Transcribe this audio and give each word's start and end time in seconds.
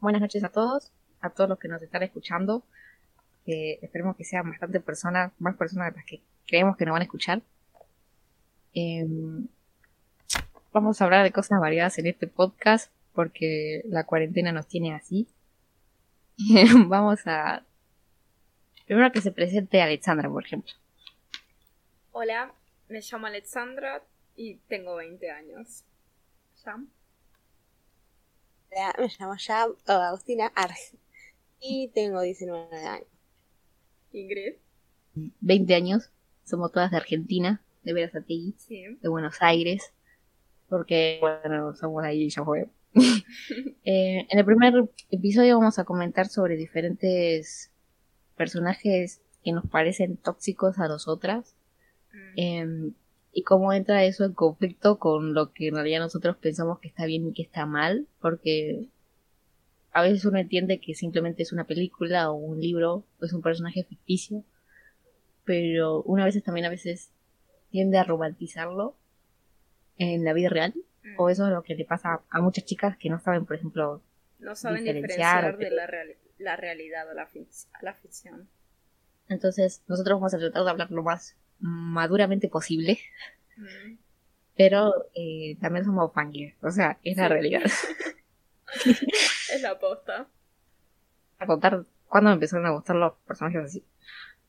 buenas 0.00 0.20
noches 0.20 0.42
a 0.44 0.48
todos, 0.48 0.92
a 1.20 1.30
todos 1.30 1.48
los 1.48 1.58
que 1.58 1.68
nos 1.68 1.82
están 1.82 2.02
escuchando. 2.02 2.64
que 3.44 3.78
esperemos 3.80 4.16
que 4.16 4.24
sean 4.24 4.50
bastante 4.50 4.80
personas, 4.80 5.32
más 5.38 5.56
personas 5.56 5.90
de 5.90 5.96
las 5.96 6.04
que 6.04 6.20
creemos 6.46 6.76
que 6.76 6.84
nos 6.84 6.92
van 6.92 7.02
a 7.02 7.04
escuchar. 7.04 7.42
Em, 8.74 9.48
vamos 10.72 11.00
a 11.00 11.04
hablar 11.04 11.24
de 11.24 11.32
cosas 11.32 11.58
variadas 11.58 11.98
en 11.98 12.06
este 12.06 12.26
podcast 12.26 12.92
porque 13.14 13.82
la 13.86 14.04
cuarentena 14.04 14.52
nos 14.52 14.66
tiene 14.66 14.94
así. 14.94 15.26
vamos 16.86 17.26
a... 17.26 17.64
Primero 18.86 19.10
que 19.10 19.22
se 19.22 19.32
presente 19.32 19.80
Alexandra, 19.80 20.28
por 20.28 20.44
ejemplo. 20.44 20.72
Hola, 22.12 22.52
me 22.88 23.00
llamo 23.00 23.26
Alexandra 23.26 24.02
y 24.36 24.56
tengo 24.68 24.96
20 24.96 25.30
años. 25.30 25.84
¿Sam? 26.54 26.88
Hola, 28.72 28.94
me 28.98 29.08
llamo 29.18 29.34
ya 29.36 29.66
Agustina 29.86 30.52
Arge 30.54 30.96
y 31.60 31.88
tengo 31.88 32.20
19 32.20 32.76
años. 32.86 33.06
Ingrid. 34.12 34.54
20 35.40 35.74
años, 35.74 36.10
somos 36.44 36.72
todas 36.72 36.90
de 36.90 36.96
Argentina, 36.98 37.60
de 37.84 37.92
Verazategui, 37.92 38.54
Sí. 38.58 38.84
de 39.00 39.08
Buenos 39.08 39.36
Aires, 39.40 39.92
porque, 40.68 41.18
bueno, 41.20 41.74
somos 41.74 42.04
ahí 42.04 42.24
y 42.24 42.30
ya 42.30 42.44
fue. 42.44 42.68
Eh, 43.84 44.26
en 44.28 44.38
el 44.38 44.44
primer 44.44 44.88
episodio 45.10 45.58
vamos 45.58 45.78
a 45.78 45.84
comentar 45.84 46.28
sobre 46.28 46.56
diferentes 46.56 47.70
personajes 48.36 49.20
que 49.42 49.52
nos 49.52 49.66
parecen 49.66 50.16
tóxicos 50.16 50.78
a 50.78 50.86
nosotras 50.88 51.54
Mm, 52.12 52.32
eh, 52.36 52.92
y 53.32 53.42
cómo 53.42 53.72
entra 53.72 54.04
eso 54.04 54.24
en 54.24 54.32
conflicto 54.34 54.98
con 54.98 55.34
lo 55.34 55.52
que 55.52 55.68
en 55.68 55.74
realidad 55.74 56.00
nosotros 56.00 56.36
pensamos 56.36 56.80
que 56.80 56.88
está 56.88 57.04
bien 57.06 57.28
y 57.28 57.32
que 57.32 57.42
está 57.42 57.64
mal, 57.66 58.06
porque 58.20 58.86
a 59.92 60.02
veces 60.02 60.24
uno 60.24 60.38
entiende 60.38 60.80
que 60.80 60.94
simplemente 60.94 61.42
es 61.42 61.52
una 61.52 61.64
película 61.64 62.30
o 62.30 62.34
un 62.34 62.60
libro 62.60 63.04
o 63.20 63.24
es 63.24 63.32
un 63.32 63.42
personaje 63.42 63.84
ficticio, 63.84 64.44
pero 65.44 66.02
una 66.02 66.24
veces 66.24 66.42
también 66.42 66.66
a 66.66 66.70
veces 66.70 67.10
tiende 67.70 67.98
a 67.98 68.04
romantizarlo 68.04 68.96
en 69.98 70.24
la 70.24 70.32
vida 70.32 70.48
real, 70.48 70.74
mm. 71.04 71.14
o 71.20 71.28
eso 71.28 71.46
es 71.46 71.52
lo 71.52 71.62
que 71.62 71.74
le 71.74 71.84
pasa 71.84 72.22
a 72.30 72.40
muchas 72.40 72.64
chicas 72.64 72.96
que 72.96 73.10
no 73.10 73.20
saben, 73.20 73.46
por 73.46 73.56
ejemplo, 73.56 74.02
No 74.38 74.54
saben 74.54 74.84
diferenciar, 74.84 75.56
diferenciar 75.56 75.58
de 75.58 75.70
la, 75.70 75.86
reali- 75.86 76.16
la 76.38 76.56
realidad 76.56 77.10
a 77.10 77.14
la, 77.14 77.28
fic- 77.28 77.66
a 77.74 77.84
la 77.84 77.94
ficción. 77.94 78.48
entonces 79.28 79.82
nosotros 79.86 80.16
vamos 80.18 80.34
a 80.34 80.38
tratar 80.38 80.64
de 80.64 80.70
hablar 80.70 80.90
lo 80.90 81.02
más 81.02 81.36
maduramente 81.60 82.48
posible, 82.48 82.98
Mm. 83.56 83.96
pero 84.56 84.92
eh, 85.14 85.56
también 85.60 85.84
somos 85.84 86.12
fangirls, 86.14 86.54
o 86.62 86.70
sea, 86.70 86.98
es 87.02 87.16
la 87.16 87.28
realidad. 87.28 87.62
Es 89.52 89.62
la 89.62 89.78
posta. 89.78 90.28
a 91.38 91.46
contar 91.46 91.84
cuándo 92.06 92.30
me 92.30 92.34
empezaron 92.34 92.66
a 92.66 92.70
gustar 92.70 92.96
los 92.96 93.14
personajes 93.26 93.64
así. 93.64 93.84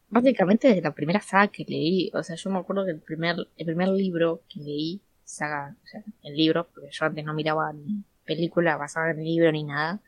Básicamente 0.09 0.67
desde 0.67 0.81
la 0.81 0.93
primera 0.93 1.21
saga 1.21 1.47
que 1.47 1.63
leí, 1.67 2.11
o 2.13 2.21
sea, 2.21 2.35
yo 2.35 2.49
me 2.51 2.59
acuerdo 2.59 2.85
que 2.85 2.91
el 2.91 2.99
primer, 2.99 3.35
el 3.57 3.65
primer 3.65 3.89
libro 3.89 4.41
que 4.49 4.59
leí, 4.59 5.01
saga, 5.23 5.75
o 5.83 5.87
sea, 5.87 6.03
el 6.23 6.35
libro, 6.35 6.67
porque 6.73 6.89
yo 6.91 7.05
antes 7.05 7.23
no 7.25 7.33
miraba 7.33 7.71
ni 7.73 8.03
película 8.25 8.77
basada 8.77 9.11
en 9.11 9.19
el 9.19 9.25
libro 9.25 9.51
ni 9.51 9.63
nada, 9.63 10.01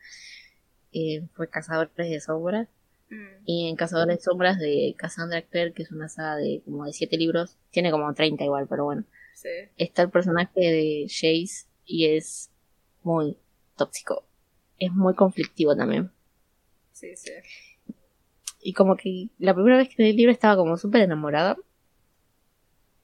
eh, 0.92 1.26
fue 1.34 1.48
Cazadores 1.48 1.94
de 1.96 2.20
Sombras. 2.20 2.68
Mm. 3.14 3.42
Y 3.44 3.68
en 3.68 3.76
Cazadores 3.76 4.18
de 4.18 4.22
Sombras 4.22 4.58
de 4.58 4.94
Cassandra 4.96 5.42
Clare, 5.42 5.72
que 5.72 5.82
es 5.82 5.92
una 5.92 6.08
saga 6.08 6.36
de 6.36 6.62
como 6.64 6.84
de 6.84 6.92
siete 6.92 7.16
libros, 7.16 7.56
tiene 7.70 7.90
como 7.90 8.12
30 8.12 8.44
igual, 8.44 8.66
pero 8.68 8.84
bueno. 8.84 9.04
Sí. 9.34 9.48
Está 9.76 10.02
el 10.02 10.10
personaje 10.10 10.60
de 10.60 11.06
Jace 11.08 11.66
y 11.84 12.06
es 12.06 12.50
muy 13.02 13.36
tóxico. 13.76 14.26
Es 14.78 14.92
muy 14.92 15.14
conflictivo 15.14 15.76
también. 15.76 16.10
Sí, 16.92 17.16
sí. 17.16 17.32
Y 18.60 18.72
como 18.72 18.96
que 18.96 19.28
la 19.38 19.54
primera 19.54 19.76
vez 19.76 19.88
que 19.88 20.02
leí 20.02 20.10
el 20.10 20.16
libro 20.16 20.32
estaba 20.32 20.56
como 20.56 20.76
súper 20.76 21.02
enamorada. 21.02 21.56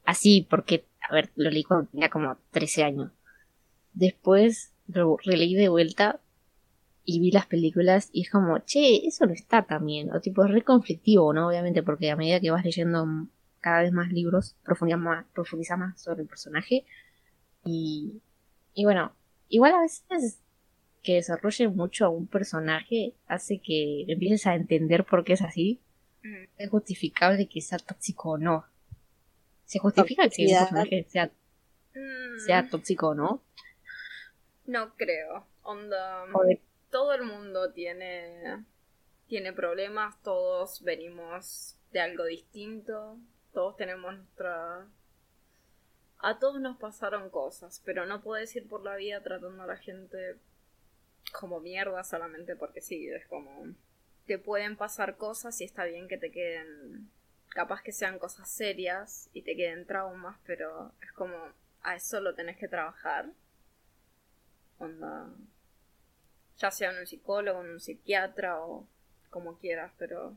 Así, 0.05 0.47
porque, 0.49 0.87
a 1.09 1.15
ver, 1.15 1.31
lo 1.37 1.51
leí 1.51 1.63
cuando 1.63 1.91
tenía 1.91 2.09
como 2.09 2.37
13 2.51 2.84
años. 2.84 3.13
Después 3.93 4.73
lo 4.87 5.17
releí 5.23 5.55
de 5.55 5.69
vuelta 5.69 6.21
y 7.16 7.21
vi 7.21 7.31
las 7.31 7.47
películas 7.47 8.09
y 8.12 8.22
es 8.22 8.31
como, 8.31 8.59
che, 8.60 9.06
eso 9.06 9.26
no 9.26 9.32
está 9.32 9.62
tan 9.62 9.84
bien. 9.87 10.12
O 10.15 10.21
tipo, 10.21 10.44
es 10.44 10.50
re 10.50 10.62
conflictivo, 10.62 11.32
¿no? 11.32 11.48
Obviamente, 11.48 11.82
porque 11.82 12.10
a 12.10 12.16
medida 12.16 12.41
que 12.41 12.50
vas 12.50 12.65
leyendo 12.65 13.06
cada 13.60 13.82
vez 13.82 13.93
más 13.93 14.10
libros, 14.12 14.56
profundizas 14.65 15.00
más, 15.00 15.26
profundizas 15.34 15.78
más 15.78 16.00
sobre 16.00 16.22
el 16.22 16.28
personaje. 16.28 16.84
Y, 17.65 18.21
y 18.75 18.84
bueno, 18.84 19.12
igual 19.48 19.72
a 19.75 19.81
veces 19.81 20.38
que 21.03 21.15
desarrolle 21.15 21.69
mucho 21.69 22.04
a 22.06 22.09
un 22.10 22.26
personaje 22.26 23.15
hace 23.27 23.59
que 23.60 24.04
empieces 24.09 24.47
a 24.47 24.54
entender 24.54 25.04
por 25.04 25.25
qué 25.25 25.32
es 25.34 25.42
así. 25.42 25.81
Mm. 26.22 26.44
Es 26.59 26.71
justificable 26.71 27.48
que 27.48 27.60
sea 27.60 27.78
tóxico 27.78 28.31
o 28.32 28.38
no. 28.38 28.65
¿Se 29.65 29.78
justifica 29.78 30.28
que 30.28 30.44
un 30.47 30.50
personaje 30.59 31.06
sea, 31.09 31.31
Mm. 31.94 32.38
sea 32.47 32.69
tóxico 32.69 33.09
o 33.09 33.15
no? 33.15 33.42
No 34.66 34.94
creo. 34.97 35.44
Onda. 35.62 36.25
O 36.32 36.44
de- 36.44 36.60
Todo 36.91 37.15
el 37.15 37.23
mundo 37.23 37.73
tiene. 37.73 38.65
Tiene 39.27 39.53
problemas. 39.53 40.21
Todos 40.23 40.83
venimos 40.83 41.77
de 41.93 42.01
algo 42.01 42.25
distinto. 42.25 43.19
Todos 43.53 43.77
tenemos 43.77 44.17
nuestra. 44.17 44.89
A 46.19 46.39
todos 46.39 46.61
nos 46.61 46.77
pasaron 46.78 47.31
cosas. 47.31 47.81
Pero 47.84 48.06
no 48.06 48.23
puedes 48.23 48.55
ir 48.56 48.69
por 48.69 48.83
la 48.83 48.97
vida 48.97 49.23
tratando 49.23 49.62
a 49.62 49.67
la 49.67 49.77
gente 49.77 50.37
como 51.33 51.61
mierda 51.61 52.03
solamente 52.03 52.56
porque 52.56 52.81
sí. 52.81 53.09
Es 53.09 53.27
como. 53.27 53.75
Te 54.27 54.39
pueden 54.39 54.77
pasar 54.77 55.17
cosas 55.17 55.61
y 55.61 55.65
está 55.65 55.84
bien 55.84 56.09
que 56.09 56.19
te 56.19 56.31
queden. 56.31 57.11
Capaz 57.51 57.83
que 57.83 57.93
sean 57.93 58.19
cosas 58.19 58.49
serias 58.49 59.28
y 59.33 59.43
te 59.43 59.57
queden 59.57 59.87
traumas, 59.87 60.39
pero 60.45 60.93
es 61.03 61.12
como. 61.12 61.37
A 61.83 61.97
eso 61.97 62.21
lo 62.21 62.34
tenés 62.34 62.59
que 62.59 62.69
trabajar. 62.69 63.31
Onda. 64.78 65.31
Ya 66.60 66.71
sea 66.71 66.91
en 66.93 66.98
un 66.98 67.06
psicólogo, 67.06 67.62
en 67.62 67.71
un 67.71 67.81
psiquiatra 67.81 68.60
o 68.60 68.87
como 69.31 69.59
quieras, 69.59 69.93
pero. 69.98 70.37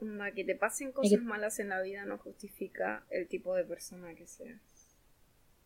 Onda, 0.00 0.30
que 0.32 0.44
te 0.44 0.54
pasen 0.54 0.92
cosas 0.92 1.20
malas 1.22 1.58
en 1.58 1.70
la 1.70 1.80
vida 1.80 2.04
no 2.04 2.18
justifica 2.18 3.04
el 3.10 3.28
tipo 3.28 3.54
de 3.54 3.64
persona 3.64 4.14
que 4.14 4.26
seas. 4.26 4.60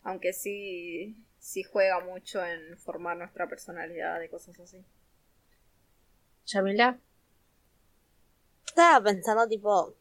Aunque 0.03 0.33
sí, 0.33 1.17
sí 1.37 1.63
juega 1.63 1.99
mucho 1.99 2.43
en 2.43 2.77
formar 2.77 3.17
nuestra 3.17 3.47
personalidad 3.47 4.19
de 4.19 4.29
cosas 4.29 4.59
así. 4.59 4.83
Yamila, 6.45 6.99
Estaba 8.65 9.03
pensando, 9.03 9.47
tipo, 9.49 9.95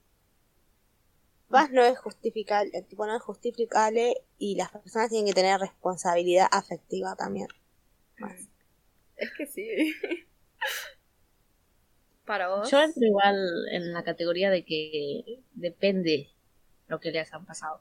más 1.48 1.70
no 1.72 1.82
es 1.82 1.98
justificable, 1.98 2.82
tipo, 2.82 3.04
no 3.04 3.16
es 3.16 3.22
justificable 3.22 4.14
y 4.38 4.54
las 4.54 4.70
personas 4.70 5.10
tienen 5.10 5.26
que 5.26 5.34
tener 5.34 5.58
responsabilidad 5.58 6.46
afectiva 6.52 7.16
también. 7.16 7.48
Más. 8.18 8.49
Es 9.20 9.30
que 9.36 9.46
sí. 9.46 9.94
Para 12.26 12.48
vos. 12.48 12.70
yo 12.70 12.80
entro 12.80 13.04
igual 13.04 13.36
en 13.72 13.92
la 13.92 14.04
categoría 14.04 14.50
de 14.50 14.64
que 14.64 15.40
depende 15.54 16.28
lo 16.88 17.00
que 17.00 17.10
les 17.10 17.32
han 17.32 17.44
pasado. 17.44 17.80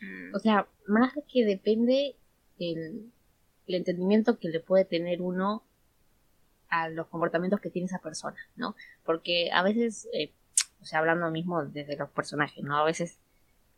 Mm, 0.00 0.34
O 0.34 0.38
sea, 0.38 0.66
más 0.86 1.12
que 1.30 1.44
depende 1.44 2.16
el, 2.58 3.10
el 3.66 3.74
entendimiento 3.74 4.38
que 4.38 4.48
le 4.48 4.60
puede 4.60 4.84
tener 4.86 5.20
uno 5.20 5.62
a 6.70 6.88
los 6.88 7.08
comportamientos 7.08 7.60
que 7.60 7.70
tiene 7.70 7.86
esa 7.86 7.98
persona, 7.98 8.38
¿no? 8.56 8.74
Porque 9.04 9.50
a 9.52 9.62
veces, 9.62 10.08
eh, 10.14 10.32
o 10.80 10.84
sea, 10.84 11.00
hablando 11.00 11.30
mismo 11.30 11.64
desde 11.66 11.96
los 11.96 12.08
personajes, 12.10 12.62
¿no? 12.64 12.78
A 12.78 12.84
veces 12.84 13.18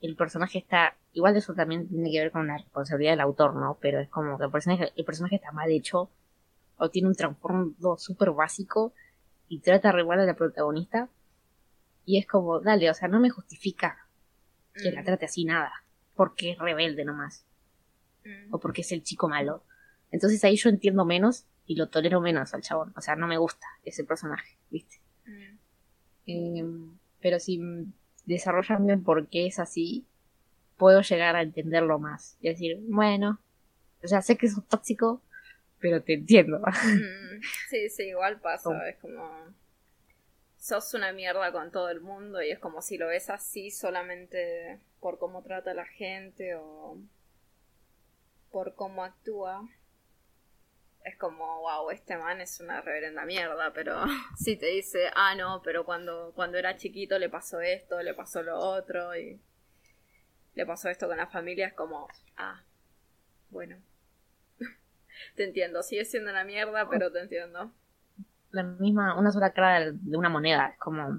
el 0.03 0.15
personaje 0.15 0.59
está, 0.59 0.97
igual 1.15 1.37
eso 1.37 1.55
también 1.55 1.89
tiene 1.89 2.11
que 2.11 2.21
ver 2.21 2.31
con 2.31 2.47
la 2.47 2.59
responsabilidad 2.59 3.13
del 3.13 3.21
autor, 3.21 3.55
¿no? 3.55 3.79
Pero 3.81 3.99
es 3.99 4.09
como 4.09 4.39
que 4.39 4.45
el 4.45 4.51
personaje, 4.51 4.93
el 4.95 5.05
personaje 5.05 5.37
está 5.37 5.53
mal 5.53 5.71
hecho 5.71 6.11
o 6.83 6.91
tiene 6.91 7.07
un 7.07 7.15
trasfondo 7.15 7.97
súper 7.97 8.33
básico 8.33 8.93
y 9.47 9.61
trata 9.61 9.93
re 9.93 10.05
mal 10.05 10.19
a 10.19 10.27
la 10.27 10.35
protagonista 10.35 11.09
y 12.05 12.19
es 12.19 12.27
como, 12.27 12.59
dale, 12.59 12.91
o 12.91 12.95
sea, 12.95 13.07
no 13.07 13.21
me 13.21 13.31
justifica 13.31 14.09
que 14.75 14.91
la 14.91 15.03
mm, 15.03 15.05
trate 15.05 15.27
así 15.27 15.45
nada, 15.45 15.71
porque 16.17 16.51
es 16.51 16.59
rebelde 16.59 17.05
nomás 17.05 17.47
mm. 18.25 18.53
o 18.53 18.59
porque 18.59 18.81
es 18.81 18.91
el 18.91 19.05
chico 19.05 19.29
malo. 19.29 19.63
Entonces 20.11 20.43
ahí 20.43 20.57
yo 20.57 20.71
entiendo 20.71 21.05
menos 21.05 21.47
y 21.67 21.77
lo 21.77 21.89
tolero 21.89 22.21
menos 22.21 22.53
al 22.53 22.63
chabón. 22.63 22.93
O 22.97 23.01
sea, 23.01 23.15
no 23.15 23.29
me 23.29 23.39
gusta 23.39 23.69
ese 23.85 24.03
personaje, 24.03 24.59
¿viste? 24.69 24.97
Mm. 25.25 25.59
Eh, 26.27 26.65
pero 27.21 27.39
si 27.39 27.61
mm, 27.61 27.93
desarrollan 28.27 28.87
bien 28.87 29.05
por 29.05 29.29
qué 29.29 29.47
es 29.47 29.61
así, 29.61 30.05
puedo 30.77 31.01
llegar 31.01 31.37
a 31.37 31.43
entenderlo 31.43 32.01
más. 32.01 32.37
Y 32.41 32.49
decir, 32.49 32.81
bueno, 32.89 33.39
o 34.03 34.09
sea, 34.09 34.21
sé 34.21 34.37
que 34.37 34.47
es 34.47 34.57
tóxico, 34.69 35.23
pero 35.83 36.03
te 36.03 36.15
entiendo. 36.15 36.61
Mm, 36.85 37.43
Sí, 37.71 37.91
sí, 37.91 38.05
igual 38.05 38.41
pasa. 38.41 38.89
Es 38.89 38.97
como. 38.99 39.55
Sos 40.59 40.95
una 40.95 41.13
mierda 41.13 41.51
con 41.53 41.73
todo 41.73 41.91
el 41.91 42.01
mundo 42.01 42.41
y 42.41 42.51
es 42.53 42.59
como 42.61 42.83
si 42.83 42.97
lo 42.97 43.09
ves 43.09 43.31
así 43.31 43.71
solamente 43.73 44.79
por 45.01 45.19
cómo 45.19 45.43
trata 45.43 45.73
a 45.73 45.75
la 45.75 45.87
gente 45.87 46.55
o 46.55 46.99
por 48.53 48.75
cómo 48.77 49.03
actúa. 49.05 49.69
es 51.05 51.17
como, 51.17 51.61
wow, 51.63 51.91
este 51.91 52.17
man 52.17 52.41
es 52.41 52.61
una 52.61 52.81
reverenda 52.81 53.25
mierda, 53.25 53.73
pero 53.73 53.97
si 54.39 54.57
te 54.57 54.67
dice, 54.67 55.11
ah, 55.17 55.35
no, 55.35 55.61
pero 55.65 55.85
cuando, 55.85 56.33
cuando 56.37 56.59
era 56.59 56.77
chiquito 56.77 57.19
le 57.19 57.29
pasó 57.29 57.61
esto, 57.61 58.01
le 58.03 58.15
pasó 58.15 58.43
lo 58.43 58.57
otro 58.59 59.17
y 59.17 59.41
le 60.55 60.67
pasó 60.67 60.89
esto 60.89 61.09
con 61.09 61.17
la 61.17 61.27
familia, 61.27 61.67
es 61.67 61.75
como, 61.75 62.09
ah, 62.37 62.63
bueno, 63.51 63.77
te 65.37 65.45
entiendo, 65.45 65.83
sigue 65.83 66.05
siendo 66.05 66.31
una 66.31 66.45
mierda, 66.45 66.89
pero 66.89 67.11
te 67.13 67.21
entiendo. 67.21 67.73
La 68.51 68.63
misma, 68.63 69.19
una 69.19 69.33
sola 69.33 69.53
cara 69.53 69.93
de 69.93 70.17
una 70.17 70.29
moneda, 70.29 70.69
es 70.69 70.79
como... 70.79 71.19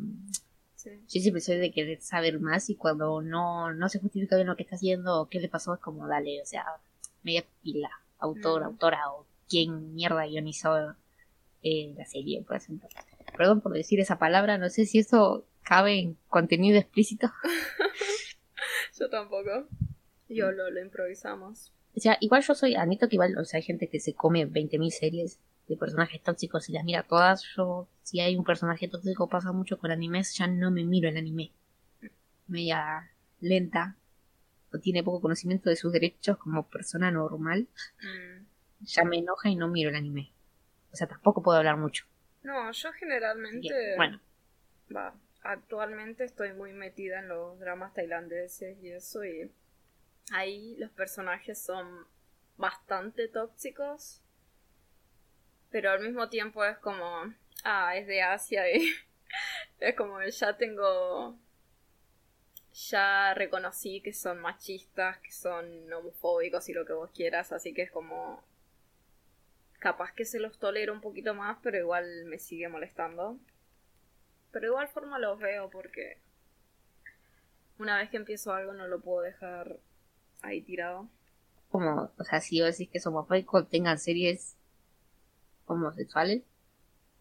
Sí. 0.76 0.90
Yo 1.08 1.22
siempre 1.22 1.42
soy 1.42 1.58
de 1.58 1.72
querer 1.72 2.02
saber 2.02 2.40
más 2.42 2.70
y 2.70 2.76
cuando 2.76 3.22
no, 3.22 3.74
no 3.74 3.88
se 3.88 4.00
justifica 4.00 4.36
bien 4.36 4.48
lo 4.48 4.58
que 4.58 4.64
está 4.64 4.76
haciendo 4.76 5.22
o 5.22 5.30
qué 5.30 5.40
le 5.40 5.48
pasó, 5.48 5.74
es 5.74 5.80
como, 5.80 6.08
dale, 6.08 6.42
o 6.42 6.46
sea, 6.46 6.66
media 7.24 7.46
pila, 7.62 7.90
autor, 8.20 8.62
Mm. 8.62 8.66
autora 8.66 9.12
o 9.12 9.26
quién 9.48 9.94
mierda 9.96 10.26
guionizó 10.26 10.96
eh, 11.62 11.94
la 11.98 12.06
serie, 12.06 12.44
por 12.46 12.58
ejemplo. 12.58 12.90
Perdón 13.38 13.62
por 13.62 13.72
decir 13.72 14.00
esa 14.02 14.20
palabra, 14.20 14.58
no 14.58 14.70
sé 14.70 14.86
si 14.86 15.00
eso 15.00 15.46
cabe 15.64 16.00
en 16.00 16.18
contenido 16.28 16.78
explícito. 16.78 17.32
Yo 19.00 19.10
tampoco. 19.10 19.68
Yo 20.30 20.52
lo, 20.52 20.70
lo 20.70 20.82
improvisamos. 20.82 21.72
O 21.95 22.00
sea, 22.00 22.18
igual 22.22 22.42
yo 22.42 22.56
soy, 22.56 22.75
admito 22.75 23.07
que 23.07 23.16
igual, 23.16 23.38
o 23.38 23.45
sea, 23.45 23.57
hay 23.60 23.63
gente 23.63 23.88
que 23.88 24.00
se 24.00 24.13
come 24.13 24.48
20.000 24.48 24.90
series 24.90 25.40
de 25.68 25.78
personajes 25.78 26.22
tóxicos 26.22 26.68
y 26.69 26.74
las 26.74 26.84
mira 26.84 27.04
todas. 27.04 27.44
Yo, 27.56 27.88
si 28.01 28.19
hay 28.19 28.36
un 28.36 28.44
personaje 28.44 28.88
tóxico, 28.88 29.28
pasa 29.30 29.51
mucho 29.51 29.78
con 29.78 29.92
animes, 29.92 30.36
ya 30.36 30.48
no 30.48 30.72
me 30.72 30.84
miro 30.84 31.07
el 31.10 31.18
anime. 31.18 31.51
Media 32.48 33.10
lenta, 33.42 33.95
o 34.74 34.80
tiene 34.80 35.04
poco 35.04 35.22
conocimiento 35.22 35.69
de 35.69 35.75
sus 35.75 35.92
derechos 35.94 36.38
como 36.38 36.68
persona 36.68 37.12
normal, 37.12 37.68
Mm. 38.01 38.46
ya 38.81 39.04
me 39.06 39.18
enoja 39.19 39.50
y 39.50 39.56
no 39.56 39.68
miro 39.68 39.89
el 39.89 39.96
anime. 39.96 40.31
O 40.92 40.96
sea, 40.96 41.07
tampoco 41.07 41.42
puedo 41.44 41.57
hablar 41.57 41.78
mucho. 41.78 42.06
No, 42.44 42.72
yo 42.72 42.92
generalmente... 42.94 43.69
que, 43.69 43.94
bueno, 43.96 44.19
Va, 44.94 45.13
actualmente 45.42 46.24
estoy 46.25 46.54
muy 46.54 46.74
metida 46.74 47.19
en 47.19 47.30
los 47.30 47.60
dramas 47.60 47.94
tailandeses 47.94 48.78
y 48.84 48.89
eso 48.89 49.24
y 49.24 49.50
ahí 50.31 50.75
los 50.78 50.92
personajes 50.92 51.62
son 51.62 52.08
bastante 52.58 53.28
tóxicos, 53.28 54.22
pero 55.70 55.92
al 55.92 56.02
mismo 56.02 56.30
tiempo 56.30 56.64
es 56.64 56.78
como, 56.78 57.34
ah, 57.64 57.96
es 57.96 58.08
de 58.08 58.22
Asia 58.22 58.72
y 58.72 58.94
es 59.80 59.96
como 59.96 60.22
ya 60.22 60.58
tengo, 60.58 61.38
ya 62.74 63.34
reconocí 63.34 64.02
que 64.02 64.14
son 64.14 64.40
machistas, 64.40 65.18
que 65.20 65.31
son 65.31 65.92
homofóbicos 65.92 66.70
y 66.70 66.74
lo 66.74 66.86
que 66.86 66.94
vos 66.94 67.12
quieras, 67.12 67.52
así 67.52 67.74
que 67.74 67.84
es 67.84 67.92
como, 67.92 68.44
capaz 69.80 70.14
que 70.14 70.25
se 70.25 70.40
los 70.40 70.58
tolero 70.60 70.94
un 70.94 71.02
poquito 71.02 71.34
más, 71.34 71.58
pero 71.62 71.78
igual 71.78 72.25
me 72.25 72.40
sigue 72.40 72.70
molestando. 72.70 73.38
Pero 74.52 74.62
de 74.62 74.68
igual 74.68 74.88
forma 74.88 75.20
los 75.20 75.40
veo 75.40 75.70
porque 75.70 76.20
una 77.80 77.98
vez 77.98 78.10
que 78.10 78.18
empiezo 78.18 78.54
algo 78.54 78.74
no 78.74 78.88
lo 78.88 79.02
puedo 79.02 79.22
dejar 79.22 79.80
ahí 80.44 80.62
tirado. 80.62 81.10
como, 81.69 82.12
o 82.18 82.24
sea, 82.24 82.40
si 82.42 82.62
vos 82.62 82.72
decís 82.78 82.90
que 82.92 83.00
es 83.00 83.07
homofóbico, 83.07 83.66
tengan 83.66 83.98
series 84.00 84.56
homosexuales, 85.66 86.44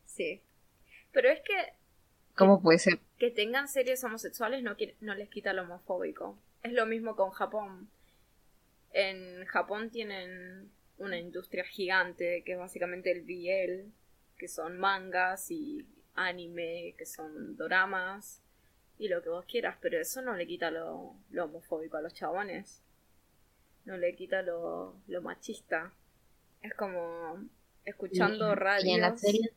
Sí. 0.06 0.42
Pero 1.12 1.30
es 1.30 1.40
que 1.40 1.54
¿cómo 2.36 2.60
puede 2.62 2.78
ser? 2.78 3.00
que 3.18 3.30
tengan 3.30 3.68
series 3.68 4.04
homosexuales 4.04 4.62
no, 4.62 4.76
no 5.00 5.14
les 5.14 5.28
quita 5.30 5.52
lo 5.54 5.62
homofóbico. 5.62 6.38
Es 6.62 6.72
lo 6.72 6.86
mismo 6.86 7.16
con 7.16 7.30
Japón. 7.30 7.88
En 8.92 9.44
Japón 9.46 9.90
tienen 9.90 10.70
una 10.98 11.18
industria 11.18 11.64
gigante 11.64 12.42
que 12.44 12.52
es 12.52 12.58
básicamente 12.58 13.10
el 13.10 13.22
BL, 13.22 13.90
que 14.38 14.48
son 14.48 14.78
mangas 14.78 15.50
y 15.50 15.86
anime, 16.14 16.94
que 16.98 17.06
son 17.06 17.56
doramas 17.56 18.42
y 18.98 19.08
lo 19.08 19.22
que 19.22 19.30
vos 19.30 19.46
quieras, 19.46 19.78
pero 19.80 19.98
eso 19.98 20.20
no 20.22 20.36
le 20.36 20.46
quita 20.46 20.70
lo, 20.70 21.14
lo 21.30 21.44
homofóbico 21.46 21.96
a 21.96 22.02
los 22.02 22.14
chabones. 22.14 22.82
No 23.84 23.96
le 23.96 24.14
quita 24.14 24.42
lo, 24.42 24.94
lo 25.08 25.22
machista. 25.22 25.92
Es 26.62 26.74
como 26.74 27.38
escuchando 27.84 28.54
radio. 28.54 28.86
Y 28.86 28.94
en 28.94 29.00
las 29.00 29.20
series, 29.20 29.52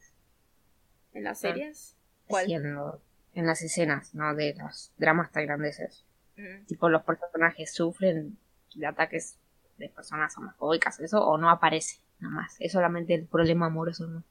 ¿En 1.13 1.23
las 1.23 1.39
series? 1.39 1.95
¿Cuál? 2.27 2.45
sí, 2.45 2.53
en, 2.53 2.73
lo- 2.75 3.01
en 3.33 3.45
las 3.47 3.61
escenas, 3.61 4.13
¿no? 4.15 4.33
De 4.35 4.55
los 4.55 4.91
dramas 4.97 5.31
tailandeses. 5.31 6.03
Mm. 6.37 6.65
Tipo, 6.67 6.89
los 6.89 7.03
personajes 7.03 7.73
sufren 7.73 8.37
de 8.75 8.85
ataques 8.87 9.37
de 9.77 9.89
personas 9.89 10.37
homofóbicas, 10.37 10.99
eso, 10.99 11.25
o 11.25 11.37
no 11.37 11.49
aparece, 11.49 11.99
nada 12.19 12.33
más. 12.35 12.55
Es 12.59 12.71
solamente 12.73 13.13
el 13.13 13.25
problema 13.27 13.67
amoroso, 13.67 14.07
¿no? 14.07 14.23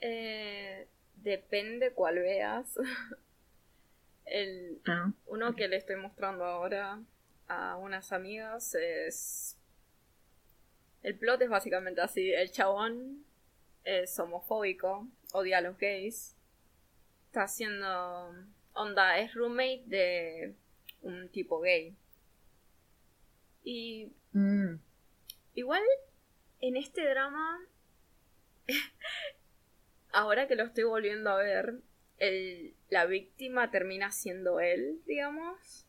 Eh, 0.00 0.86
depende 1.16 1.92
cuál 1.92 2.16
veas. 2.16 2.66
El, 4.26 4.80
Ah, 4.86 5.10
uno 5.26 5.54
que 5.56 5.68
le 5.68 5.76
estoy 5.76 5.96
mostrando 5.96 6.44
ahora 6.44 7.00
a 7.48 7.76
unas 7.76 8.12
amigas 8.12 8.74
es... 8.74 9.56
El 11.02 11.18
plot 11.18 11.42
es 11.42 11.48
básicamente 11.48 12.00
así. 12.00 12.32
El 12.32 12.50
chabón 12.50 13.24
es 13.84 14.18
homofóbico, 14.18 15.08
odia 15.32 15.58
a 15.58 15.62
los 15.62 15.78
gays. 15.78 16.36
Está 17.26 17.42
haciendo... 17.44 18.34
Onda, 18.74 19.18
es 19.18 19.34
roommate 19.34 19.82
de 19.86 20.54
un 21.02 21.28
tipo 21.30 21.60
gay. 21.60 21.96
Y 23.64 24.12
mm, 24.32 24.76
Igual, 25.58 25.82
en 26.60 26.76
este 26.76 27.04
drama, 27.04 27.58
ahora 30.12 30.46
que 30.46 30.54
lo 30.54 30.62
estoy 30.62 30.84
volviendo 30.84 31.30
a 31.30 31.36
ver, 31.38 31.80
el, 32.18 32.76
la 32.90 33.06
víctima 33.06 33.68
termina 33.72 34.12
siendo 34.12 34.60
él, 34.60 35.02
digamos. 35.04 35.87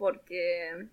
Porque, 0.00 0.88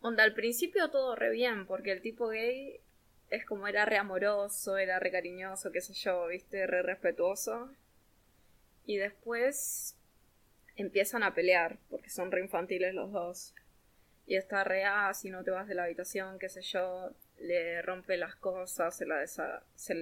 onda, 0.00 0.24
al 0.24 0.32
principio 0.32 0.88
todo 0.88 1.16
re 1.16 1.28
bien, 1.28 1.66
porque 1.66 1.92
el 1.92 2.00
tipo 2.00 2.28
gay 2.28 2.80
es 3.28 3.44
como 3.44 3.68
era 3.68 3.84
re 3.84 3.98
amoroso, 3.98 4.78
era 4.78 4.98
re 4.98 5.10
cariñoso, 5.10 5.70
qué 5.70 5.82
sé 5.82 5.92
yo, 5.92 6.26
viste, 6.28 6.66
re 6.66 6.80
respetuoso. 6.80 7.70
Y 8.86 8.96
después 8.96 9.98
empiezan 10.76 11.22
a 11.22 11.34
pelear, 11.34 11.76
porque 11.90 12.08
son 12.08 12.32
re 12.32 12.40
infantiles 12.40 12.94
los 12.94 13.12
dos. 13.12 13.54
Y 14.26 14.36
está 14.36 14.64
re, 14.64 14.84
ah, 14.84 15.12
si 15.12 15.28
no 15.28 15.44
te 15.44 15.50
vas 15.50 15.68
de 15.68 15.74
la 15.74 15.84
habitación, 15.84 16.38
qué 16.38 16.48
sé 16.48 16.62
yo, 16.62 17.10
le 17.38 17.82
rompe 17.82 18.16
las 18.16 18.34
cosas, 18.34 18.96
se 18.96 19.04
la 19.04 19.18
desa 19.18 19.62
se 19.74 19.94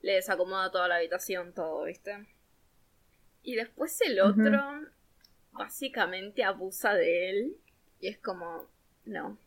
le 0.00 0.12
desacomoda 0.12 0.70
toda 0.70 0.86
la 0.86 0.94
habitación, 0.98 1.54
todo, 1.54 1.86
¿viste? 1.86 2.24
Y 3.42 3.56
después 3.56 4.00
el 4.02 4.20
otro 4.20 4.86
básicamente 5.52 6.44
abusa 6.44 6.94
de 6.94 7.30
él 7.30 7.56
y 8.00 8.08
es 8.08 8.18
como, 8.18 8.66
no. 9.04 9.38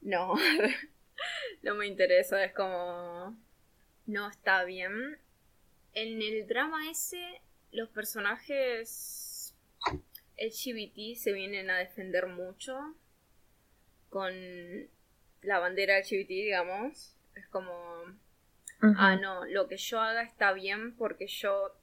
No, 0.00 0.34
no 1.62 1.74
me 1.74 1.86
interesa, 1.86 2.42
es 2.44 2.52
como, 2.54 3.36
no 4.06 4.30
está 4.30 4.64
bien. 4.64 5.18
En 5.92 6.22
el 6.22 6.46
drama 6.46 6.90
ese, 6.90 7.40
los 7.72 7.88
personajes 7.90 9.54
LGBT 10.38 11.16
se 11.16 11.32
vienen 11.32 11.70
a 11.70 11.78
defender 11.78 12.26
mucho 12.26 12.78
con 14.10 14.32
la 15.42 15.58
bandera 15.58 15.98
LGBT, 15.98 16.28
digamos. 16.28 17.16
Es 17.34 17.46
como, 17.48 17.72
ah, 18.80 19.16
no, 19.16 19.44
lo 19.46 19.68
que 19.68 19.76
yo 19.76 20.00
haga 20.00 20.22
está 20.22 20.52
bien 20.52 20.94
porque 20.96 21.26
yo 21.26 21.74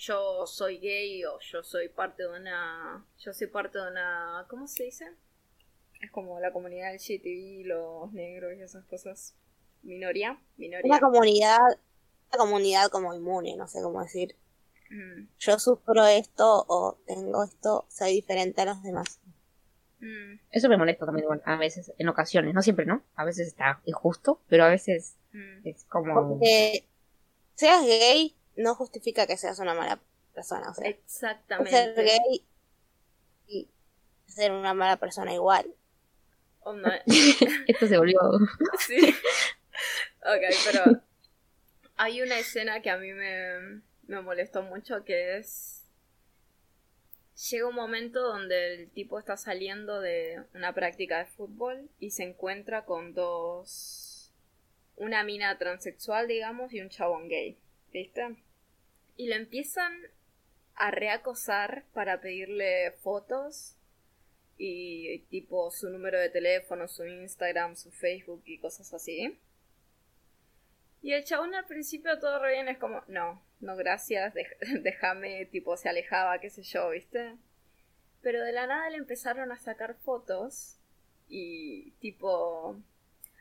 yo 0.00 0.46
soy 0.46 0.78
gay 0.78 1.24
o 1.26 1.38
yo 1.40 1.62
soy 1.62 1.88
parte 1.88 2.22
de 2.22 2.30
una 2.30 3.04
yo 3.18 3.34
soy 3.34 3.48
parte 3.48 3.78
de 3.78 3.88
una 3.88 4.46
¿cómo 4.48 4.66
se 4.66 4.84
dice? 4.84 5.04
Es 6.00 6.10
como 6.10 6.40
la 6.40 6.52
comunidad 6.52 6.94
LGTB, 6.94 7.66
los 7.66 8.10
negros 8.12 8.54
y 8.56 8.62
esas 8.62 8.86
cosas. 8.86 9.36
Minoría, 9.82 10.40
minoría. 10.56 10.90
Una 10.90 11.00
comunidad, 11.00 11.58
una 12.32 12.38
comunidad 12.38 12.88
como 12.88 13.12
inmune, 13.12 13.54
no 13.56 13.68
sé 13.68 13.82
cómo 13.82 14.02
decir. 14.02 14.34
Mm, 14.90 15.28
Yo 15.38 15.58
sufro 15.58 16.06
esto 16.06 16.64
o 16.68 16.98
tengo 17.06 17.44
esto, 17.44 17.84
soy 17.90 18.14
diferente 18.14 18.62
a 18.62 18.64
los 18.64 18.82
demás. 18.82 19.20
mm, 20.00 20.40
Eso 20.50 20.70
me 20.70 20.78
molesta 20.78 21.04
también, 21.04 21.26
a 21.44 21.56
veces, 21.56 21.92
en 21.98 22.08
ocasiones, 22.08 22.54
no 22.54 22.62
siempre, 22.62 22.86
¿no? 22.86 23.02
A 23.14 23.26
veces 23.26 23.48
está 23.48 23.82
injusto, 23.84 24.40
pero 24.48 24.64
a 24.64 24.68
veces 24.68 25.16
mm. 25.32 25.68
es 25.68 25.84
como... 25.84 26.14
Porque 26.14 26.88
seas 27.56 27.84
gay 27.84 28.39
no 28.60 28.74
justifica 28.74 29.26
que 29.26 29.36
seas 29.36 29.58
una 29.58 29.74
mala 29.74 30.00
persona. 30.34 30.70
O 30.70 30.74
sea, 30.74 30.84
ser 30.84 31.00
Exactamente. 31.04 32.02
gay 32.02 32.46
y 33.46 33.68
ser 34.26 34.52
una 34.52 34.74
mala 34.74 34.96
persona 34.96 35.34
igual. 35.34 35.66
Onda, 36.60 37.02
Esto 37.66 37.86
se 37.86 37.96
volvió... 37.96 38.18
Sí. 38.78 39.14
Ok, 40.22 40.42
pero 40.66 41.00
hay 41.96 42.20
una 42.20 42.38
escena 42.38 42.82
que 42.82 42.90
a 42.90 42.98
mí 42.98 43.12
me, 43.12 43.80
me 44.06 44.20
molestó 44.20 44.62
mucho 44.62 45.04
que 45.04 45.38
es 45.38 45.80
llega 47.48 47.66
un 47.66 47.74
momento 47.74 48.20
donde 48.20 48.74
el 48.74 48.90
tipo 48.90 49.18
está 49.18 49.36
saliendo 49.36 50.00
de 50.00 50.42
una 50.54 50.74
práctica 50.74 51.18
de 51.18 51.26
fútbol 51.26 51.88
y 51.98 52.10
se 52.10 52.24
encuentra 52.24 52.84
con 52.84 53.14
dos... 53.14 54.32
una 54.96 55.24
mina 55.24 55.56
transexual, 55.56 56.28
digamos, 56.28 56.72
y 56.74 56.80
un 56.80 56.90
chabón 56.90 57.28
gay, 57.28 57.58
¿viste? 57.92 58.36
Y 59.20 59.26
lo 59.26 59.34
empiezan 59.34 59.92
a 60.76 60.90
reacosar 60.90 61.84
para 61.92 62.22
pedirle 62.22 62.92
fotos 63.02 63.76
y 64.56 65.18
tipo 65.28 65.70
su 65.70 65.90
número 65.90 66.18
de 66.18 66.30
teléfono, 66.30 66.88
su 66.88 67.04
Instagram, 67.04 67.76
su 67.76 67.90
Facebook 67.90 68.42
y 68.46 68.58
cosas 68.60 68.94
así. 68.94 69.38
Y 71.02 71.12
el 71.12 71.24
chabón 71.24 71.54
al 71.54 71.66
principio 71.66 72.18
todo 72.18 72.38
re 72.38 72.52
bien 72.52 72.68
es 72.68 72.78
como, 72.78 73.02
no, 73.08 73.44
no 73.60 73.76
gracias, 73.76 74.32
déjame, 74.82 75.44
tipo 75.44 75.76
se 75.76 75.90
alejaba, 75.90 76.40
qué 76.40 76.48
sé 76.48 76.62
yo, 76.62 76.88
¿viste? 76.88 77.36
Pero 78.22 78.42
de 78.42 78.52
la 78.52 78.66
nada 78.66 78.88
le 78.88 78.96
empezaron 78.96 79.52
a 79.52 79.58
sacar 79.58 79.96
fotos 79.96 80.78
y 81.28 81.90
tipo, 82.00 82.74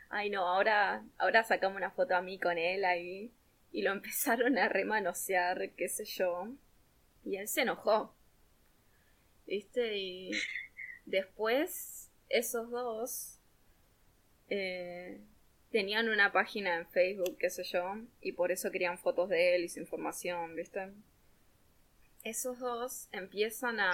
ay 0.09 0.29
no, 0.29 0.45
ahora, 0.45 1.05
ahora 1.17 1.45
sacamos 1.45 1.77
una 1.77 1.91
foto 1.91 2.17
a 2.17 2.21
mí 2.21 2.37
con 2.37 2.57
él 2.57 2.83
ahí 2.83 3.31
y 3.71 3.81
lo 3.81 3.91
empezaron 3.91 4.57
a 4.57 4.69
remanosear, 4.69 5.71
qué 5.75 5.89
sé 5.89 6.05
yo. 6.05 6.49
Y 7.23 7.37
él 7.37 7.47
se 7.47 7.61
enojó. 7.61 8.15
¿Viste? 9.45 9.97
Y 9.97 10.31
después 11.05 12.11
esos 12.29 12.69
dos 12.69 13.39
eh, 14.49 15.19
tenían 15.71 16.09
una 16.09 16.31
página 16.31 16.75
en 16.75 16.87
Facebook, 16.87 17.37
qué 17.39 17.49
sé 17.49 17.63
yo, 17.63 17.97
y 18.21 18.31
por 18.33 18.51
eso 18.51 18.71
querían 18.71 18.97
fotos 18.97 19.29
de 19.29 19.55
él 19.55 19.63
y 19.63 19.69
su 19.69 19.79
información, 19.79 20.55
¿viste? 20.55 20.91
Esos 22.23 22.59
dos 22.59 23.07
empiezan 23.11 23.79
a... 23.79 23.91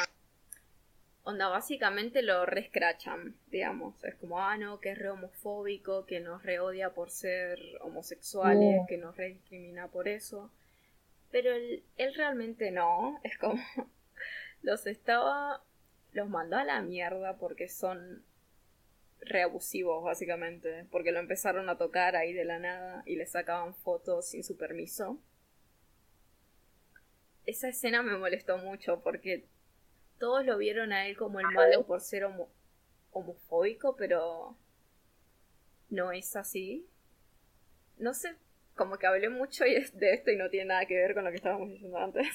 Onda, 1.28 1.48
básicamente 1.48 2.22
lo 2.22 2.46
rescrachan, 2.46 3.36
digamos. 3.50 4.04
Es 4.04 4.14
como, 4.14 4.40
ah, 4.40 4.58
no, 4.58 4.80
que 4.80 4.92
es 4.92 5.00
re 5.00 5.10
homofóbico, 5.10 6.06
que 6.06 6.20
nos 6.20 6.44
reodia 6.44 6.94
por 6.94 7.10
ser 7.10 7.60
homosexuales, 7.82 8.82
que 8.88 8.98
nos 8.98 9.18
re 9.18 9.30
discrimina 9.30 9.88
por 9.88 10.08
eso. 10.08 10.52
Pero 11.32 11.52
él, 11.52 11.84
él 11.98 12.14
realmente 12.14 12.70
no. 12.70 13.20
Es 13.24 13.40
como, 13.40 13.60
los 14.62 14.86
estaba... 14.86 15.64
Los 16.14 16.30
mandó 16.30 16.58
a 16.58 16.64
la 16.64 16.82
mierda 16.82 17.38
porque 17.38 17.70
son 17.70 18.24
reabusivos, 19.20 20.04
básicamente, 20.04 20.86
porque 20.92 21.12
lo 21.12 21.20
empezaron 21.20 21.70
a 21.70 21.78
tocar 21.78 22.16
ahí 22.16 22.34
de 22.34 22.46
la 22.46 22.60
nada 22.60 23.02
y 23.08 23.16
le 23.16 23.26
sacaban 23.26 23.74
fotos 23.74 24.28
sin 24.28 24.44
su 24.44 24.58
permiso. 24.58 25.20
Esa 27.48 27.68
escena 27.68 28.04
me 28.04 28.16
molestó 28.16 28.60
mucho 28.60 29.02
porque 29.02 29.46
todos 30.20 30.46
lo 30.46 30.58
vieron 30.58 30.94
a 30.94 31.08
él 31.08 31.18
como 31.18 31.40
el 31.40 31.48
malo 31.48 31.86
por 31.86 32.02
ser 32.02 32.28
homofóbico, 33.12 33.96
pero 33.96 34.58
no 35.90 36.12
es 36.12 36.36
así. 36.36 36.88
No 37.98 38.14
sé, 38.14 38.36
como 38.76 38.98
que 38.98 39.08
hablé 39.08 39.30
mucho 39.30 39.64
de 39.64 40.14
esto 40.14 40.32
y 40.32 40.36
no 40.36 40.50
tiene 40.50 40.68
nada 40.68 40.86
que 40.86 40.96
ver 40.96 41.14
con 41.14 41.24
lo 41.24 41.30
que 41.30 41.38
estábamos 41.38 41.70
diciendo 41.70 41.98
antes. 41.98 42.28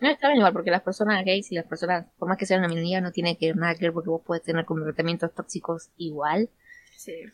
No, 0.00 0.10
está 0.10 0.28
bien 0.28 0.38
igual, 0.38 0.52
porque 0.52 0.70
las 0.70 0.82
personas 0.82 1.24
gays 1.24 1.50
y 1.50 1.54
las 1.54 1.64
personas, 1.64 2.06
por 2.18 2.28
más 2.28 2.36
que 2.36 2.46
sean 2.46 2.60
una 2.60 2.68
minoría, 2.68 3.00
no 3.00 3.12
tiene 3.12 3.38
que 3.38 3.54
nada 3.54 3.74
que 3.74 3.86
ver 3.86 3.92
porque 3.92 4.10
vos 4.10 4.22
puedes 4.24 4.44
tener 4.44 4.64
comportamientos 4.64 5.32
tóxicos 5.32 5.90
igual. 5.96 6.50
Sí. 6.96 7.24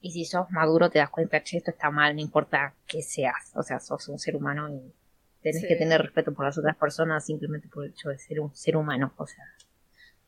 Y 0.00 0.12
si 0.12 0.24
sos 0.24 0.50
maduro 0.50 0.90
te 0.90 0.98
das 0.98 1.10
cuenta 1.10 1.40
que 1.42 1.58
esto 1.58 1.70
está 1.70 1.90
mal, 1.90 2.14
no 2.14 2.20
importa 2.20 2.74
qué 2.86 3.02
seas. 3.02 3.52
O 3.54 3.62
sea, 3.62 3.78
sos 3.80 4.08
un 4.08 4.18
ser 4.18 4.34
humano 4.34 4.68
y 4.68 4.92
tenés 5.42 5.64
que 5.66 5.76
tener 5.76 6.00
respeto 6.02 6.32
por 6.32 6.44
las 6.44 6.58
otras 6.58 6.76
personas 6.76 7.24
simplemente 7.24 7.68
por 7.68 7.84
el 7.84 7.90
hecho 7.90 8.10
de 8.10 8.18
ser 8.18 8.40
un 8.40 8.54
ser 8.54 8.76
humano. 8.76 9.12
O 9.16 9.26
sea, 9.26 9.44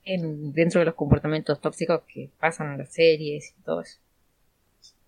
en, 0.04 0.52
dentro 0.52 0.80
de 0.80 0.86
los 0.86 0.94
comportamientos 0.94 1.60
tóxicos 1.60 2.02
que 2.02 2.30
pasan 2.38 2.72
en 2.72 2.78
las 2.78 2.92
series 2.92 3.54
y 3.58 3.62
todo 3.62 3.82
eso. 3.82 3.98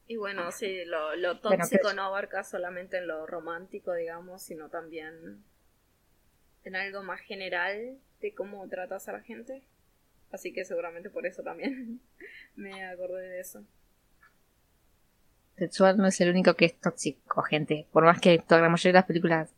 Y 0.07 0.17
bueno, 0.17 0.53
sí, 0.53 0.85
lo, 0.85 1.17
lo 1.17 1.39
tóxico 1.41 1.95
no 1.95 2.03
abarca 2.03 2.45
solamente 2.45 2.99
en 2.99 3.07
lo 3.07 3.27
romántico, 3.27 3.95
digamos, 3.95 4.43
sino 4.43 4.69
también 4.69 5.43
en 6.65 6.77
algo 6.77 7.03
más 7.03 7.21
general 7.21 7.99
de 8.21 8.35
cómo 8.35 8.69
tratas 8.69 9.09
a 9.09 9.13
la 9.13 9.21
gente. 9.21 9.63
Así 10.31 10.53
que 10.53 10.65
seguramente 10.65 11.11
por 11.11 11.27
eso 11.27 11.43
también 11.43 12.01
me 12.57 12.85
acordé 12.85 13.29
de 13.29 13.41
eso. 13.41 13.65
Sexual 15.57 15.97
no 15.97 16.07
es 16.07 16.21
el 16.21 16.31
único 16.31 16.55
que 16.55 16.67
es 16.67 16.75
tóxico, 16.75 17.43
gente. 17.43 17.87
Por 17.93 18.05
más 18.05 18.21
que 18.21 18.39
toda 18.39 18.61
la 18.61 18.69
mayoría 18.69 18.93
de 18.93 18.99
las 18.99 19.07
películas. 19.07 19.55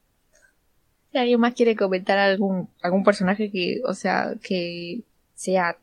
Si 1.12 1.18
alguien 1.18 1.40
más 1.40 1.54
quiere 1.54 1.76
comentar 1.76 2.18
algún, 2.18 2.68
algún 2.82 3.04
personaje 3.04 3.50
que, 3.50 3.80
o 3.84 3.94
sea, 3.94 4.34
que 4.42 5.02
sea 5.34 5.78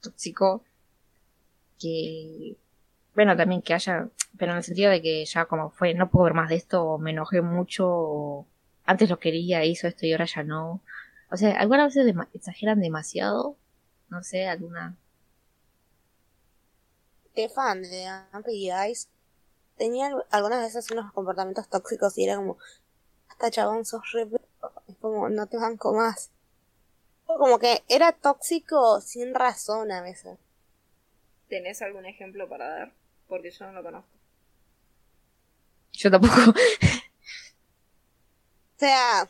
tóxico, 0.00 0.62
que 1.78 2.56
bueno, 3.14 3.36
también 3.36 3.62
que 3.62 3.74
haya, 3.74 4.08
pero 4.38 4.52
en 4.52 4.58
el 4.58 4.64
sentido 4.64 4.90
de 4.90 5.00
que 5.00 5.24
ya 5.24 5.46
como 5.46 5.70
fue, 5.70 5.94
no 5.94 6.10
puedo 6.10 6.24
ver 6.24 6.34
más 6.34 6.48
de 6.48 6.56
esto, 6.56 6.98
me 6.98 7.12
enojé 7.12 7.42
mucho, 7.42 8.46
antes 8.84 9.08
lo 9.08 9.18
quería, 9.18 9.64
hizo 9.64 9.86
esto 9.86 10.06
y 10.06 10.12
ahora 10.12 10.26
ya 10.26 10.42
no. 10.42 10.80
O 11.30 11.36
sea, 11.36 11.56
algunas 11.58 11.94
veces 11.94 12.14
exageran 12.32 12.80
demasiado, 12.80 13.56
no 14.08 14.22
sé, 14.22 14.46
alguna... 14.46 14.96
fan 17.54 17.82
de 17.82 18.06
Ampy 18.32 18.70
Eyes 18.70 19.08
tenía 19.76 20.10
algunas 20.30 20.62
veces 20.62 20.90
unos 20.90 21.12
comportamientos 21.12 21.68
tóxicos 21.68 22.16
y 22.18 22.24
era 22.24 22.36
como, 22.36 22.58
hasta 23.28 23.50
chabón 23.50 23.84
sos 23.84 24.02
re... 24.12 24.28
Como, 25.04 25.28
no 25.28 25.46
te 25.46 25.58
banco 25.58 25.92
más. 25.92 26.30
Como 27.26 27.58
que 27.58 27.84
era 27.90 28.12
tóxico 28.12 29.02
sin 29.02 29.34
razón 29.34 29.92
a 29.92 30.00
veces. 30.00 30.38
¿Tenés 31.46 31.82
algún 31.82 32.06
ejemplo 32.06 32.48
para 32.48 32.68
dar? 32.68 32.92
porque 33.28 33.50
yo 33.50 33.66
no 33.66 33.72
lo 33.72 33.82
conozco. 33.82 34.08
Yo 35.92 36.10
tampoco. 36.10 36.34
o 36.40 36.54
sea, 38.78 39.28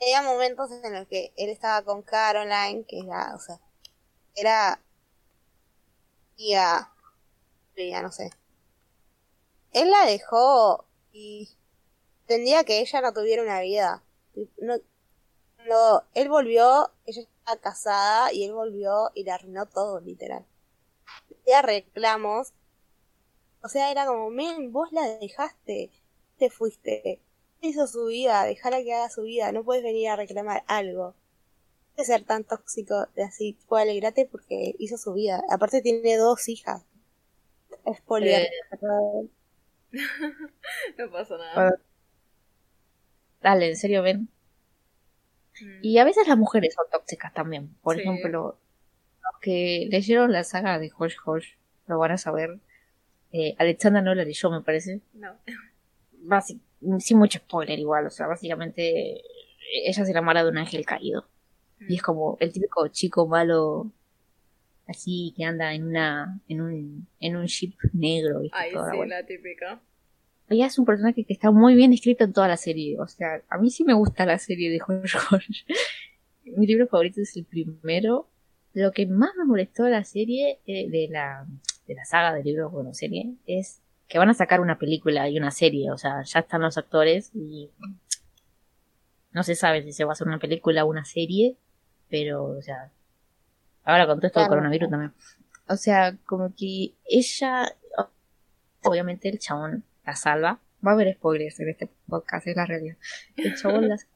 había 0.00 0.22
momentos 0.22 0.72
en 0.72 0.94
los 0.94 1.06
que 1.06 1.32
él 1.36 1.48
estaba 1.48 1.84
con 1.84 2.02
Caroline, 2.02 2.84
que 2.84 2.98
era, 2.98 3.32
o 3.36 3.38
sea, 3.38 3.60
era 4.34 4.80
ya, 6.36 6.92
ya 7.76 8.02
no 8.02 8.10
sé. 8.10 8.32
Él 9.72 9.88
la 9.88 10.04
dejó 10.04 10.84
y 11.12 11.48
tendría 12.28 12.62
que 12.62 12.80
ella 12.80 13.00
no 13.00 13.12
tuviera 13.12 13.42
una 13.42 13.60
vida. 13.60 14.04
No, 14.58 14.76
no, 15.66 16.04
él 16.14 16.28
volvió, 16.28 16.92
ella 17.06 17.22
estaba 17.22 17.60
casada 17.60 18.32
y 18.32 18.44
él 18.44 18.52
volvió 18.52 19.10
y 19.14 19.24
le 19.24 19.32
arruinó 19.32 19.66
todo, 19.66 20.00
literal 20.00 20.46
reclamos. 21.62 22.52
O 23.62 23.68
sea, 23.68 23.90
era 23.90 24.06
como, 24.06 24.30
men, 24.30 24.72
vos 24.72 24.92
la 24.92 25.02
dejaste, 25.18 25.90
te 26.38 26.50
fuiste, 26.50 27.20
hizo 27.60 27.86
su 27.86 28.06
vida, 28.06 28.44
dejala 28.44 28.82
que 28.82 28.94
haga 28.94 29.10
su 29.10 29.22
vida, 29.22 29.50
no 29.52 29.64
puedes 29.64 29.82
venir 29.82 30.08
a 30.08 30.16
reclamar 30.16 30.62
algo. 30.66 31.14
No 31.96 32.04
ser 32.04 32.24
tan 32.24 32.44
tóxico 32.44 33.06
de 33.16 33.24
así, 33.24 33.54
tipo, 33.54 33.76
alegrate 33.76 34.26
porque 34.26 34.76
hizo 34.78 34.96
su 34.96 35.14
vida. 35.14 35.42
Aparte 35.50 35.82
tiene 35.82 36.16
dos 36.16 36.48
hijas. 36.48 36.84
Es 37.84 37.98
eh. 38.22 38.50
no 40.98 41.10
pasa 41.10 41.36
nada. 41.38 41.80
Dale, 43.42 43.68
en 43.68 43.76
serio, 43.76 44.02
ven. 44.02 44.28
Mm. 45.60 45.78
Y 45.82 45.98
a 45.98 46.04
veces 46.04 46.26
las 46.28 46.38
mujeres 46.38 46.74
son 46.74 46.86
tóxicas 46.90 47.32
también. 47.32 47.74
Por 47.82 47.98
ejemplo, 47.98 48.58
que 49.40 49.86
leyeron 49.90 50.32
la 50.32 50.44
saga 50.44 50.78
de 50.78 50.90
Hosh 50.96 51.16
Hosh 51.24 51.54
lo 51.86 51.98
van 51.98 52.12
a 52.12 52.18
saber. 52.18 52.58
Eh, 53.32 53.54
Alexandra 53.58 54.02
no 54.02 54.14
la 54.14 54.24
leyó, 54.24 54.50
me 54.50 54.62
parece. 54.62 55.00
No. 55.14 55.38
sin 57.00 57.18
mucho 57.18 57.38
spoiler 57.38 57.78
igual, 57.78 58.06
o 58.06 58.10
sea, 58.10 58.26
básicamente 58.26 59.22
ella 59.84 60.04
se 60.04 60.10
enamora 60.10 60.42
de 60.42 60.50
un 60.50 60.58
ángel 60.58 60.84
caído. 60.84 61.28
Y 61.80 61.96
es 61.96 62.02
como 62.02 62.36
el 62.40 62.52
típico 62.52 62.88
chico 62.88 63.26
malo 63.28 63.92
así 64.88 65.34
que 65.36 65.44
anda 65.44 65.74
en 65.74 65.84
una 65.84 66.40
en 66.48 66.60
un 66.60 67.06
en 67.20 67.36
un 67.36 67.44
ship 67.44 67.74
negro 67.92 68.40
¿viste? 68.40 68.58
Ahí 68.58 68.70
sí, 68.70 69.06
la 69.06 69.24
típica 69.24 69.80
ella 70.50 70.66
es 70.66 70.78
un 70.78 70.84
personaje 70.84 71.24
que 71.24 71.32
está 71.32 71.50
muy 71.50 71.74
bien 71.74 71.92
escrito 71.92 72.24
en 72.24 72.32
toda 72.32 72.48
la 72.48 72.56
serie 72.56 72.98
o 72.98 73.06
sea 73.06 73.42
a 73.48 73.58
mí 73.58 73.70
sí 73.70 73.84
me 73.84 73.94
gusta 73.94 74.26
la 74.26 74.38
serie 74.38 74.70
de 74.70 74.80
Hosh 74.80 75.16
mi 76.56 76.66
libro 76.66 76.86
favorito 76.86 77.20
es 77.20 77.36
el 77.36 77.44
primero. 77.44 78.28
Lo 78.74 78.92
que 78.92 79.06
más 79.06 79.30
me 79.36 79.44
molestó 79.44 79.84
de 79.84 79.90
la 79.90 80.04
serie, 80.04 80.60
eh, 80.66 80.88
de, 80.88 81.08
la, 81.10 81.46
de 81.86 81.94
la 81.94 82.04
saga 82.04 82.34
de 82.34 82.44
libros, 82.44 82.70
bueno, 82.70 82.94
serie, 82.94 83.34
es 83.46 83.80
que 84.06 84.18
van 84.18 84.30
a 84.30 84.34
sacar 84.34 84.60
una 84.60 84.78
película 84.78 85.28
y 85.28 85.38
una 85.38 85.50
serie, 85.50 85.90
o 85.90 85.98
sea, 85.98 86.22
ya 86.22 86.40
están 86.40 86.62
los 86.62 86.78
actores 86.78 87.30
y 87.34 87.70
no 89.32 89.42
se 89.42 89.54
sabe 89.54 89.82
si 89.82 89.92
se 89.92 90.04
va 90.04 90.12
a 90.12 90.14
hacer 90.14 90.26
una 90.26 90.38
película 90.38 90.84
o 90.84 90.88
una 90.88 91.04
serie, 91.04 91.56
pero, 92.08 92.44
o 92.44 92.62
sea, 92.62 92.90
ahora 93.84 94.06
con 94.06 94.18
todo 94.18 94.28
esto 94.28 94.40
del 94.40 94.48
coronavirus 94.48 94.90
también. 94.90 95.12
O 95.68 95.76
sea, 95.76 96.16
como 96.24 96.54
que 96.54 96.94
ella, 97.04 97.74
obviamente 98.82 99.28
el 99.28 99.38
chabón 99.38 99.84
la 100.08 100.16
salva. 100.16 100.60
Va 100.84 100.92
a 100.92 100.94
haber 100.94 101.14
spoilers 101.14 101.60
en 101.60 101.68
este 101.68 101.88
podcast, 102.08 102.46
es 102.46 102.56
la 102.56 102.64
realidad. 102.64 102.96
El 103.36 103.54
chabón 103.56 103.88
la 103.88 103.98
salva 103.98 104.14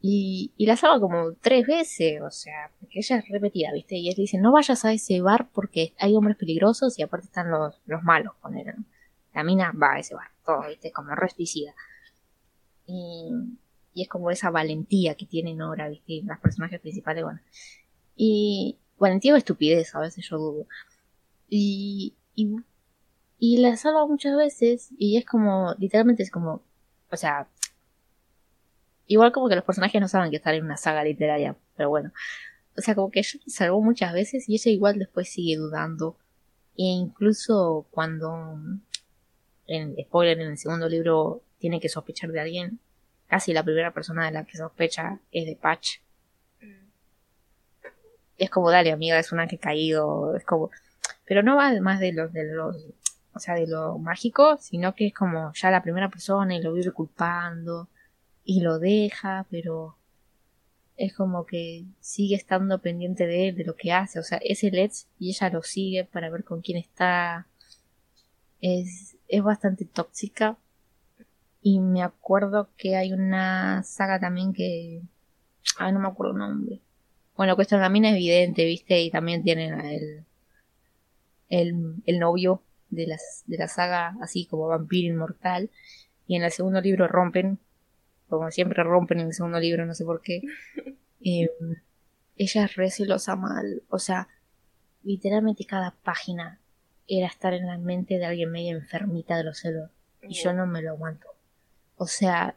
Y, 0.00 0.52
y 0.56 0.66
la 0.66 0.76
salva 0.76 1.00
como 1.00 1.32
tres 1.34 1.66
veces, 1.66 2.20
o 2.20 2.30
sea, 2.30 2.70
porque 2.78 2.98
ella 2.98 3.16
es 3.18 3.28
repetida, 3.28 3.72
¿viste? 3.72 3.96
Y 3.96 4.08
él 4.08 4.14
dice, 4.16 4.38
no 4.38 4.52
vayas 4.52 4.84
a 4.84 4.92
ese 4.92 5.20
bar 5.20 5.48
porque 5.52 5.94
hay 5.98 6.14
hombres 6.14 6.36
peligrosos 6.36 6.98
y 6.98 7.02
aparte 7.02 7.26
están 7.26 7.50
los, 7.50 7.80
los 7.86 8.02
malos, 8.02 8.34
poner, 8.42 8.78
¿no? 8.78 8.84
La 9.34 9.44
mina 9.44 9.72
va 9.72 9.94
a 9.94 9.98
ese 10.00 10.14
bar, 10.14 10.28
todo, 10.44 10.68
¿viste? 10.68 10.90
Como 10.90 11.14
resticida. 11.14 11.74
Y, 12.86 13.30
y 13.94 14.02
es 14.02 14.08
como 14.08 14.30
esa 14.30 14.50
valentía 14.50 15.14
que 15.14 15.26
tiene 15.26 15.54
Nora, 15.54 15.88
¿viste? 15.88 16.22
Los 16.24 16.38
personajes 16.38 16.80
principales, 16.80 17.22
bueno. 17.22 17.40
Y 18.16 18.76
valentía 18.98 19.34
o 19.34 19.36
estupidez, 19.36 19.94
a 19.94 20.00
veces 20.00 20.28
yo 20.28 20.38
dudo. 20.38 20.66
Y, 21.48 22.14
y 23.40 23.56
la 23.56 23.76
salva 23.76 24.06
muchas 24.06 24.36
veces 24.36 24.90
y 24.98 25.16
es 25.16 25.24
como, 25.24 25.74
literalmente 25.78 26.22
es 26.22 26.30
como, 26.30 26.62
o 27.10 27.16
sea, 27.16 27.48
igual 29.06 29.32
como 29.32 29.48
que 29.48 29.56
los 29.56 29.64
personajes 29.64 29.98
no 29.98 30.08
saben 30.08 30.30
que 30.30 30.36
están 30.36 30.54
en 30.54 30.64
una 30.66 30.76
saga 30.76 31.02
literaria, 31.02 31.56
pero 31.74 31.88
bueno. 31.88 32.12
O 32.76 32.82
sea, 32.82 32.94
como 32.94 33.10
que 33.10 33.20
ella 33.20 33.40
salvó 33.46 33.80
muchas 33.80 34.12
veces 34.12 34.46
y 34.46 34.54
ella 34.54 34.70
igual 34.70 34.98
después 34.98 35.30
sigue 35.30 35.56
dudando. 35.56 36.18
E 36.76 36.84
incluso 36.84 37.86
cuando, 37.90 38.58
en 39.66 39.96
spoiler, 40.04 40.38
en 40.38 40.50
el 40.50 40.58
segundo 40.58 40.88
libro 40.88 41.42
tiene 41.58 41.80
que 41.80 41.88
sospechar 41.88 42.30
de 42.32 42.40
alguien, 42.40 42.78
casi 43.26 43.54
la 43.54 43.64
primera 43.64 43.94
persona 43.94 44.26
de 44.26 44.32
la 44.32 44.44
que 44.44 44.58
sospecha 44.58 45.18
es 45.32 45.46
de 45.46 45.56
Patch. 45.56 46.00
Y 48.36 48.44
es 48.44 48.50
como, 48.50 48.70
dale, 48.70 48.92
amiga, 48.92 49.18
es 49.18 49.32
un 49.32 49.40
ángel 49.40 49.58
caído, 49.58 50.36
es 50.36 50.44
como... 50.44 50.70
Pero 51.24 51.42
no 51.42 51.56
va 51.56 51.72
más 51.80 52.00
de 52.00 52.12
los, 52.12 52.32
de 52.32 52.44
los, 52.44 52.76
o 53.40 53.42
sea, 53.42 53.54
de 53.54 53.66
lo 53.66 53.98
mágico, 53.98 54.58
sino 54.60 54.94
que 54.94 55.06
es 55.06 55.14
como 55.14 55.50
ya 55.54 55.70
la 55.70 55.82
primera 55.82 56.10
persona 56.10 56.54
y 56.54 56.60
lo 56.60 56.74
vive 56.74 56.92
culpando 56.92 57.88
y 58.44 58.60
lo 58.60 58.78
deja, 58.78 59.46
pero 59.50 59.96
es 60.98 61.14
como 61.14 61.46
que 61.46 61.86
sigue 62.00 62.36
estando 62.36 62.82
pendiente 62.82 63.26
de 63.26 63.48
él, 63.48 63.56
de 63.56 63.64
lo 63.64 63.76
que 63.76 63.92
hace, 63.92 64.18
o 64.18 64.22
sea, 64.22 64.38
es 64.44 64.62
el 64.62 64.78
ex 64.78 65.08
y 65.18 65.30
ella 65.30 65.48
lo 65.48 65.62
sigue 65.62 66.04
para 66.04 66.28
ver 66.28 66.44
con 66.44 66.60
quién 66.60 66.76
está. 66.76 67.46
Es, 68.60 69.16
es 69.28 69.42
bastante 69.42 69.86
tóxica. 69.86 70.58
Y 71.62 71.80
me 71.80 72.02
acuerdo 72.02 72.68
que 72.76 72.96
hay 72.96 73.12
una 73.14 73.82
saga 73.82 74.20
también 74.20 74.52
que... 74.52 75.00
Ay, 75.78 75.92
no 75.92 76.00
me 76.00 76.08
acuerdo 76.08 76.32
el 76.32 76.38
nombre. 76.38 76.80
Bueno, 77.36 77.56
Cuesta 77.56 77.76
una 77.76 77.88
mina 77.88 78.10
evidente, 78.10 78.64
¿viste? 78.66 79.00
Y 79.00 79.10
también 79.10 79.42
tienen 79.42 79.80
el, 79.80 80.24
el, 81.48 81.94
el 82.04 82.18
novio 82.18 82.62
de, 82.90 83.06
las, 83.06 83.44
de 83.46 83.58
la 83.58 83.68
saga, 83.68 84.16
así 84.20 84.46
como 84.46 84.68
vampiro 84.68 85.12
inmortal. 85.12 85.70
Y 86.26 86.36
en 86.36 86.42
el 86.42 86.52
segundo 86.52 86.80
libro 86.80 87.08
rompen, 87.08 87.58
como 88.28 88.50
siempre 88.50 88.82
rompen 88.82 89.20
en 89.20 89.28
el 89.28 89.34
segundo 89.34 89.58
libro, 89.58 89.86
no 89.86 89.94
sé 89.94 90.04
por 90.04 90.22
qué. 90.22 90.42
Eh, 91.22 91.50
ella 92.36 92.64
es 92.64 92.76
re 92.76 92.90
celosa 92.90 93.36
mal, 93.36 93.82
o 93.90 93.98
sea, 93.98 94.28
literalmente 95.02 95.66
cada 95.66 95.94
página 96.02 96.58
era 97.06 97.26
estar 97.26 97.52
en 97.52 97.66
la 97.66 97.76
mente 97.76 98.18
de 98.18 98.24
alguien 98.24 98.50
medio 98.50 98.74
enfermita 98.74 99.36
de 99.36 99.44
los 99.44 99.58
celos. 99.58 99.90
Y 100.22 100.32
yo 100.32 100.54
no 100.54 100.66
me 100.66 100.80
lo 100.80 100.92
aguanto. 100.92 101.28
O 101.96 102.06
sea, 102.06 102.56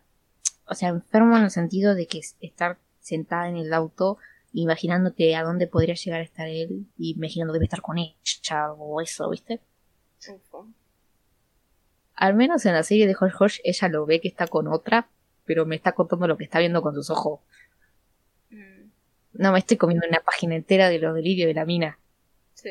o 0.66 0.76
sea, 0.76 0.90
enfermo 0.90 1.38
en 1.38 1.44
el 1.44 1.52
sentido 1.52 1.96
de 1.96 2.08
que 2.08 2.22
estar 2.40 2.78
sentada 3.00 3.50
en 3.50 3.58
el 3.58 3.74
auto 3.74 4.18
imaginándote 4.54 5.36
a 5.36 5.44
dónde 5.44 5.68
podría 5.68 5.96
llegar 5.96 6.22
a 6.22 6.24
estar 6.24 6.48
él 6.48 6.88
y 6.98 7.12
imaginando 7.12 7.54
debe 7.54 7.66
estar 7.66 7.82
con 7.82 7.98
ella 7.98 8.72
o 8.78 9.02
eso, 9.02 9.30
¿viste? 9.30 9.60
Al 12.16 12.36
menos 12.36 12.66
en 12.66 12.74
la 12.74 12.84
serie 12.84 13.08
de 13.08 13.14
Josh 13.14 13.32
Josh 13.32 13.60
ella 13.64 13.88
lo 13.90 14.06
ve 14.06 14.22
que 14.22 14.28
está 14.28 14.48
con 14.48 14.68
otra, 14.68 15.10
pero 15.46 15.66
me 15.66 15.76
está 15.76 15.94
contando 15.94 16.28
lo 16.28 16.38
que 16.38 16.44
está 16.44 16.60
viendo 16.60 16.82
con 16.82 16.94
sus 16.94 17.10
ojos. 17.10 17.42
Mm, 18.50 18.90
No 19.34 19.52
me 19.52 19.60
estoy 19.60 19.78
comiendo 19.78 20.08
una 20.08 20.20
página 20.20 20.56
entera 20.56 20.90
de 20.90 21.00
los 21.00 21.16
delirios 21.16 21.48
de 21.48 21.54
la 21.54 21.66
mina. 21.66 22.00
Sí. 22.54 22.70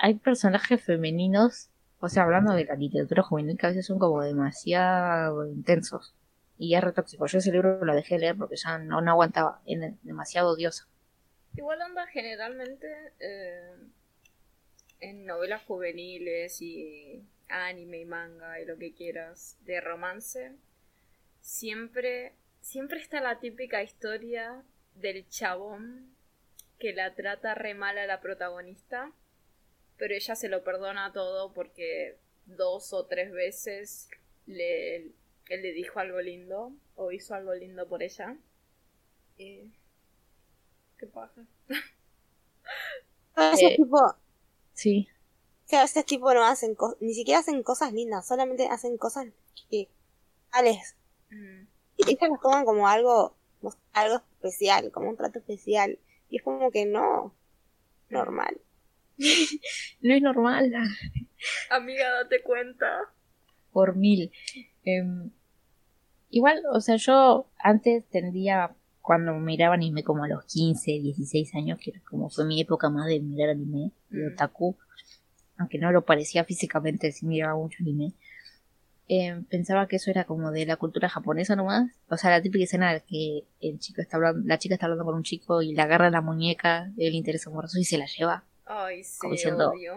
Hay 0.00 0.14
personajes 0.14 0.82
femeninos, 0.82 1.70
o 2.00 2.08
sea, 2.08 2.24
hablando 2.24 2.52
de 2.54 2.64
la 2.64 2.74
literatura 2.74 3.22
juvenil, 3.22 3.56
que 3.56 3.66
a 3.66 3.70
veces 3.70 3.86
son 3.86 3.98
como 3.98 4.22
demasiado 4.22 5.46
intensos. 5.46 6.14
Y 6.58 6.74
es 6.74 6.84
re 6.84 6.92
tóxico. 6.92 7.26
Yo 7.26 7.38
ese 7.38 7.52
libro 7.52 7.82
lo 7.84 7.94
dejé 7.94 8.16
de 8.16 8.20
leer 8.20 8.36
porque 8.36 8.56
ya 8.56 8.78
no, 8.78 9.00
no 9.00 9.10
aguantaba. 9.10 9.62
Era 9.64 9.92
demasiado 10.02 10.50
odioso. 10.50 10.84
Igual 11.54 11.80
anda 11.80 12.06
generalmente 12.08 12.86
eh, 13.18 13.76
en 15.00 15.24
novelas 15.26 15.62
juveniles 15.64 16.60
y 16.62 17.22
anime 17.48 18.00
y 18.00 18.04
manga 18.04 18.60
y 18.60 18.64
lo 18.64 18.78
que 18.78 18.94
quieras 18.94 19.58
de 19.64 19.80
romance. 19.80 20.52
Siempre, 21.40 22.34
siempre 22.60 23.00
está 23.00 23.20
la 23.20 23.40
típica 23.40 23.82
historia 23.82 24.62
del 24.94 25.28
chabón 25.28 26.14
que 26.78 26.92
la 26.92 27.14
trata 27.14 27.54
re 27.54 27.74
mal 27.74 27.98
a 27.98 28.06
la 28.06 28.20
protagonista, 28.20 29.12
pero 29.96 30.14
ella 30.14 30.34
se 30.34 30.48
lo 30.48 30.64
perdona 30.64 31.12
todo 31.12 31.52
porque 31.52 32.16
dos 32.46 32.92
o 32.92 33.06
tres 33.06 33.32
veces 33.32 34.08
le, 34.46 34.96
él 34.96 35.62
le 35.62 35.72
dijo 35.72 36.00
algo 36.00 36.20
lindo 36.20 36.72
o 36.96 37.12
hizo 37.12 37.34
algo 37.34 37.54
lindo 37.54 37.88
por 37.88 38.02
ella. 38.02 38.36
Y... 39.38 39.70
¿Qué 40.98 41.06
pasa? 41.06 41.46
A 43.34 43.50
veces, 43.50 43.72
Eh, 43.72 43.76
tipo, 43.76 43.98
Sí. 44.80 45.08
que 45.68 45.76
a 45.76 45.82
veces, 45.82 46.04
tipo, 46.06 46.32
no 46.34 46.44
hacen 46.44 46.74
cosas, 46.74 46.96
ni 47.00 47.12
siquiera 47.14 47.40
hacen 47.40 47.62
cosas 47.62 47.92
lindas, 47.92 48.26
solamente 48.26 48.66
hacen 48.68 48.96
cosas 48.98 49.26
que, 49.70 49.88
tales. 50.50 50.96
Mm, 51.30 51.66
Y 51.98 52.10
ellas 52.10 52.30
las 52.30 52.40
toman 52.40 52.64
como 52.64 52.88
algo, 52.88 53.36
como 53.60 53.74
algo 53.92 54.16
especial, 54.42 54.90
como 54.90 55.10
un 55.10 55.16
trato 55.16 55.38
especial. 55.38 55.98
Y 56.30 56.38
es 56.38 56.42
como 56.42 56.70
que 56.70 56.86
no, 56.86 57.34
normal. 58.08 58.60
No 60.00 60.14
es 60.14 60.22
normal. 60.22 60.72
Amiga, 61.70 62.10
date 62.22 62.42
cuenta. 62.42 63.00
por 63.72 63.94
mil. 63.96 64.32
Em, 64.84 65.30
igual, 66.30 66.62
o 66.72 66.80
sea, 66.80 66.96
yo 66.96 67.46
antes 67.58 68.04
tendría, 68.08 68.74
cuando 69.02 69.34
miraba 69.34 69.74
anime 69.74 70.02
como 70.04 70.24
a 70.24 70.28
los 70.28 70.44
15, 70.44 70.92
16 70.92 71.54
años, 71.54 71.78
que 71.82 71.92
como 72.08 72.28
fue 72.30 72.44
mi 72.44 72.60
época 72.60 72.90
más 72.90 73.06
de 73.06 73.20
mirar 73.20 73.50
anime, 73.50 73.92
de 74.10 74.28
Mm. 74.30 74.32
otaku, 74.34 74.76
aunque 75.58 75.78
no 75.78 75.90
lo 75.92 76.04
parecía 76.04 76.44
físicamente, 76.44 77.10
sí 77.12 77.26
miraba 77.26 77.54
mucho 77.56 77.78
anime, 77.80 78.12
em, 79.08 79.44
pensaba 79.44 79.88
que 79.88 79.96
eso 79.96 80.10
era 80.10 80.24
como 80.24 80.52
de 80.52 80.64
la 80.66 80.76
cultura 80.76 81.08
japonesa 81.08 81.56
nomás. 81.56 81.90
O 82.08 82.16
sea, 82.16 82.30
la 82.30 82.40
típica 82.42 82.64
escena 82.64 82.92
de 82.92 83.02
que 83.02 83.44
el 83.60 83.78
chico 83.78 84.00
está 84.00 84.16
hablando, 84.18 84.46
la 84.46 84.58
chica 84.58 84.74
está 84.74 84.86
hablando 84.86 85.04
con 85.04 85.14
un 85.16 85.22
chico 85.24 85.62
y 85.62 85.74
le 85.74 85.82
agarra 85.82 86.10
la 86.10 86.20
muñeca, 86.20 86.92
el 86.96 87.14
interés 87.14 87.46
amoroso 87.46 87.78
y 87.78 87.84
se 87.84 87.98
la 87.98 88.06
lleva. 88.06 88.44
Ay, 88.66 89.02
sí, 89.02 89.18
Como 89.18 89.32
diciendo- 89.32 89.70
odio. 89.70 89.94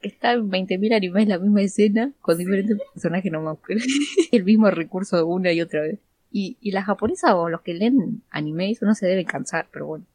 Está 0.00 0.32
en 0.32 0.48
20.000 0.50 0.94
animes 0.94 1.28
la 1.28 1.38
misma 1.38 1.60
escena 1.62 2.12
con 2.22 2.36
diferentes 2.38 2.76
personajes 2.92 3.30
no 3.30 3.40
me 3.42 3.50
acuerdo. 3.50 3.84
El 4.32 4.44
mismo 4.44 4.68
recurso 4.70 5.24
una 5.26 5.52
y 5.52 5.60
otra 5.60 5.82
vez. 5.82 5.98
Y, 6.32 6.56
y 6.60 6.70
las 6.72 6.86
japonesas 6.86 7.32
o 7.34 7.50
los 7.50 7.60
que 7.60 7.74
leen 7.74 8.22
anime 8.30 8.70
eso 8.70 8.86
no 8.86 8.94
se 8.94 9.06
deben 9.06 9.26
cansar, 9.26 9.68
pero 9.70 9.86
bueno. 9.86 10.06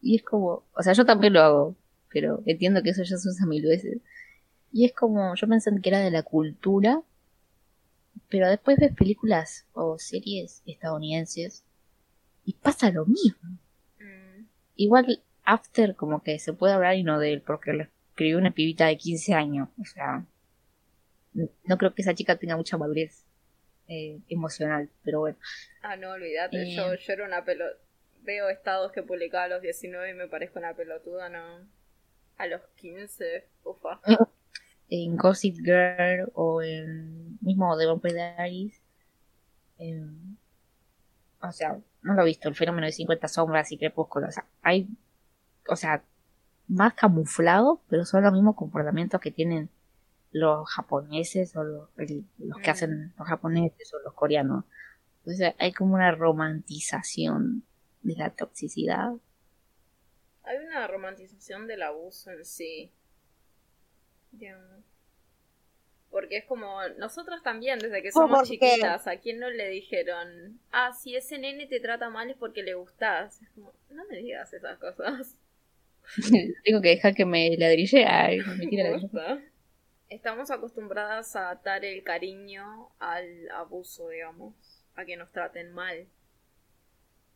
Y 0.00 0.16
es 0.16 0.22
como, 0.22 0.62
o 0.72 0.82
sea, 0.82 0.92
yo 0.92 1.04
también 1.04 1.32
lo 1.32 1.40
hago, 1.40 1.76
pero 2.10 2.42
entiendo 2.46 2.82
que 2.82 2.90
eso 2.90 3.02
ya 3.02 3.16
se 3.16 3.28
usa 3.28 3.46
mil 3.46 3.64
veces. 3.64 3.98
Y 4.72 4.84
es 4.84 4.92
como, 4.92 5.34
yo 5.34 5.48
pensé 5.48 5.70
que 5.82 5.88
era 5.88 5.98
de 5.98 6.10
la 6.10 6.22
cultura, 6.22 7.02
pero 8.28 8.48
después 8.48 8.78
ves 8.78 8.94
películas 8.94 9.66
o 9.72 9.98
series 9.98 10.62
estadounidenses 10.66 11.64
y 12.44 12.52
pasa 12.54 12.90
lo 12.90 13.06
mismo. 13.06 13.58
Mm, 13.98 14.44
Igual 14.76 15.22
After 15.44 15.94
como 15.96 16.22
que 16.22 16.38
se 16.38 16.52
puede 16.52 16.72
hablar 16.72 16.96
y 16.96 17.02
no 17.02 17.18
de 17.18 17.32
él, 17.32 17.42
porque 17.42 17.72
lo 17.72 17.84
escribió 18.10 18.38
una 18.38 18.52
pibita 18.52 18.86
de 18.86 18.96
15 18.96 19.34
años. 19.34 19.68
O 19.80 19.84
sea, 19.84 20.24
no 21.32 21.78
creo 21.78 21.94
que 21.94 22.02
esa 22.02 22.14
chica 22.14 22.36
tenga 22.36 22.56
mucha 22.56 22.78
madurez 22.78 23.24
eh, 23.88 24.20
emocional, 24.28 24.88
pero 25.02 25.20
bueno. 25.20 25.36
Ah, 25.82 25.96
no, 25.96 26.10
olvídate. 26.10 26.62
Eh. 26.62 26.76
Yo, 26.76 26.94
yo 26.94 27.12
era 27.12 27.24
una 27.24 27.44
pelota. 27.44 27.76
Veo 28.22 28.48
estados 28.48 28.92
que 28.92 29.02
publicaba 29.02 29.44
a 29.44 29.48
los 29.48 29.62
19 29.62 30.10
y 30.10 30.14
me 30.14 30.28
parezco 30.28 30.58
una 30.58 30.74
pelotuda, 30.74 31.28
no. 31.28 31.66
A 32.38 32.46
los 32.46 32.62
15, 32.76 33.46
ufa. 33.64 34.00
En 34.90 35.16
Gossip 35.16 35.56
Girl 35.64 36.30
o 36.34 36.62
en 36.62 37.38
mismo 37.40 37.76
The 37.76 37.86
Vampire 37.86 38.14
Diaries. 38.14 38.80
eh, 39.78 40.04
o 41.40 41.52
sea, 41.52 41.78
no 42.02 42.14
lo 42.14 42.22
he 42.22 42.26
visto, 42.26 42.48
el 42.48 42.54
fenómeno 42.54 42.86
de 42.86 42.92
50 42.92 43.28
sombras 43.28 43.72
y 43.72 43.78
crepúsculo. 43.78 44.28
O 44.28 44.30
sea, 44.30 44.46
hay, 44.62 44.88
o 45.68 45.76
sea, 45.76 46.04
más 46.68 46.94
camuflado, 46.94 47.82
pero 47.88 48.04
son 48.04 48.22
los 48.22 48.32
mismos 48.32 48.56
comportamientos 48.56 49.20
que 49.20 49.30
tienen 49.30 49.68
los 50.34 50.68
japoneses 50.68 51.54
o 51.56 51.62
los, 51.62 51.88
el- 51.96 52.24
los 52.38 52.58
que 52.58 52.70
hacen 52.70 53.14
los 53.16 53.26
japoneses 53.28 53.94
o 53.94 54.00
los 54.00 54.14
coreanos. 54.14 54.64
Entonces 55.18 55.54
hay 55.58 55.72
como 55.72 55.94
una 55.94 56.10
romantización 56.10 57.62
de 58.02 58.16
la 58.16 58.30
toxicidad. 58.30 59.12
Hay 60.42 60.58
una 60.58 60.86
romantización 60.88 61.68
del 61.68 61.82
abuso 61.82 62.32
en 62.32 62.44
sí. 62.44 62.90
Digamos. 64.32 64.84
Porque 66.10 66.38
es 66.38 66.44
como, 66.44 66.80
nosotros 66.98 67.42
también, 67.42 67.78
desde 67.78 68.02
que 68.02 68.10
somos 68.12 68.48
chiquitas, 68.48 69.06
¿a 69.06 69.16
quién 69.18 69.38
no 69.38 69.50
le 69.50 69.68
dijeron, 69.68 70.60
ah, 70.72 70.92
si 70.92 71.16
ese 71.16 71.38
nene 71.38 71.66
te 71.66 71.78
trata 71.80 72.10
mal 72.10 72.28
es 72.30 72.36
porque 72.36 72.62
le 72.62 72.74
gustás? 72.74 73.40
Es 73.40 73.48
como, 73.50 73.72
no 73.90 74.04
me 74.10 74.18
digas 74.18 74.52
esas 74.52 74.78
cosas. 74.78 75.36
Tengo 76.64 76.80
que 76.82 76.88
dejar 76.90 77.14
que 77.14 77.24
me 77.24 77.56
ladrille. 77.56 78.04
Ay, 78.04 78.40
me 78.58 78.66
tira 78.66 78.84
ladrillo. 78.90 79.10
Estamos 80.14 80.52
acostumbradas 80.52 81.34
a 81.34 81.50
atar 81.50 81.84
el 81.84 82.04
cariño 82.04 82.88
al 83.00 83.50
abuso, 83.50 84.10
digamos, 84.10 84.54
a 84.94 85.04
que 85.04 85.16
nos 85.16 85.32
traten 85.32 85.72
mal. 85.72 86.06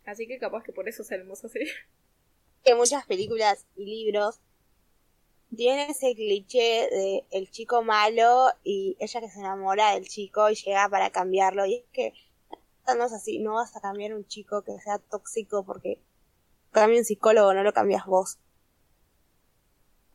Así 0.06 0.28
que 0.28 0.38
capaz 0.38 0.62
que 0.62 0.72
por 0.72 0.88
eso 0.88 1.02
salimos 1.02 1.44
así. 1.44 1.58
que 2.64 2.76
muchas 2.76 3.04
películas 3.04 3.66
y 3.74 3.84
libros 3.84 4.38
tienen 5.56 5.90
ese 5.90 6.14
cliché 6.14 6.88
de 6.92 7.24
el 7.32 7.50
chico 7.50 7.82
malo 7.82 8.52
y 8.62 8.96
ella 9.00 9.20
que 9.22 9.28
se 9.28 9.40
enamora 9.40 9.94
del 9.94 10.06
chico 10.06 10.48
y 10.48 10.54
llega 10.54 10.88
para 10.88 11.10
cambiarlo. 11.10 11.66
Y 11.66 11.78
es 11.78 11.84
que 11.92 12.12
no 12.96 13.06
es 13.06 13.12
así, 13.12 13.40
no 13.40 13.54
vas 13.54 13.74
a 13.74 13.80
cambiar 13.80 14.14
un 14.14 14.24
chico 14.24 14.62
que 14.62 14.78
sea 14.78 15.00
tóxico 15.00 15.64
porque 15.64 16.00
cambia 16.70 17.00
un 17.00 17.04
psicólogo, 17.04 17.54
no 17.54 17.64
lo 17.64 17.72
cambias 17.72 18.06
vos. 18.06 18.38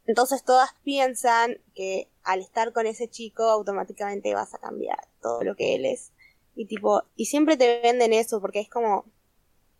Entonces 0.05 0.45
todas 0.45 0.73
piensan 0.85 1.57
que 1.75 2.07
al 2.23 2.39
estar 2.41 2.73
con 2.73 2.85
ese 2.85 3.09
chico 3.09 3.43
automáticamente 3.43 4.33
vas 4.33 4.53
a 4.53 4.59
cambiar 4.59 5.07
todo 5.21 5.43
lo 5.43 5.55
que 5.55 5.75
él 5.75 5.85
es. 5.85 6.11
Y 6.55 6.65
tipo, 6.65 7.03
y 7.15 7.25
siempre 7.25 7.57
te 7.57 7.81
venden 7.81 8.13
eso 8.13 8.39
porque 8.41 8.59
es 8.59 8.69
como 8.69 9.05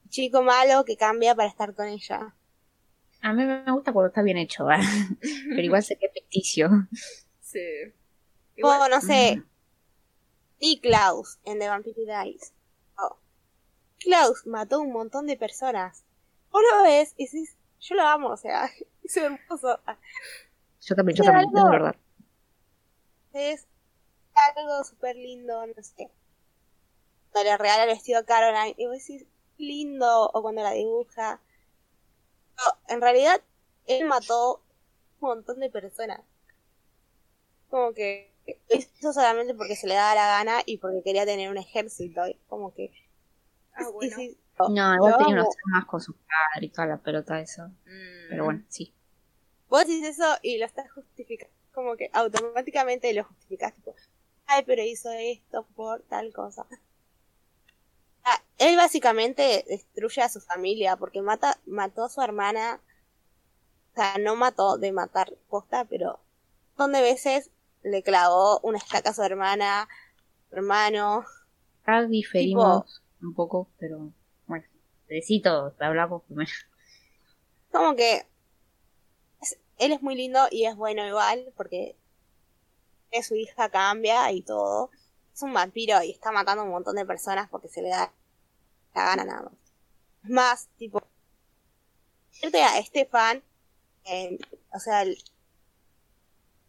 chico 0.09 0.41
malo 0.41 0.85
que 0.85 0.97
cambia 0.97 1.35
para 1.35 1.49
estar 1.49 1.73
con 1.75 1.87
ella. 1.87 2.35
A 3.21 3.33
mí 3.33 3.45
me 3.45 3.71
gusta 3.71 3.93
cuando 3.93 4.07
está 4.07 4.21
bien 4.21 4.37
hecho, 4.37 4.65
¿va? 4.65 4.79
pero 5.49 5.61
igual 5.61 5.83
sé 5.83 5.97
que 5.97 6.07
es 6.07 6.13
ficticio. 6.13 6.69
Sí. 7.41 7.61
O 8.61 8.87
no 8.87 9.01
sé, 9.01 9.41
y 10.65 10.79
Klaus 10.79 11.39
en 11.43 11.59
The 11.59 11.67
Vampire 11.67 12.05
Diaries. 12.05 12.53
Oh. 12.97 13.17
Klaus 13.99 14.47
mató 14.47 14.79
un 14.79 14.93
montón 14.93 15.27
de 15.27 15.35
personas. 15.35 16.05
Vos 16.51 16.61
lo 16.71 16.83
ves 16.83 17.13
y 17.17 17.25
decís, 17.25 17.57
yo 17.81 17.95
lo 17.95 18.03
amo, 18.03 18.29
o 18.29 18.37
sea, 18.37 18.69
es 19.03 19.17
hermoso. 19.17 19.81
Yo 20.79 20.95
también, 20.95 21.17
yo 21.17 21.23
también, 21.25 21.49
algo- 21.49 21.65
es 21.65 21.71
verdad. 21.71 21.95
Es 23.33 23.67
algo 24.55 24.83
súper 24.83 25.15
lindo, 25.15 25.65
no 25.65 25.83
sé. 25.83 26.09
Cuando 27.31 27.49
le 27.49 27.57
regala 27.57 27.83
el 27.83 27.89
vestido 27.89 28.19
a 28.19 28.25
Caroline 28.25 28.75
y 28.77 28.85
vos 28.85 28.97
decís, 28.99 29.25
lindo, 29.57 30.29
o 30.33 30.41
cuando 30.41 30.61
la 30.61 30.71
dibuja. 30.71 31.41
No, 32.57 32.93
en 32.93 33.01
realidad, 33.01 33.41
él 33.87 34.05
mató 34.05 34.61
un 35.19 35.29
montón 35.29 35.59
de 35.59 35.69
personas. 35.69 36.21
Como 37.69 37.93
que 37.93 38.31
hizo 38.69 39.13
solamente 39.13 39.55
porque 39.55 39.75
se 39.75 39.87
le 39.87 39.95
daba 39.95 40.13
la 40.15 40.27
gana 40.27 40.61
y 40.65 40.77
porque 40.77 41.01
quería 41.01 41.25
tener 41.25 41.49
un 41.49 41.57
ejército. 41.57 42.27
y 42.27 42.35
Como 42.47 42.73
que. 42.73 42.91
Ah, 43.73 43.89
bueno. 43.91 44.15
sí, 44.15 44.37
No, 44.59 44.93
igual 44.93 45.11
lo 45.11 45.17
tenía 45.17 45.33
unos 45.33 45.55
más 45.65 45.85
con 45.85 45.99
su 45.99 46.13
padre 46.13 46.67
y 46.67 46.69
toda 46.69 46.85
la 46.87 46.97
pelota 46.97 47.39
eso. 47.39 47.67
Mm. 47.85 48.29
Pero 48.29 48.45
bueno, 48.45 48.63
sí. 48.67 48.93
Vos 49.69 49.87
decís 49.87 50.05
eso 50.05 50.37
y 50.43 50.59
lo 50.59 50.65
estás 50.65 50.91
justificando. 50.91 51.62
Como 51.73 51.97
que 51.97 52.09
automáticamente 52.13 53.13
lo 53.13 53.23
justificás. 53.23 53.73
Tipo, 53.73 53.95
ay, 54.45 54.63
pero 54.65 54.83
hizo 54.83 55.11
esto 55.11 55.65
por 55.75 56.01
tal 56.03 56.31
cosa. 56.31 56.65
Ah, 58.23 58.41
él 58.57 58.77
básicamente 58.77 59.65
destruye 59.67 60.21
a 60.21 60.29
su 60.29 60.39
familia 60.39 60.95
porque 60.95 61.21
mata, 61.21 61.59
mató 61.65 62.05
a 62.05 62.09
su 62.09 62.21
hermana. 62.21 62.79
O 63.91 63.95
sea, 63.95 64.17
no 64.17 64.35
mató 64.35 64.77
de 64.77 64.91
matar 64.91 65.33
posta, 65.49 65.85
pero 65.85 66.13
un 66.13 66.19
montón 66.77 66.93
de 66.93 67.01
veces 67.01 67.51
le 67.83 68.01
clavó 68.01 68.59
una 68.61 68.77
estaca 68.77 69.09
a 69.09 69.13
su 69.13 69.23
hermana, 69.23 69.87
hermano. 70.51 71.25
Acá 71.83 72.05
diferimos 72.07 73.03
un 73.21 73.33
poco, 73.33 73.67
pero 73.77 74.11
bueno, 74.47 74.65
necesito 75.09 75.73
hablamos 75.79 76.23
primero. 76.23 76.51
Como 77.71 77.95
que 77.95 78.25
él 79.77 79.91
es 79.91 80.01
muy 80.01 80.15
lindo 80.15 80.39
y 80.51 80.65
es 80.65 80.75
bueno 80.75 81.05
igual 81.07 81.51
porque 81.55 81.95
que 83.11 83.23
su 83.23 83.35
hija 83.35 83.69
cambia 83.69 84.31
y 84.31 84.41
todo. 84.41 84.89
Es 85.33 85.41
un 85.41 85.53
vampiro 85.53 86.01
y 86.03 86.11
está 86.11 86.31
matando 86.31 86.63
a 86.63 86.65
un 86.65 86.71
montón 86.71 86.95
de 86.95 87.05
personas 87.05 87.49
porque 87.49 87.69
se 87.69 87.81
le 87.81 87.89
da 87.89 88.11
la 88.93 89.05
gana 89.05 89.23
nada 89.25 89.41
más. 89.43 89.53
Más, 90.23 90.67
tipo, 90.77 91.01
a 92.41 92.79
Estefan, 92.79 93.43
eh, 94.05 94.37
o 94.73 94.79
sea, 94.79 95.05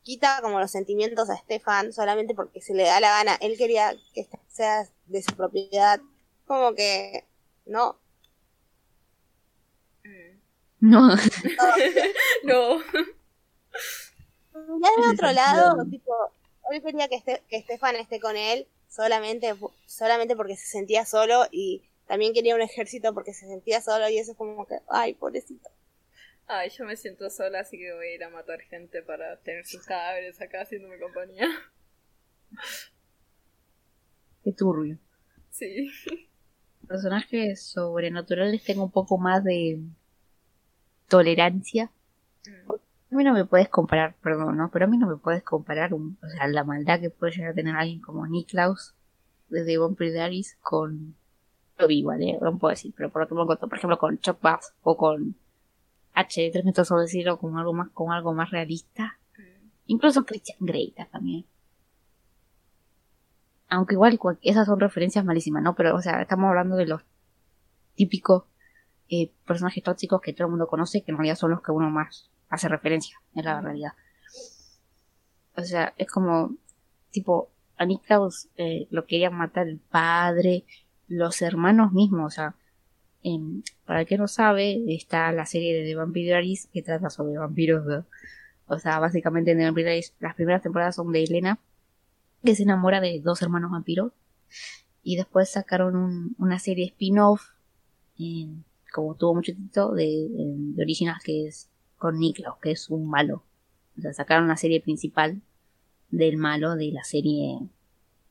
quita 0.02 0.40
como 0.42 0.60
los 0.60 0.70
sentimientos 0.70 1.30
a 1.30 1.34
Estefan 1.34 1.92
solamente 1.92 2.34
porque 2.34 2.60
se 2.60 2.74
le 2.74 2.84
da 2.84 3.00
la 3.00 3.10
gana. 3.10 3.36
Él 3.40 3.56
quería 3.56 3.94
que 4.12 4.28
sea 4.48 4.88
de 5.06 5.22
su 5.22 5.34
propiedad. 5.34 6.00
Como 6.46 6.74
que, 6.74 7.26
no, 7.64 7.98
No, 10.84 11.16
No. 12.44 12.78
Ya 14.52 15.02
de 15.02 15.08
otro 15.14 15.32
lado, 15.32 15.84
tipo, 15.90 16.12
hoy 16.70 16.82
quería 16.82 17.08
que, 17.08 17.14
este, 17.16 17.42
que 17.48 17.56
Estefan 17.56 17.96
esté 17.96 18.20
con 18.20 18.36
él 18.36 18.66
solamente, 18.90 19.54
solamente 19.86 20.36
porque 20.36 20.56
se 20.56 20.66
sentía 20.66 21.06
solo 21.06 21.46
y 21.50 21.82
también 22.06 22.34
quería 22.34 22.54
un 22.54 22.60
ejército 22.60 23.14
porque 23.14 23.32
se 23.32 23.46
sentía 23.46 23.80
solo 23.80 24.10
y 24.10 24.18
eso 24.18 24.32
es 24.32 24.36
como 24.36 24.66
que, 24.66 24.78
ay, 24.88 25.14
pobrecito. 25.14 25.70
Ay, 26.46 26.68
yo 26.68 26.84
me 26.84 26.96
siento 26.96 27.30
sola, 27.30 27.60
así 27.60 27.78
que 27.78 27.94
voy 27.94 28.08
a 28.08 28.14
ir 28.16 28.24
a 28.24 28.28
matar 28.28 28.60
gente 28.60 29.00
para 29.00 29.38
tener 29.40 29.64
sus 29.64 29.86
cadáveres 29.86 30.38
acá 30.42 30.60
haciéndome 30.60 30.98
compañía. 30.98 31.48
qué 34.44 34.52
turbio. 34.52 34.98
Sí. 35.50 35.90
Personajes 36.86 37.62
sobrenaturales 37.62 38.62
tengo 38.62 38.84
un 38.84 38.92
poco 38.92 39.16
más 39.16 39.42
de 39.42 39.80
tolerancia. 41.08 41.90
Mm. 42.46 42.72
A 42.72 43.16
mí 43.16 43.24
no 43.24 43.32
me 43.32 43.44
puedes 43.44 43.68
comparar, 43.68 44.14
perdón, 44.22 44.56
¿no? 44.56 44.70
Pero 44.72 44.86
a 44.86 44.88
mí 44.88 44.98
no 44.98 45.06
me 45.06 45.16
puedes 45.16 45.42
comparar 45.42 45.94
un, 45.94 46.18
o 46.22 46.28
sea, 46.28 46.48
la 46.48 46.64
maldad 46.64 47.00
que 47.00 47.10
puede 47.10 47.32
llegar 47.32 47.52
a 47.52 47.54
tener 47.54 47.76
alguien 47.76 48.00
como 48.00 48.26
Niklaus 48.26 48.94
desde 49.48 49.78
Vampire 49.78 50.12
Diaries 50.12 50.56
con... 50.62 51.14
Lo 51.78 51.86
vi 51.86 51.98
igual, 51.98 52.22
¿eh? 52.22 52.38
No 52.40 52.58
puedo 52.58 52.70
decir, 52.70 52.92
pero 52.96 53.10
por 53.10 53.22
ejemplo, 53.22 53.46
con, 53.46 53.56
por 53.56 53.78
ejemplo 53.78 53.98
con 53.98 54.18
Chuck 54.18 54.40
Bass 54.40 54.74
o 54.82 54.96
con 54.96 55.36
H 56.12 56.40
de 56.40 56.50
3 56.50 56.64
metros 56.64 56.88
sobre 56.88 57.08
cero 57.08 57.38
como 57.38 57.58
algo 57.58 57.72
más, 57.72 57.90
como 57.90 58.12
algo 58.12 58.32
más 58.32 58.50
realista. 58.50 59.18
Mm. 59.36 59.68
Incluso 59.86 60.24
Christian 60.24 60.58
Grey 60.60 60.94
también. 61.10 61.44
Aunque 63.68 63.94
igual 63.94 64.18
esas 64.42 64.66
son 64.66 64.78
referencias 64.78 65.24
malísimas, 65.24 65.62
¿no? 65.62 65.74
Pero, 65.74 65.96
o 65.96 66.00
sea, 66.00 66.22
estamos 66.22 66.48
hablando 66.48 66.76
de 66.76 66.86
los 66.86 67.02
típicos 67.94 68.44
eh, 69.10 69.30
personajes 69.46 69.82
tóxicos 69.82 70.20
que 70.20 70.32
todo 70.32 70.46
el 70.46 70.50
mundo 70.52 70.66
conoce, 70.66 71.02
que 71.02 71.10
en 71.10 71.18
realidad 71.18 71.36
son 71.36 71.50
los 71.50 71.62
que 71.62 71.72
uno 71.72 71.90
más 71.90 72.30
hace 72.48 72.68
referencia, 72.68 73.20
en 73.34 73.44
la 73.44 73.60
realidad. 73.60 73.92
O 75.56 75.62
sea, 75.62 75.94
es 75.96 76.08
como, 76.10 76.54
tipo, 77.10 77.50
a 77.76 77.86
eh, 78.56 78.86
lo 78.90 79.06
querían 79.06 79.34
matar 79.34 79.68
el 79.68 79.78
padre, 79.78 80.64
los 81.08 81.42
hermanos 81.42 81.92
mismos, 81.92 82.26
o 82.26 82.34
sea, 82.34 82.54
em, 83.22 83.62
para 83.84 84.00
el 84.02 84.06
que 84.06 84.18
no 84.18 84.28
sabe, 84.28 84.82
está 84.94 85.32
la 85.32 85.46
serie 85.46 85.74
de 85.74 85.84
The 85.84 85.94
Vampire 85.96 86.26
Diaries 86.26 86.68
que 86.72 86.82
trata 86.82 87.10
sobre 87.10 87.38
vampiros, 87.38 87.84
¿no? 87.84 88.06
O 88.66 88.78
sea, 88.78 88.98
básicamente 88.98 89.50
en 89.52 89.58
The 89.58 89.64
Vampire 89.64 89.90
Diaries 89.90 90.14
las 90.20 90.34
primeras 90.34 90.62
temporadas 90.62 90.96
son 90.96 91.12
de 91.12 91.24
Elena, 91.24 91.58
que 92.44 92.54
se 92.54 92.62
enamora 92.62 93.00
de 93.00 93.20
dos 93.20 93.42
hermanos 93.42 93.70
vampiros, 93.70 94.12
y 95.02 95.16
después 95.16 95.50
sacaron 95.50 95.96
un- 95.96 96.34
una 96.38 96.58
serie 96.58 96.86
spin-off, 96.86 97.50
eh, 98.18 98.48
como 98.94 99.14
tuvo 99.16 99.34
mucho 99.34 99.52
título, 99.52 99.92
de, 99.92 100.28
de 100.30 100.82
original 100.82 101.16
que 101.24 101.48
es 101.48 101.68
con 101.98 102.18
Niklaus, 102.18 102.58
que 102.62 102.70
es 102.70 102.88
un 102.90 103.08
malo. 103.08 103.42
O 103.98 104.00
sea, 104.00 104.12
sacaron 104.12 104.48
la 104.48 104.56
serie 104.56 104.80
principal 104.80 105.40
del 106.10 106.36
malo 106.36 106.76
de 106.76 106.92
la 106.92 107.04
serie 107.04 107.58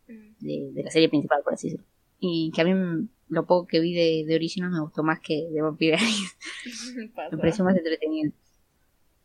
Mm. 0.08 0.36
de, 0.39 0.71
de 0.73 0.84
la 0.84 0.91
serie 0.91 1.10
principal, 1.10 1.41
por 1.43 1.54
así 1.54 1.67
decirlo. 1.67 1.86
Y 2.19 2.52
que 2.54 2.62
a 2.62 2.65
mí 2.65 3.08
lo 3.30 3.45
poco 3.45 3.67
que 3.67 3.80
vi 3.80 3.93
de, 3.93 4.26
de 4.28 4.36
original 4.36 4.71
me 4.71 4.82
gustó 4.82 5.04
más 5.04 5.19
que 5.19 5.49
de 5.49 5.62
Vampire 5.62 5.97
me 7.32 7.38
pareció 7.38 7.63
más 7.63 7.76
entretenido. 7.76 8.32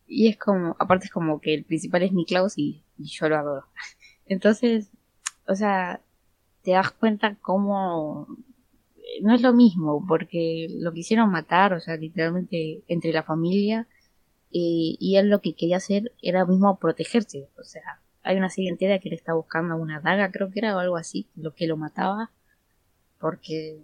Y 0.06 0.28
es 0.28 0.38
como, 0.38 0.76
aparte 0.78 1.06
es 1.06 1.10
como 1.10 1.40
que 1.40 1.54
el 1.54 1.64
principal 1.64 2.02
es 2.02 2.12
Niklaus 2.12 2.56
y, 2.56 2.82
y 2.96 3.04
yo 3.04 3.28
lo 3.28 3.36
adoro. 3.36 3.66
Entonces, 4.26 4.90
o 5.46 5.54
sea, 5.54 6.00
te 6.62 6.72
das 6.72 6.92
cuenta 6.92 7.36
cómo 7.40 8.26
eh, 8.30 8.47
no 9.22 9.34
es 9.34 9.42
lo 9.42 9.52
mismo, 9.52 10.04
porque 10.06 10.68
lo 10.78 10.92
quisieron 10.92 11.30
matar, 11.30 11.72
o 11.72 11.80
sea, 11.80 11.96
literalmente 11.96 12.82
entre 12.88 13.12
la 13.12 13.22
familia, 13.22 13.86
y 14.50 15.16
él 15.16 15.28
lo 15.28 15.40
que 15.40 15.54
quería 15.54 15.76
hacer 15.76 16.12
era 16.22 16.46
mismo 16.46 16.78
protegerse, 16.78 17.48
o 17.58 17.64
sea, 17.64 18.00
hay 18.22 18.36
una 18.36 18.50
serie 18.50 18.70
entera 18.70 18.98
que 18.98 19.10
le 19.10 19.16
está 19.16 19.34
buscando 19.34 19.76
una 19.76 20.00
daga, 20.00 20.30
creo 20.30 20.50
que 20.50 20.60
era, 20.60 20.76
o 20.76 20.78
algo 20.78 20.96
así, 20.96 21.26
lo 21.36 21.54
que 21.54 21.66
lo 21.66 21.76
mataba, 21.76 22.30
porque, 23.20 23.82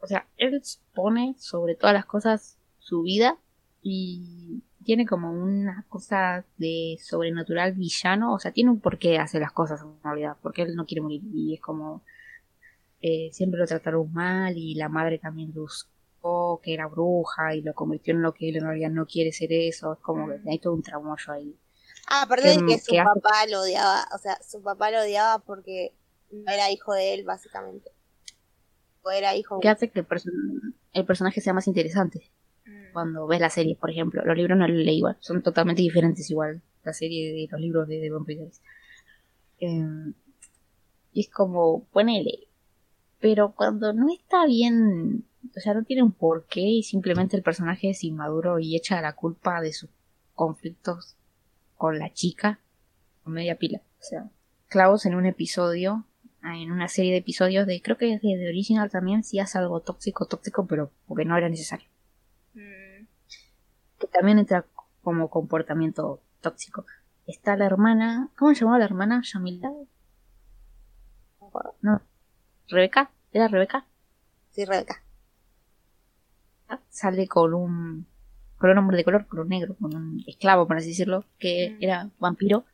o 0.00 0.06
sea, 0.06 0.26
él 0.36 0.60
pone 0.94 1.34
sobre 1.38 1.74
todas 1.74 1.94
las 1.94 2.06
cosas 2.06 2.58
su 2.78 3.02
vida, 3.02 3.38
y 3.82 4.62
tiene 4.84 5.06
como 5.06 5.32
una 5.32 5.84
cosa 5.88 6.44
de 6.58 6.98
sobrenatural 7.00 7.72
villano, 7.72 8.34
o 8.34 8.38
sea, 8.38 8.52
tiene 8.52 8.70
un 8.70 8.80
porqué 8.80 9.18
hacer 9.18 9.40
las 9.40 9.52
cosas 9.52 9.82
en 9.82 10.02
realidad, 10.02 10.36
porque 10.42 10.62
él 10.62 10.74
no 10.74 10.86
quiere 10.86 11.02
morir 11.02 11.22
y 11.32 11.54
es 11.54 11.60
como 11.60 12.02
eh, 13.00 13.30
siempre 13.32 13.58
lo 13.58 13.66
trataron 13.66 14.12
mal 14.12 14.56
y 14.56 14.74
la 14.74 14.88
madre 14.88 15.18
también 15.18 15.52
lo 15.54 15.64
usó, 15.64 16.60
que 16.62 16.74
era 16.74 16.86
bruja 16.86 17.54
y 17.54 17.62
lo 17.62 17.74
convirtió 17.74 18.14
en 18.14 18.22
lo 18.22 18.34
que 18.34 18.50
él 18.50 18.56
en 18.56 18.64
realidad 18.64 18.90
no 18.90 19.06
quiere 19.06 19.32
ser 19.32 19.52
eso, 19.52 19.94
es 19.94 19.98
como 20.00 20.28
que 20.28 20.50
hay 20.50 20.58
todo 20.58 20.74
un 20.74 20.82
traumollo 20.82 21.32
ahí. 21.32 21.56
Ah, 22.08 22.22
aparte 22.22 22.48
de 22.48 22.66
que 22.66 22.78
su 22.78 22.94
papá 22.96 23.46
lo 23.48 23.60
odiaba, 23.60 24.06
o 24.14 24.18
sea, 24.18 24.38
su 24.42 24.60
papá 24.62 24.90
lo 24.90 25.00
odiaba 25.00 25.38
porque 25.38 25.94
no 26.30 26.52
era 26.52 26.70
hijo 26.70 26.92
de 26.92 27.14
él, 27.14 27.24
básicamente. 27.24 27.90
O 29.02 29.10
era 29.10 29.34
hijo. 29.34 29.60
¿Qué 29.60 29.68
hace 29.68 29.90
que 29.90 30.00
el, 30.00 31.06
personaje 31.06 31.40
sea 31.40 31.54
más 31.54 31.68
interesante? 31.68 32.30
Mm. 32.66 32.92
Cuando 32.92 33.26
ves 33.26 33.40
la 33.40 33.48
serie, 33.48 33.76
por 33.76 33.90
ejemplo. 33.90 34.22
Los 34.24 34.36
libros 34.36 34.58
no 34.58 34.66
los 34.66 34.76
leí 34.76 34.98
igual, 34.98 35.16
son 35.20 35.42
totalmente 35.42 35.82
diferentes 35.82 36.30
igual. 36.30 36.60
La 36.82 36.92
serie 36.92 37.32
de 37.32 37.48
los 37.50 37.60
libros 37.60 37.88
de, 37.88 38.00
de 38.00 38.10
Vampire 38.10 38.50
em, 39.58 40.14
y 41.12 41.20
es 41.20 41.30
como, 41.30 41.84
ponele. 41.92 42.49
Pero 43.20 43.52
cuando 43.52 43.92
no 43.92 44.08
está 44.12 44.46
bien, 44.46 45.24
o 45.56 45.60
sea, 45.60 45.74
no 45.74 45.84
tiene 45.84 46.02
un 46.02 46.12
porqué 46.12 46.60
y 46.60 46.82
simplemente 46.82 47.36
el 47.36 47.42
personaje 47.42 47.90
es 47.90 48.02
inmaduro 48.04 48.58
y 48.58 48.76
echa 48.76 49.00
la 49.00 49.14
culpa 49.14 49.60
de 49.60 49.72
sus 49.72 49.90
conflictos 50.34 51.16
con 51.76 51.98
la 51.98 52.12
chica, 52.12 52.60
con 53.22 53.34
media 53.34 53.56
pila. 53.56 53.82
O 54.00 54.02
sea, 54.02 54.30
Klaus 54.68 55.06
en 55.06 55.14
un 55.14 55.26
episodio 55.26 56.06
en 56.42 56.72
una 56.72 56.88
serie 56.88 57.12
de 57.12 57.18
episodios 57.18 57.66
de, 57.66 57.82
creo 57.82 57.96
que 57.96 58.14
es 58.14 58.22
de, 58.22 58.48
Original 58.48 58.90
también, 58.90 59.22
si 59.22 59.38
hace 59.38 59.58
algo 59.58 59.80
tóxico, 59.80 60.26
tóxico, 60.26 60.66
pero 60.66 60.90
porque 61.06 61.24
no 61.24 61.36
era 61.36 61.48
necesario. 61.48 61.88
Mm. 62.54 63.06
Que 63.98 64.06
también 64.06 64.38
entra 64.38 64.64
como 65.02 65.28
comportamiento 65.28 66.22
tóxico. 66.40 66.86
Está 67.26 67.56
la 67.56 67.66
hermana, 67.66 68.30
¿cómo 68.38 68.54
se 68.54 68.60
llamaba 68.60 68.78
la 68.78 68.86
hermana? 68.86 69.22
¿Yamila? 69.22 69.70
No. 71.82 72.02
¿Rebeca? 72.70 73.10
¿Era 73.32 73.48
Rebeca? 73.48 73.86
Sí, 74.50 74.64
Rebeca. 74.64 75.02
Sale 76.88 77.26
con 77.26 77.54
un, 77.54 78.06
con 78.58 78.70
un 78.70 78.78
hombre 78.78 78.96
de 78.96 79.04
color, 79.04 79.26
con 79.26 79.40
un 79.40 79.48
negro, 79.48 79.76
con 79.80 79.94
un 79.94 80.22
esclavo, 80.26 80.66
por 80.66 80.76
así 80.76 80.88
decirlo, 80.88 81.24
que 81.38 81.76
mm. 81.78 81.82
era 81.82 82.10
vampiro 82.18 82.64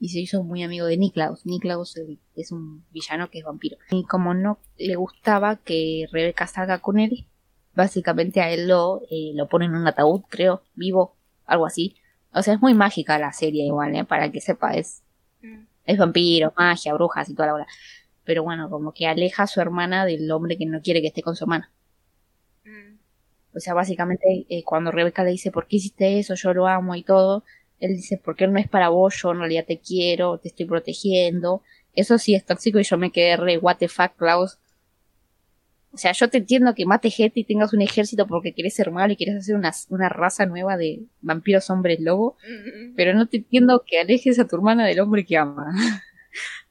y 0.00 0.08
se 0.08 0.18
hizo 0.18 0.42
muy 0.42 0.62
amigo 0.62 0.86
de 0.86 0.96
Niklaus. 0.96 1.46
Niklaus 1.46 1.98
es 2.36 2.52
un 2.52 2.84
villano 2.90 3.30
que 3.30 3.38
es 3.38 3.44
vampiro. 3.44 3.76
Y 3.90 4.04
como 4.04 4.34
no 4.34 4.58
le 4.76 4.96
gustaba 4.96 5.56
que 5.56 6.06
Rebeca 6.10 6.46
salga 6.46 6.78
con 6.78 6.98
él, 6.98 7.26
básicamente 7.74 8.40
a 8.40 8.50
él 8.50 8.68
lo, 8.68 9.02
eh, 9.10 9.32
lo 9.34 9.48
pone 9.48 9.66
en 9.66 9.74
un 9.74 9.86
ataúd, 9.86 10.22
creo, 10.28 10.62
vivo, 10.74 11.16
algo 11.46 11.66
así. 11.66 11.96
O 12.32 12.42
sea, 12.42 12.54
es 12.54 12.60
muy 12.60 12.74
mágica 12.74 13.18
la 13.18 13.32
serie 13.32 13.64
igual, 13.64 13.94
¿eh? 13.94 14.04
Para 14.04 14.30
que 14.30 14.40
sepa, 14.40 14.74
es, 14.74 15.02
mm. 15.42 15.64
es 15.84 15.98
vampiro, 15.98 16.52
magia, 16.56 16.94
brujas 16.94 17.28
y 17.28 17.34
toda 17.34 17.46
la 17.48 17.54
hora. 17.54 17.66
Pero 18.24 18.42
bueno, 18.42 18.70
como 18.70 18.92
que 18.92 19.06
aleja 19.06 19.44
a 19.44 19.46
su 19.46 19.60
hermana 19.60 20.06
del 20.06 20.30
hombre 20.30 20.56
que 20.56 20.66
no 20.66 20.80
quiere 20.80 21.00
que 21.00 21.08
esté 21.08 21.22
con 21.22 21.36
su 21.36 21.44
hermana. 21.44 21.70
Mm. 22.64 22.96
O 23.54 23.60
sea, 23.60 23.74
básicamente 23.74 24.46
eh, 24.48 24.62
cuando 24.64 24.90
Rebeca 24.90 25.24
le 25.24 25.30
dice, 25.30 25.50
¿por 25.50 25.66
qué 25.66 25.76
hiciste 25.76 26.18
eso? 26.18 26.34
Yo 26.34 26.54
lo 26.54 26.66
amo 26.66 26.94
y 26.94 27.02
todo 27.02 27.44
él 27.80 27.96
dice, 27.96 28.20
porque 28.22 28.46
no 28.46 28.58
es 28.58 28.68
para 28.68 28.88
vos, 28.88 29.14
yo 29.22 29.32
en 29.32 29.38
realidad 29.38 29.64
te 29.66 29.78
quiero, 29.78 30.38
te 30.38 30.48
estoy 30.48 30.66
protegiendo. 30.66 31.62
Eso 31.94 32.18
sí 32.18 32.34
es 32.34 32.44
tóxico 32.44 32.78
y 32.78 32.84
yo 32.84 32.96
me 32.98 33.12
quedé 33.12 33.36
re, 33.36 33.58
what 33.58 33.76
the 33.76 33.88
fuck, 33.88 34.16
Klaus. 34.16 34.58
O 35.92 35.96
sea, 35.96 36.12
yo 36.12 36.28
te 36.28 36.38
entiendo 36.38 36.74
que 36.74 36.86
mate 36.86 37.10
gente 37.10 37.40
y 37.40 37.44
tengas 37.44 37.72
un 37.72 37.80
ejército 37.80 38.26
porque 38.26 38.52
quieres 38.52 38.74
ser 38.74 38.90
malo 38.90 39.12
y 39.12 39.16
quieres 39.16 39.36
hacer 39.36 39.54
una, 39.54 39.72
una 39.90 40.08
raza 40.08 40.44
nueva 40.44 40.76
de 40.76 41.02
vampiros 41.20 41.70
hombres 41.70 42.00
lobo, 42.00 42.36
pero 42.96 43.14
no 43.14 43.28
te 43.28 43.36
entiendo 43.36 43.84
que 43.86 44.00
alejes 44.00 44.40
a 44.40 44.48
tu 44.48 44.56
hermana 44.56 44.86
del 44.86 44.98
hombre 45.00 45.24
que 45.24 45.36
ama. 45.36 45.72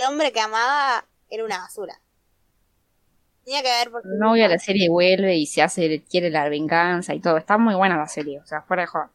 El 0.00 0.08
hombre 0.08 0.32
que 0.32 0.40
amaba 0.40 1.06
era 1.28 1.44
una 1.44 1.58
basura. 1.58 2.00
Tenía 3.44 3.62
que 3.62 3.68
ver 3.68 3.90
porque... 3.90 4.08
No 4.18 4.30
voy 4.30 4.42
a 4.42 4.48
la 4.48 4.58
serie 4.58 4.88
vuelve 4.88 5.36
y 5.36 5.46
se 5.46 5.62
hace, 5.62 6.02
quiere 6.04 6.30
la 6.30 6.48
venganza 6.48 7.14
y 7.14 7.20
todo. 7.20 7.36
Está 7.36 7.58
muy 7.58 7.74
buena 7.74 7.96
la 7.96 8.08
serie, 8.08 8.40
o 8.40 8.46
sea, 8.46 8.62
fuera 8.62 8.82
de 8.82 8.88
juego 8.88 9.10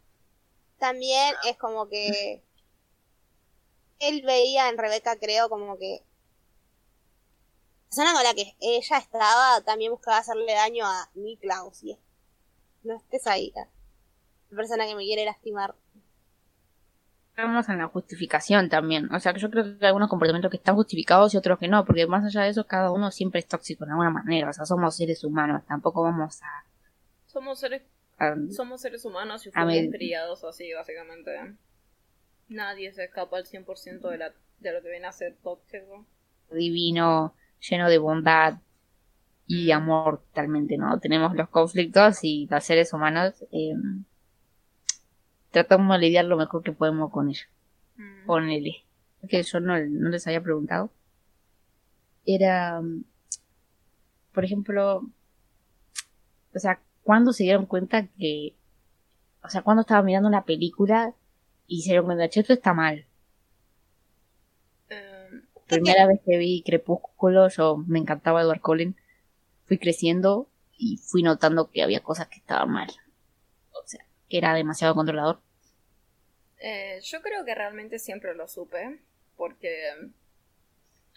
también 0.85 1.33
es 1.47 1.57
como 1.57 1.87
que 1.89 2.43
él 3.99 4.21
veía 4.23 4.69
en 4.69 4.77
Rebeca, 4.77 5.15
creo, 5.17 5.49
como 5.49 5.77
que 5.77 6.03
la 7.83 7.89
persona 7.89 8.13
con 8.13 8.23
la 8.23 8.33
que 8.33 8.55
ella 8.59 8.97
estaba 8.97 9.61
también 9.61 9.91
buscaba 9.91 10.17
hacerle 10.17 10.53
daño 10.53 10.85
a 10.85 11.09
Niklaus. 11.15 11.83
Y 11.83 11.97
no 12.83 12.97
estés 12.97 13.25
ahí, 13.25 13.51
la 13.55 13.67
persona 14.55 14.85
que 14.85 14.95
me 14.95 15.03
quiere 15.03 15.25
lastimar. 15.25 15.75
Estamos 17.35 17.67
en 17.67 17.79
la 17.79 17.87
justificación 17.87 18.69
también. 18.69 19.13
O 19.13 19.19
sea, 19.19 19.33
que 19.33 19.41
yo 19.41 19.51
creo 19.51 19.65
que 19.65 19.77
hay 19.81 19.87
algunos 19.87 20.09
comportamientos 20.09 20.49
que 20.49 20.55
están 20.55 20.75
justificados 20.75 21.33
y 21.33 21.37
otros 21.37 21.59
que 21.59 21.67
no, 21.67 21.83
porque 21.83 22.07
más 22.07 22.23
allá 22.23 22.43
de 22.43 22.49
eso, 22.49 22.65
cada 22.65 22.91
uno 22.91 23.11
siempre 23.11 23.39
es 23.39 23.45
tóxico 23.45 23.83
de 23.85 23.91
alguna 23.91 24.09
manera. 24.09 24.49
O 24.49 24.53
sea, 24.53 24.65
somos 24.65 24.95
seres 24.95 25.21
humanos, 25.21 25.63
tampoco 25.67 26.01
vamos 26.01 26.41
a. 26.43 26.63
Somos 27.25 27.59
seres 27.59 27.81
somos 28.51 28.79
seres 28.79 29.03
humanos 29.03 29.45
y 29.45 29.51
fuimos 29.51 29.91
criados 29.91 30.45
así, 30.45 30.71
básicamente. 30.71 31.31
Nadie 32.47 32.93
se 32.93 33.03
escapa 33.03 33.35
al 33.35 33.43
100% 33.43 34.09
de, 34.09 34.17
la, 34.17 34.33
de 34.59 34.71
lo 34.71 34.81
que 34.81 34.89
viene 34.89 35.07
a 35.07 35.11
ser 35.11 35.35
tóxico. 35.43 36.05
Divino, 36.51 37.35
lleno 37.59 37.89
de 37.89 37.97
bondad 37.97 38.59
y 39.45 39.73
mm. 39.73 39.75
amor 39.75 40.21
totalmente, 40.27 40.77
¿no? 40.77 41.01
Tenemos 41.01 41.35
los 41.35 41.49
conflictos 41.49 42.23
y 42.23 42.47
los 42.49 42.63
seres 42.63 42.93
humanos 42.93 43.43
em, 43.51 44.05
tratamos 45.55 45.95
de 45.95 46.05
lidiar 46.05 46.25
lo 46.25 46.35
mejor 46.35 46.63
que 46.63 46.73
podemos 46.73 47.09
con 47.11 47.29
ellos. 47.29 47.47
Mm. 47.95 48.25
Con 48.25 48.49
él. 48.49 48.73
Que 49.29 49.41
yo 49.41 49.61
no, 49.61 49.79
no 49.79 50.09
les 50.09 50.27
había 50.27 50.43
preguntado. 50.43 50.91
Era, 52.25 52.81
por 54.33 54.43
ejemplo, 54.43 55.09
o 56.53 56.59
sea, 56.59 56.81
cuando 57.03 57.31
se 57.31 57.43
dieron 57.43 57.67
cuenta 57.67 58.05
que, 58.05 58.57
o 59.43 59.49
sea, 59.49 59.61
cuando 59.61 59.81
estaba 59.81 60.03
mirando 60.03 60.27
una 60.27 60.43
película 60.43 61.13
y 61.67 61.83
se 61.83 61.91
dieron 61.91 62.07
cuenta, 62.07 62.27
que 62.27 62.41
esto 62.41 62.51
está 62.51 62.73
mal. 62.73 63.05
Em, 64.89 65.41
Primera 65.67 66.05
vez 66.05 66.19
que 66.25 66.37
vi 66.37 66.63
Crepúsculo, 66.63 67.47
yo 67.47 67.77
me 67.77 67.99
encantaba 67.99 68.41
Edward 68.41 68.59
Cullen, 68.59 68.97
fui 69.63 69.77
creciendo 69.77 70.49
y 70.77 70.97
fui 70.97 71.23
notando 71.23 71.69
que 71.71 71.81
había 71.81 72.03
cosas 72.03 72.27
que 72.27 72.39
estaban 72.39 72.71
mal. 72.71 72.89
O 73.71 73.87
sea, 73.87 74.05
que 74.27 74.37
era 74.37 74.53
demasiado 74.53 74.95
controlador. 74.95 75.44
Eh, 76.67 76.99
yo 77.04 77.21
creo 77.21 77.45
que 77.45 77.54
realmente 77.54 77.99
siempre 77.99 78.34
lo 78.34 78.47
supe, 78.47 78.97
porque 79.38 79.93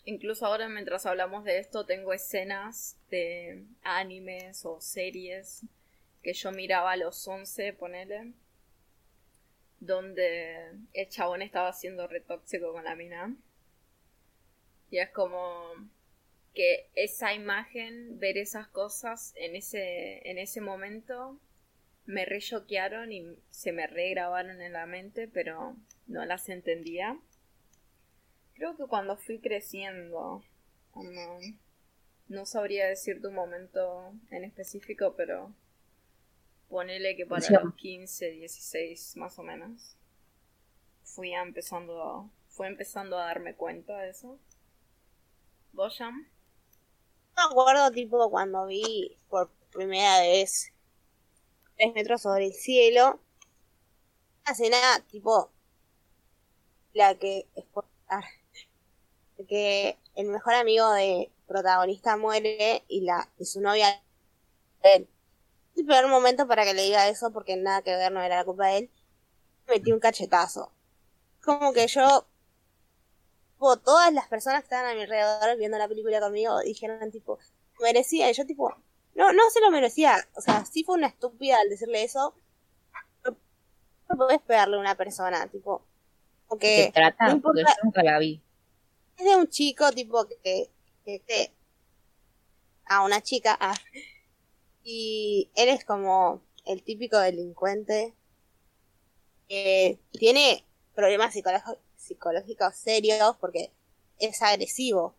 incluso 0.04 0.44
ahora 0.44 0.68
mientras 0.68 1.06
hablamos 1.06 1.42
de 1.44 1.58
esto 1.58 1.86
tengo 1.86 2.12
escenas 2.12 2.98
de 3.10 3.64
animes 3.82 4.66
o 4.66 4.78
series 4.82 5.62
que 6.22 6.34
yo 6.34 6.52
miraba 6.52 6.92
a 6.92 6.96
los 6.98 7.26
11, 7.26 7.72
ponele, 7.72 8.34
donde 9.80 10.70
el 10.92 11.08
chabón 11.08 11.40
estaba 11.40 11.72
siendo 11.72 12.06
retóxico 12.06 12.74
con 12.74 12.84
la 12.84 12.94
mina. 12.94 13.34
Y 14.90 14.98
es 14.98 15.08
como 15.08 15.72
que 16.54 16.90
esa 16.94 17.32
imagen, 17.32 18.18
ver 18.18 18.36
esas 18.36 18.68
cosas 18.68 19.32
en 19.34 19.56
ese, 19.56 20.28
en 20.28 20.36
ese 20.36 20.60
momento, 20.60 21.38
me 22.08 22.24
re 22.24 22.38
y 22.38 23.38
se 23.50 23.70
me 23.72 23.86
regrabaron 23.86 24.62
en 24.62 24.72
la 24.72 24.86
mente, 24.86 25.28
pero 25.28 25.76
no 26.06 26.24
las 26.24 26.48
entendía. 26.48 27.18
Creo 28.54 28.76
que 28.76 28.86
cuando 28.86 29.18
fui 29.18 29.38
creciendo, 29.38 30.42
no, 30.94 31.38
no 32.28 32.46
sabría 32.46 32.86
decir 32.86 33.20
tu 33.20 33.30
momento 33.30 34.14
en 34.30 34.44
específico, 34.44 35.14
pero 35.16 35.52
Ponele 36.68 37.14
que 37.16 37.24
para 37.24 37.62
los 37.62 37.74
15, 37.74 38.30
16 38.30 39.16
más 39.16 39.38
o 39.38 39.42
menos. 39.42 39.96
Fui 41.02 41.32
empezando, 41.32 42.30
fue 42.48 42.68
empezando 42.68 43.18
a 43.18 43.26
darme 43.26 43.54
cuenta 43.54 43.98
de 43.98 44.10
eso. 44.10 44.38
¿Vos, 45.72 45.98
Me 46.00 46.26
acuerdo 47.36 47.90
tipo 47.90 48.30
cuando 48.30 48.66
vi 48.66 49.16
por 49.28 49.50
primera 49.72 50.20
vez 50.20 50.72
tres 51.78 51.94
metros 51.94 52.22
sobre 52.22 52.46
el 52.46 52.52
cielo. 52.52 53.20
Una 54.44 54.52
escena 54.52 54.78
tipo 55.10 55.50
la 56.94 57.14
que 57.14 57.46
es 57.54 57.64
que 59.48 59.96
el 60.16 60.26
mejor 60.28 60.54
amigo 60.54 60.90
de 60.92 61.30
protagonista 61.46 62.16
muere 62.16 62.82
y 62.88 63.02
la 63.02 63.30
y 63.38 63.44
su 63.44 63.60
novia 63.60 64.02
él 64.82 65.08
el 65.78 65.86
peor 65.86 66.08
momento 66.08 66.46
para 66.46 66.64
que 66.64 66.74
le 66.74 66.82
diga 66.82 67.08
eso, 67.08 67.30
porque 67.32 67.56
nada 67.56 67.82
que 67.82 67.94
ver, 67.96 68.12
no 68.12 68.20
era 68.20 68.36
la 68.36 68.44
culpa 68.44 68.66
de 68.66 68.78
él, 68.78 68.90
metí 69.68 69.92
un 69.92 70.00
cachetazo. 70.00 70.72
Como 71.42 71.72
que 71.72 71.86
yo, 71.86 72.26
todas 73.58 74.12
las 74.12 74.28
personas 74.28 74.60
que 74.60 74.64
estaban 74.64 74.90
a 74.90 74.94
mi 74.94 75.02
alrededor 75.02 75.56
viendo 75.56 75.78
la 75.78 75.88
película 75.88 76.20
conmigo 76.20 76.58
dijeron 76.60 77.10
tipo, 77.10 77.38
merecía, 77.80 78.30
y 78.30 78.34
yo 78.34 78.44
tipo, 78.46 78.74
no, 79.18 79.32
no 79.34 79.50
se 79.50 79.60
lo 79.60 79.70
merecía, 79.70 80.16
o 80.34 80.40
sea, 80.40 80.64
sí 80.64 80.84
fue 80.84 80.94
una 80.96 81.08
estúpida 81.08 81.58
al 81.60 81.68
decirle 81.68 82.04
eso, 82.04 82.34
puedes 84.16 84.40
pegarle 84.40 84.76
a 84.76 84.80
una 84.80 84.94
persona, 84.96 85.46
tipo. 85.48 85.82
Porque 86.48 86.84
¿Se 86.86 86.92
trata? 86.92 87.34
no 87.34 87.42
Porque 87.42 87.60
yo 87.60 87.66
nunca 87.84 88.02
la 88.02 88.18
vi. 88.18 88.40
es 89.18 89.24
de 89.26 89.36
un 89.36 89.48
chico, 89.48 89.90
tipo, 89.92 90.26
que. 90.26 90.70
que, 91.04 91.20
que- 91.20 91.52
a 92.86 93.04
una 93.04 93.20
chica. 93.20 93.54
ah, 93.60 93.74
y 94.82 95.50
él 95.56 95.68
es 95.68 95.84
como 95.84 96.40
el 96.64 96.82
típico 96.82 97.18
delincuente 97.18 98.14
que 99.46 99.98
tiene 100.12 100.64
problemas 100.94 101.34
psicológicos 101.34 101.76
psicológicos 101.96 102.74
serios 102.76 103.36
porque 103.40 103.70
es 104.18 104.40
agresivo, 104.40 105.14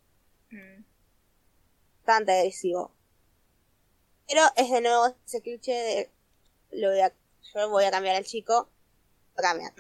Mm. 0.50 0.84
bastante 2.04 2.32
agresivo. 2.32 2.92
Pero 4.30 4.44
es 4.56 4.70
de 4.70 4.82
nuevo 4.82 5.08
ese 5.26 5.42
cliché 5.42 5.74
de 5.74 6.12
lo 6.72 6.90
voy 6.90 7.00
a, 7.00 7.12
yo 7.54 7.70
voy 7.70 7.84
a 7.84 7.92
cambiar 7.92 8.16
al 8.16 8.24
chico, 8.24 8.70
lo 9.36 9.42
cambian. 9.42 9.74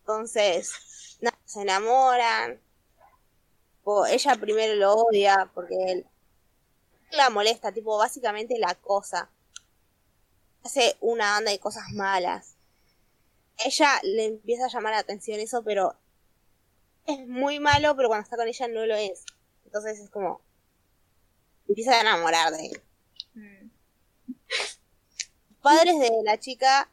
Entonces, 0.00 0.72
se 1.44 1.62
enamoran. 1.62 2.60
Ella 4.08 4.36
primero 4.36 4.74
lo 4.74 4.94
odia 4.94 5.50
porque 5.52 5.74
él 5.88 6.06
la 7.10 7.28
molesta, 7.28 7.72
tipo, 7.72 7.98
básicamente 7.98 8.56
la 8.58 8.76
cosa. 8.76 9.28
Hace 10.62 10.96
una 11.00 11.32
banda 11.32 11.50
de 11.50 11.58
cosas 11.58 11.90
malas. 11.92 12.54
Ella 13.64 13.98
le 14.04 14.26
empieza 14.26 14.66
a 14.66 14.68
llamar 14.68 14.92
la 14.92 15.00
atención 15.00 15.40
eso, 15.40 15.64
pero 15.64 15.96
es 17.06 17.26
muy 17.26 17.58
malo, 17.58 17.96
pero 17.96 18.08
cuando 18.08 18.22
está 18.22 18.36
con 18.36 18.46
ella 18.46 18.68
no 18.68 18.86
lo 18.86 18.94
es. 18.94 19.24
Entonces 19.64 19.98
es 19.98 20.08
como 20.08 20.40
empieza 21.66 21.92
a 21.92 22.00
enamorar 22.00 22.52
de 22.52 22.66
él. 22.66 22.82
Padres 25.62 25.98
de 25.98 26.10
la 26.24 26.38
chica, 26.38 26.90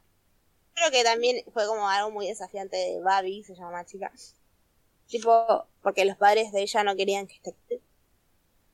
creo 0.74 0.90
que 0.90 1.02
también 1.04 1.42
fue 1.52 1.66
como 1.66 1.88
algo 1.88 2.10
muy 2.10 2.26
desafiante 2.26 2.76
de 2.76 3.00
Babi, 3.00 3.42
se 3.44 3.54
llama 3.54 3.72
la 3.72 3.86
chica. 3.86 4.12
Tipo, 5.06 5.66
porque 5.82 6.04
los 6.04 6.16
padres 6.18 6.52
de 6.52 6.60
ella 6.62 6.84
no 6.84 6.94
querían 6.94 7.26
que 7.26 7.40
este 7.42 7.80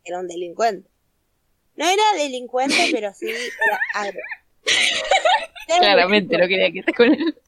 era 0.05 0.18
un 0.18 0.27
delincuente. 0.27 0.90
No 1.77 1.88
era 1.88 2.03
delincuente, 2.16 2.75
pero 2.92 3.12
sí 3.14 3.29
era 3.31 3.81
agro. 3.94 4.18
Claramente 5.79 6.37
no 6.37 6.49
quería 6.49 6.73
que 6.73 6.81
estés 6.81 6.94
con 6.97 7.12
él. 7.12 7.40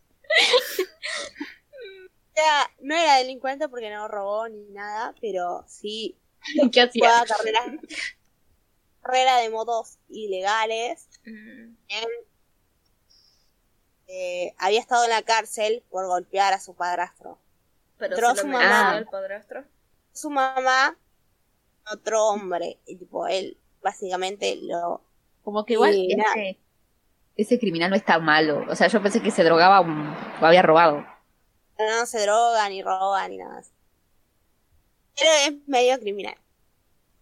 Era- 2.35 2.70
no 2.81 2.94
era 2.94 3.16
delincuente 3.16 3.68
porque 3.68 3.90
no 3.90 4.09
robó 4.09 4.49
ni 4.49 4.62
nada, 4.70 5.14
pero 5.20 5.64
sí 5.66 6.16
¿Qué 6.70 6.81
hacía? 6.83 7.09
jugaba 7.09 7.27
carreras 7.27 7.66
carrera 9.06 9.38
de 9.38 9.50
motos 9.50 9.98
ilegales. 10.08 11.08
Mm. 11.24 11.74
Él, 11.88 12.08
eh, 14.08 14.54
había 14.58 14.80
estado 14.80 15.04
en 15.04 15.10
la 15.10 15.22
cárcel 15.22 15.82
por 15.90 16.06
golpear 16.06 16.52
a 16.52 16.60
su 16.60 16.74
padrastro. 16.74 17.38
Pero 17.98 18.14
Entró 18.14 18.34
se 18.34 18.40
su 18.42 18.46
lo 18.46 18.52
mamá. 18.52 19.04
padrastro. 19.10 19.64
Su 20.12 20.30
mamá, 20.30 20.96
otro 21.92 22.26
hombre, 22.28 22.78
y 22.86 22.96
tipo 22.96 23.26
él 23.26 23.56
básicamente 23.82 24.56
lo 24.62 25.02
Como 25.44 25.64
que 25.64 25.74
igual 25.74 25.94
ese, 25.94 26.58
ese 27.36 27.58
criminal 27.58 27.90
no 27.90 27.96
está 27.96 28.18
malo. 28.18 28.64
O 28.68 28.74
sea, 28.76 28.88
yo 28.88 29.02
pensé 29.02 29.22
que 29.22 29.30
se 29.30 29.44
drogaba 29.44 29.80
un- 29.80 30.14
o 30.40 30.46
había 30.46 30.62
robado. 30.62 31.04
no 31.78 32.06
se 32.06 32.20
droga 32.22 32.68
ni 32.68 32.82
roba 32.82 33.26
ni 33.28 33.36
nada. 33.38 33.58
así. 33.58 33.70
Pero 35.16 35.30
es 35.46 35.68
medio 35.68 35.98
criminal. 36.00 36.36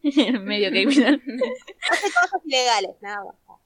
Medio 0.42 0.70
criminal. 0.70 1.22
Hace 1.90 2.12
cosas 2.12 2.40
ilegales, 2.44 2.96
nada 3.00 3.24
más. 3.24 3.58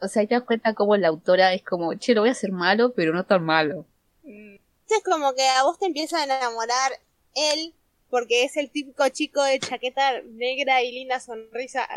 O 0.00 0.08
sea, 0.08 0.20
ahí 0.20 0.26
te 0.26 0.34
das 0.34 0.44
cuenta 0.44 0.74
cómo 0.74 0.96
la 0.96 1.08
autora 1.08 1.54
es 1.54 1.62
como, 1.62 1.94
che, 1.94 2.14
lo 2.14 2.22
voy 2.22 2.28
a 2.28 2.32
hacer 2.32 2.52
malo, 2.52 2.92
pero 2.92 3.14
no 3.14 3.24
tan 3.24 3.44
malo. 3.44 3.86
Es 4.24 5.02
como 5.04 5.32
que 5.34 5.46
a 5.48 5.62
vos 5.62 5.78
te 5.78 5.86
empieza 5.86 6.18
a 6.18 6.24
enamorar 6.24 6.92
él 7.34 7.74
porque 8.10 8.44
es 8.44 8.56
el 8.58 8.70
típico 8.70 9.08
chico 9.08 9.42
de 9.42 9.58
chaqueta 9.58 10.20
negra 10.22 10.82
y 10.82 10.92
linda 10.92 11.18
sonrisa. 11.18 11.88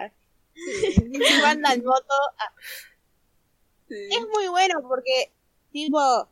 que 0.53 0.53
anda 1.45 1.73
en 1.73 1.83
moto. 1.83 2.13
Sí. 3.89 4.07
Es 4.11 4.21
muy 4.33 4.47
bueno 4.47 4.75
porque, 4.87 5.33
tipo, 5.73 6.29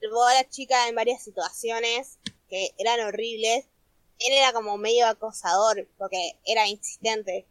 llevó 0.00 0.24
a 0.24 0.34
la 0.34 0.48
chica 0.48 0.88
en 0.88 0.96
varias 0.96 1.22
situaciones 1.22 2.18
que 2.48 2.70
eran 2.78 3.00
horribles. 3.00 3.66
Él 4.26 4.34
era 4.34 4.52
como 4.52 4.76
medio 4.78 5.06
acosador 5.06 5.88
porque 5.98 6.38
era 6.44 6.68
insistente. 6.68 7.46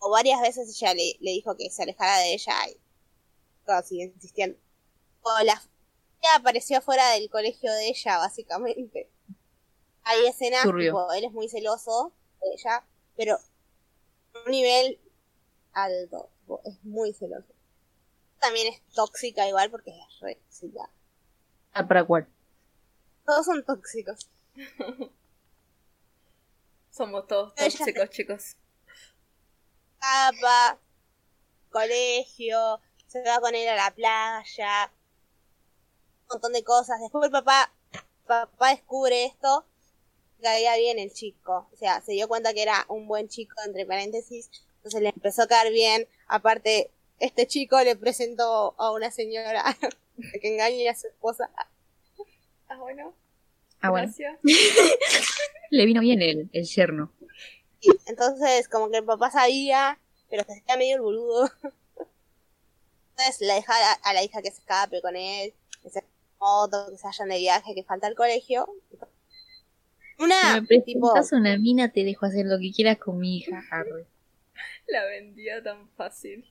O 0.00 0.10
varias 0.10 0.40
veces 0.40 0.68
ella 0.68 0.94
le, 0.94 1.16
le 1.20 1.32
dijo 1.32 1.56
que 1.56 1.70
se 1.70 1.82
alejara 1.82 2.18
de 2.18 2.34
ella 2.34 2.54
y 2.68 2.76
todo 3.66 3.82
sigue 3.82 4.04
insistiendo. 4.04 4.56
O 5.22 5.44
la 5.44 5.60
ella 6.20 6.36
apareció 6.36 6.80
fuera 6.80 7.10
del 7.10 7.30
colegio 7.30 7.72
de 7.72 7.88
ella, 7.88 8.18
básicamente. 8.18 9.08
Hay 10.02 10.26
escenas, 10.26 10.64
tipo, 10.64 11.12
él 11.12 11.24
es 11.24 11.32
muy 11.32 11.48
celoso 11.48 12.12
de 12.40 12.54
ella, 12.54 12.84
pero 13.16 13.34
a 13.34 14.42
un 14.44 14.50
nivel 14.50 14.98
alto, 15.72 16.30
tipo, 16.40 16.60
es 16.64 16.82
muy 16.82 17.12
celoso. 17.12 17.52
También 18.40 18.72
es 18.72 18.80
tóxica 18.94 19.46
igual 19.46 19.70
porque 19.70 19.90
es 19.90 20.20
re 20.20 20.36
tóxica. 20.36 20.88
Ah, 21.72 21.86
¿para 21.86 22.04
cuál? 22.04 22.26
Todos 23.26 23.46
son 23.46 23.64
tóxicos. 23.64 24.28
Somos 26.98 27.28
todos 27.28 27.54
tóxicos, 27.54 28.10
chicos. 28.10 28.56
Capa, 30.00 30.80
colegio, 31.70 32.80
se 33.06 33.22
va 33.22 33.38
con 33.38 33.54
él 33.54 33.68
a 33.68 33.76
la 33.76 33.94
playa, 33.94 34.90
un 36.22 36.26
montón 36.28 36.52
de 36.54 36.64
cosas. 36.64 37.00
Después 37.00 37.26
el 37.26 37.30
papá, 37.30 37.72
papá 38.26 38.70
descubre 38.70 39.26
esto, 39.26 39.64
caía 40.42 40.74
bien 40.76 40.98
el 40.98 41.12
chico. 41.12 41.68
O 41.72 41.76
sea, 41.76 42.00
se 42.00 42.14
dio 42.14 42.26
cuenta 42.26 42.52
que 42.52 42.62
era 42.62 42.84
un 42.88 43.06
buen 43.06 43.28
chico, 43.28 43.54
entre 43.64 43.86
paréntesis, 43.86 44.50
entonces 44.78 45.00
le 45.00 45.10
empezó 45.10 45.42
a 45.42 45.46
caer 45.46 45.72
bien. 45.72 46.08
Aparte, 46.26 46.90
este 47.20 47.46
chico 47.46 47.80
le 47.80 47.94
presentó 47.94 48.74
a 48.76 48.90
una 48.90 49.12
señora 49.12 49.62
que 50.42 50.48
engañe 50.48 50.88
a 50.88 50.96
su 50.96 51.06
esposa. 51.06 51.48
Ah, 52.66 52.76
bueno. 52.76 53.14
Ah, 53.80 53.90
bueno. 53.90 54.12
Le 55.70 55.86
vino 55.86 56.00
bien 56.00 56.22
el, 56.22 56.48
el 56.52 56.64
yerno. 56.64 57.12
Entonces, 58.06 58.68
como 58.68 58.90
que 58.90 58.98
el 58.98 59.04
papá 59.04 59.30
sabía, 59.30 59.98
pero 60.30 60.44
se 60.44 60.52
hacía 60.52 60.76
medio 60.76 60.96
el 60.96 61.02
boludo. 61.02 61.50
Entonces, 63.10 63.40
le 63.40 63.54
deja 63.54 63.72
a, 63.74 63.92
a 63.92 64.12
la 64.14 64.22
hija 64.22 64.42
que 64.42 64.50
se 64.50 64.60
escape 64.60 65.00
con 65.02 65.14
él, 65.16 65.52
que 65.82 65.90
se 65.90 66.04
moto, 66.40 66.86
que 66.90 66.96
se 66.96 67.06
vayan 67.06 67.28
de 67.28 67.38
viaje, 67.38 67.74
que 67.74 67.84
falta 67.84 68.08
el 68.08 68.14
colegio. 68.14 68.68
Una, 70.18 70.54
si 70.54 70.60
me 70.60 70.80
tipo, 70.80 71.12
una 71.32 71.56
mina, 71.58 71.92
te 71.92 72.02
dejo 72.02 72.26
hacer 72.26 72.46
lo 72.46 72.58
que 72.58 72.72
quieras 72.72 72.98
con 72.98 73.18
mi 73.18 73.38
hija, 73.38 73.62
Harry. 73.70 74.04
La 74.88 75.04
vendía 75.04 75.62
tan 75.62 75.88
fácil. 75.90 76.44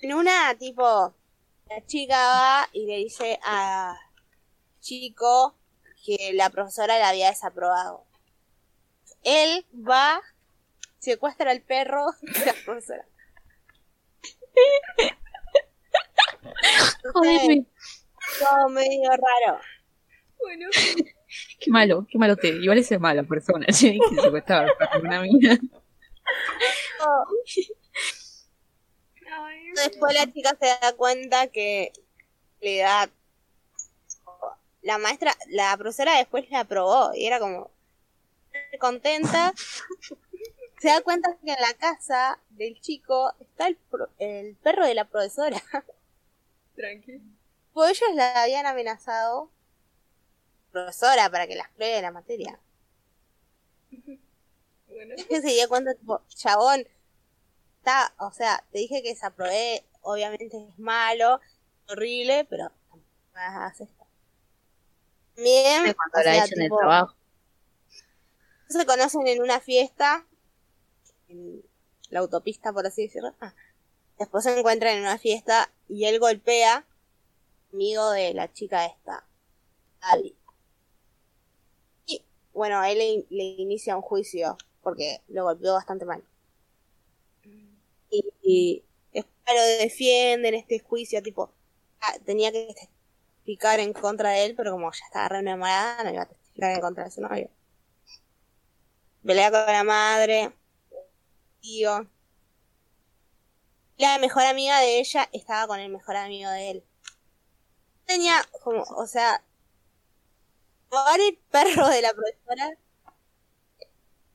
en 0.00 0.14
una, 0.14 0.56
tipo, 0.58 1.14
la 1.68 1.86
chica 1.86 2.16
va 2.16 2.68
y 2.72 2.86
le 2.86 2.96
dice 2.96 3.38
a 3.44 3.96
chico 4.80 5.54
que 6.04 6.32
la 6.34 6.50
profesora 6.50 6.98
la 6.98 7.08
había 7.10 7.30
desaprobado. 7.30 8.04
Él 9.22 9.66
va, 9.74 10.20
secuestra 10.98 11.50
al 11.50 11.62
perro 11.62 12.06
de 12.22 12.46
la 12.46 12.54
profesora. 12.64 13.06
Jodeme. 17.12 17.66
Todo 18.38 18.68
medio 18.68 19.10
raro. 19.10 19.60
Bueno. 20.38 20.68
Qué 21.60 21.70
malo, 21.70 22.06
qué 22.10 22.18
malo 22.18 22.36
te. 22.36 22.48
Igual 22.48 22.78
ese 22.78 22.94
es 22.96 23.00
mala 23.00 23.22
persona, 23.22 23.66
che, 23.72 23.98
que 23.98 24.20
secuestraba 24.20 24.72
una 25.02 25.20
mina. 25.22 25.58
Ay, 29.32 29.72
Después 29.74 30.14
la 30.14 30.32
chica 30.32 30.56
se 30.60 30.66
da 30.66 30.92
cuenta 30.96 31.46
que 31.48 31.92
le 32.60 32.78
da 32.78 33.08
la 34.82 34.98
maestra, 34.98 35.34
la 35.48 35.76
profesora 35.76 36.16
después 36.16 36.50
la 36.50 36.60
aprobó 36.60 37.12
y 37.14 37.26
era 37.26 37.38
como 37.38 37.70
contenta. 38.80 39.52
Se 40.80 40.88
da 40.88 41.02
cuenta 41.02 41.36
que 41.44 41.52
en 41.52 41.60
la 41.60 41.74
casa 41.74 42.38
del 42.50 42.80
chico 42.80 43.32
está 43.40 43.68
el, 43.68 43.76
pro- 43.76 44.08
el 44.18 44.56
perro 44.56 44.86
de 44.86 44.94
la 44.94 45.04
profesora. 45.04 45.62
tranqui. 46.76 47.20
Pues 47.72 48.00
ellos 48.00 48.14
la 48.16 48.42
habían 48.42 48.66
amenazado 48.66 49.50
profesora 50.72 51.30
para 51.30 51.46
que 51.46 51.56
las 51.56 51.68
pruebe 51.70 52.00
la 52.02 52.10
materia. 52.12 52.58
Bueno. 54.86 55.14
se 55.28 55.40
dio 55.40 55.68
cuenta, 55.68 55.94
tipo, 55.94 56.22
chabón, 56.28 56.86
está, 57.78 58.14
o 58.18 58.32
sea, 58.32 58.64
te 58.72 58.78
dije 58.78 59.02
que 59.02 59.10
desaprobé, 59.10 59.84
obviamente 60.02 60.56
es 60.68 60.78
malo, 60.78 61.40
horrible, 61.88 62.46
pero 62.48 62.70
no 63.34 63.99
Bien, 65.42 65.92
Cuando 65.94 66.18
o 66.18 66.22
la 66.22 66.34
sea, 66.34 66.44
echan 66.44 66.58
del 66.58 66.68
tipo, 66.68 66.76
trabajo. 66.76 67.14
se 68.68 68.86
conocen 68.86 69.26
en 69.26 69.42
una 69.42 69.60
fiesta, 69.60 70.26
en 71.28 71.62
la 72.10 72.20
autopista, 72.20 72.72
por 72.72 72.86
así 72.86 73.02
decirlo. 73.02 73.34
Ah. 73.40 73.54
Después 74.18 74.44
se 74.44 74.58
encuentran 74.58 74.96
en 74.96 75.02
una 75.02 75.18
fiesta 75.18 75.72
y 75.88 76.04
él 76.06 76.18
golpea 76.20 76.86
amigo 77.72 78.10
de 78.12 78.34
la 78.34 78.52
chica 78.52 78.86
esta, 78.86 79.24
Abby. 80.00 80.36
Y 82.06 82.22
bueno, 82.52 82.84
él 82.84 82.98
le, 82.98 83.26
le 83.30 83.44
inicia 83.44 83.96
un 83.96 84.02
juicio 84.02 84.58
porque 84.82 85.22
lo 85.28 85.44
golpeó 85.44 85.72
bastante 85.74 86.04
mal. 86.04 86.22
Y, 88.10 88.24
y 88.42 88.84
después 89.12 89.34
lo 89.56 89.62
defienden 89.82 90.54
este 90.54 90.80
juicio, 90.80 91.22
tipo, 91.22 91.50
ah, 92.00 92.14
tenía 92.24 92.52
que 92.52 92.74
testificar 93.50 93.80
en 93.80 93.92
contra 93.92 94.30
de 94.30 94.46
él, 94.46 94.54
pero 94.56 94.72
como 94.72 94.92
ya 94.92 95.04
estaba 95.06 95.28
re 95.28 95.38
enamorada, 95.40 96.04
no 96.04 96.12
iba 96.12 96.22
a 96.22 96.26
testificar 96.26 96.72
en 96.72 96.80
contra 96.80 97.04
de 97.04 97.10
su 97.10 97.20
novio. 97.20 97.50
Pelea 99.24 99.50
con 99.50 99.66
la 99.66 99.84
madre, 99.84 100.52
tío. 101.60 102.08
La 103.96 104.18
mejor 104.18 104.44
amiga 104.44 104.80
de 104.80 105.00
ella 105.00 105.28
estaba 105.32 105.66
con 105.66 105.80
el 105.80 105.90
mejor 105.90 106.16
amigo 106.16 106.50
de 106.50 106.70
él. 106.70 106.84
Tenía 108.06 108.42
como, 108.62 108.82
o 108.82 109.06
sea, 109.06 109.42
Jugar 110.90 111.20
el 111.20 111.38
perro 111.52 111.88
de 111.88 112.02
la 112.02 112.12
profesora. 112.12 112.76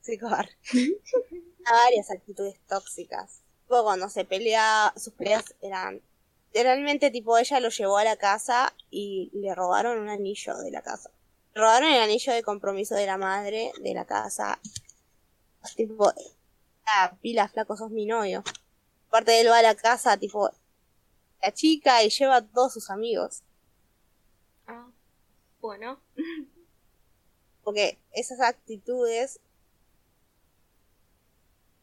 Sí, 0.01 0.17
cobar. 0.17 0.49
A 1.65 1.73
varias 1.73 2.09
actitudes 2.11 2.57
tóxicas. 2.67 3.41
Tipo 3.63 3.83
cuando 3.83 4.07
se 4.07 4.23
pelea, 4.23 4.93
sus 4.95 5.13
peleas 5.13 5.53
eran. 5.61 6.01
Literalmente, 6.55 7.11
tipo, 7.11 7.37
ella 7.37 7.59
lo 7.59 7.67
llevó 7.67 7.97
a 7.97 8.05
la 8.05 8.15
casa 8.15 8.73
y 8.89 9.29
le 9.33 9.53
robaron 9.53 9.99
un 9.99 10.07
anillo 10.07 10.55
de 10.59 10.71
la 10.71 10.81
casa. 10.81 11.11
Le 11.53 11.59
robaron 11.59 11.91
el 11.91 12.01
anillo 12.01 12.31
de 12.31 12.43
compromiso 12.43 12.95
de 12.95 13.05
la 13.05 13.17
madre 13.17 13.73
de 13.81 13.93
la 13.93 14.05
casa. 14.05 14.57
Tipo, 15.75 16.13
ah, 16.85 17.13
pila, 17.21 17.49
flaco, 17.49 17.75
sos 17.75 17.91
mi 17.91 18.05
novio. 18.05 18.41
Aparte 19.09 19.31
de 19.31 19.41
él 19.41 19.49
va 19.49 19.59
a 19.59 19.63
la 19.63 19.75
casa, 19.75 20.15
tipo, 20.15 20.49
la 21.41 21.53
chica 21.53 22.01
y 22.03 22.09
lleva 22.09 22.37
a 22.37 22.47
todos 22.47 22.71
sus 22.71 22.89
amigos. 22.89 23.43
Ah, 24.65 24.87
bueno. 25.59 25.99
Porque 27.65 27.99
esas 28.13 28.39
actitudes. 28.39 29.41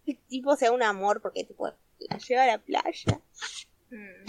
El 0.06 0.16
tipo 0.28 0.56
sea 0.56 0.72
un 0.72 0.82
amor 0.82 1.20
porque 1.20 1.44
tipo 1.44 1.68
la 1.98 2.16
lleva 2.16 2.44
a 2.44 2.46
la 2.46 2.58
playa. 2.58 3.20
Mm. 3.90 4.24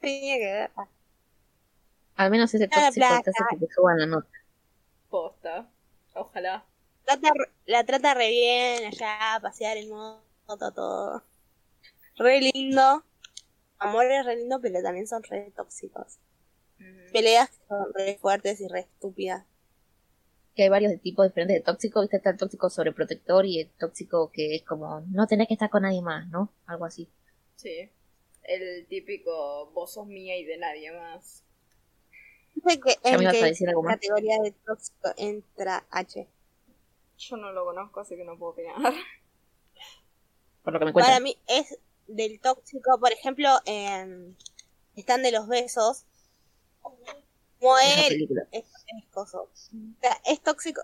Tenía 0.00 0.36
que 0.36 0.52
ver. 0.52 0.70
Al 2.16 2.30
menos 2.30 2.52
ese 2.54 2.68
te 2.68 2.74
hace 2.78 3.00
plaza. 3.00 3.32
que 3.50 3.66
te 3.66 3.72
suban 3.72 3.98
la 3.98 4.06
nota. 4.06 4.28
Posta. 5.08 5.68
Ojalá. 6.14 6.64
Trata, 7.04 7.32
la 7.66 7.84
trata 7.84 8.14
re 8.14 8.28
bien 8.28 8.86
allá, 8.86 9.34
a 9.34 9.40
pasear 9.40 9.76
en 9.76 9.90
moto, 9.90 10.72
todo. 10.72 11.22
Re 12.16 12.40
lindo. 12.40 13.04
Amor 13.78 14.04
es 14.06 14.24
re 14.24 14.36
lindo, 14.36 14.60
pero 14.60 14.82
también 14.82 15.06
son 15.06 15.22
re 15.24 15.52
tóxicos. 15.56 16.18
Mm. 16.78 17.12
Peleas 17.12 17.50
que 17.50 17.66
son 17.68 17.86
re 17.94 18.18
fuertes 18.20 18.60
y 18.60 18.68
re 18.68 18.80
estúpidas. 18.80 19.44
Que 20.54 20.64
hay 20.64 20.68
varios 20.68 20.92
de 20.92 20.98
tipos 20.98 21.26
diferentes 21.26 21.56
de 21.56 21.62
tóxico. 21.62 22.00
Viste, 22.00 22.18
está 22.18 22.30
el 22.30 22.36
tóxico 22.36 22.68
sobreprotector 22.70 23.46
y 23.46 23.60
el 23.60 23.70
tóxico 23.70 24.30
que 24.30 24.56
es 24.56 24.62
como 24.62 25.00
no 25.10 25.26
tenés 25.26 25.48
que 25.48 25.54
estar 25.54 25.70
con 25.70 25.82
nadie 25.82 26.02
más, 26.02 26.28
¿no? 26.28 26.52
Algo 26.66 26.84
así. 26.84 27.08
Sí. 27.56 27.90
El 28.42 28.86
típico 28.86 29.70
vos 29.72 29.92
sos 29.92 30.06
mía 30.06 30.36
y 30.36 30.44
de 30.44 30.58
nadie 30.58 30.92
más. 30.92 31.44
Dice 32.54 32.80
que 32.80 32.96
¿Ya 33.02 33.12
en 33.12 33.30
qué 33.30 33.54
categoría 33.86 34.38
de 34.42 34.52
tóxico 34.52 35.08
entra 35.16 35.86
H. 35.90 36.28
Yo 37.18 37.36
no 37.36 37.52
lo 37.52 37.64
conozco, 37.64 38.00
así 38.00 38.16
que 38.16 38.24
no 38.24 38.36
puedo 38.38 38.52
opinar. 38.52 38.76
Por 40.62 40.72
lo 40.72 40.78
que 40.78 40.84
me 40.86 40.92
Para 40.92 41.20
mí 41.20 41.36
es 41.46 41.78
del 42.06 42.40
tóxico, 42.40 42.98
por 42.98 43.12
ejemplo, 43.12 43.48
en 43.64 44.36
están 44.96 45.22
de 45.22 45.32
los 45.32 45.48
besos. 45.48 46.04
Como 46.80 47.78
él 47.78 48.28
es, 48.50 48.64
es 48.90 49.10
tóxico. 49.12 49.48
Es 50.24 50.40
tóxico 50.40 50.82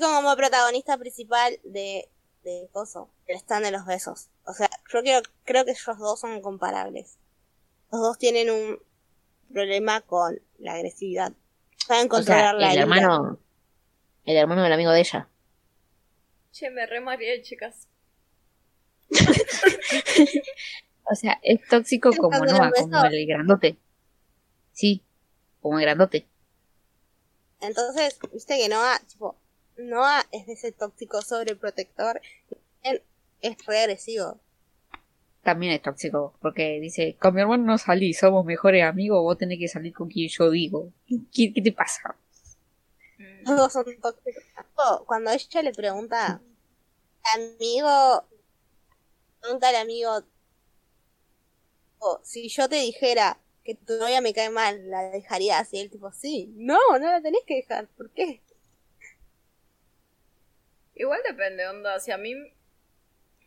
como 0.00 0.36
protagonista 0.36 0.98
principal 0.98 1.58
de, 1.64 2.08
de 2.42 2.68
coso. 2.72 3.08
El 3.26 3.36
stand 3.36 3.64
de 3.64 3.70
los 3.70 3.86
besos. 3.86 4.28
O 4.44 4.52
sea, 4.52 4.68
yo 4.92 5.00
creo, 5.02 5.22
creo 5.44 5.64
que 5.64 5.72
ellos 5.72 5.98
dos 5.98 6.20
son 6.20 6.40
comparables. 6.40 7.18
Los 7.90 8.00
dos 8.00 8.18
tienen 8.18 8.50
un 8.50 8.78
problema 9.52 10.00
con 10.00 10.40
la 10.58 10.74
agresividad. 10.74 11.32
Saben 11.86 12.06
O 12.06 12.08
controlar 12.08 12.56
sea, 12.58 12.66
la 12.66 12.72
el 12.72 12.78
hermano. 12.78 13.38
El 14.24 14.36
hermano 14.36 14.62
del 14.62 14.72
amigo 14.72 14.92
de 14.92 15.00
ella. 15.00 15.28
Che, 16.52 16.70
me 16.70 16.86
re 16.86 17.00
mareé, 17.00 17.42
chicas. 17.42 17.88
O 21.04 21.14
sea, 21.14 21.38
es 21.42 21.60
tóxico 21.68 22.10
¿El 22.10 22.16
como 22.16 22.44
Noah, 22.44 22.70
como 22.70 23.04
el 23.04 23.26
grandote. 23.26 23.76
Sí, 24.72 25.02
como 25.60 25.78
el 25.78 25.84
grandote. 25.84 26.26
Entonces, 27.60 28.18
viste 28.32 28.56
que 28.56 28.68
Noah, 28.68 29.00
tipo, 29.06 29.36
Noah 29.76 30.26
es 30.32 30.46
de 30.46 30.52
ese 30.54 30.72
tóxico 30.72 31.22
sobreprotector. 31.22 32.20
Él 32.82 33.02
es 33.40 33.64
re 33.66 33.80
agresivo. 33.80 34.38
También 35.42 35.72
es 35.72 35.82
tóxico, 35.82 36.34
porque 36.40 36.78
dice, 36.80 37.16
con 37.20 37.34
mi 37.34 37.40
hermano 37.40 37.64
no 37.64 37.78
salí, 37.78 38.14
somos 38.14 38.44
mejores 38.44 38.84
amigos, 38.84 39.22
vos 39.22 39.36
tenés 39.36 39.58
que 39.58 39.66
salir 39.66 39.92
con 39.92 40.08
quien 40.08 40.28
yo 40.28 40.50
digo. 40.50 40.92
¿Qué, 41.08 41.52
qué 41.52 41.60
te 41.60 41.72
pasa? 41.72 42.14
Mm. 43.18 43.48
Los 43.48 43.56
dos 43.56 43.72
son 43.72 43.84
tóxicos. 44.00 44.44
Cuando 45.06 45.30
ella 45.30 45.62
le 45.62 45.72
pregunta, 45.72 46.40
amigo, 47.34 48.24
pregunta 49.40 49.68
al 49.68 49.76
amigo, 49.76 50.22
oh, 51.98 52.20
si 52.22 52.48
yo 52.48 52.68
te 52.68 52.76
dijera 52.76 53.38
que 53.64 53.74
tu 53.74 53.96
novia 53.98 54.20
me 54.20 54.32
cae 54.32 54.50
mal, 54.50 54.90
¿la 54.90 55.02
dejarías? 55.10 55.72
Y 55.72 55.80
él 55.80 55.90
tipo, 55.90 56.12
sí, 56.12 56.52
no, 56.56 56.78
no 56.92 57.10
la 57.10 57.20
tenés 57.20 57.42
que 57.46 57.56
dejar, 57.56 57.88
¿por 57.88 58.10
qué? 58.10 58.42
Igual 60.94 61.20
depende, 61.26 61.66
onda. 61.66 61.98
Si 62.00 62.10
a 62.10 62.18
mí 62.18 62.34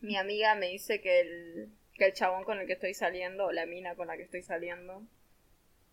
mi 0.02 0.18
amiga 0.18 0.56
me 0.56 0.68
dice 0.68 1.02
que 1.02 1.22
el, 1.22 1.70
que 1.94 2.06
el 2.06 2.14
chabón 2.14 2.44
con 2.44 2.60
el 2.60 2.68
que 2.68 2.74
estoy 2.74 2.94
saliendo, 2.94 3.46
o 3.46 3.52
la 3.52 3.66
mina 3.66 3.96
con 3.96 4.08
la 4.08 4.18
que 4.18 4.24
estoy 4.24 4.42
saliendo, 4.42 5.04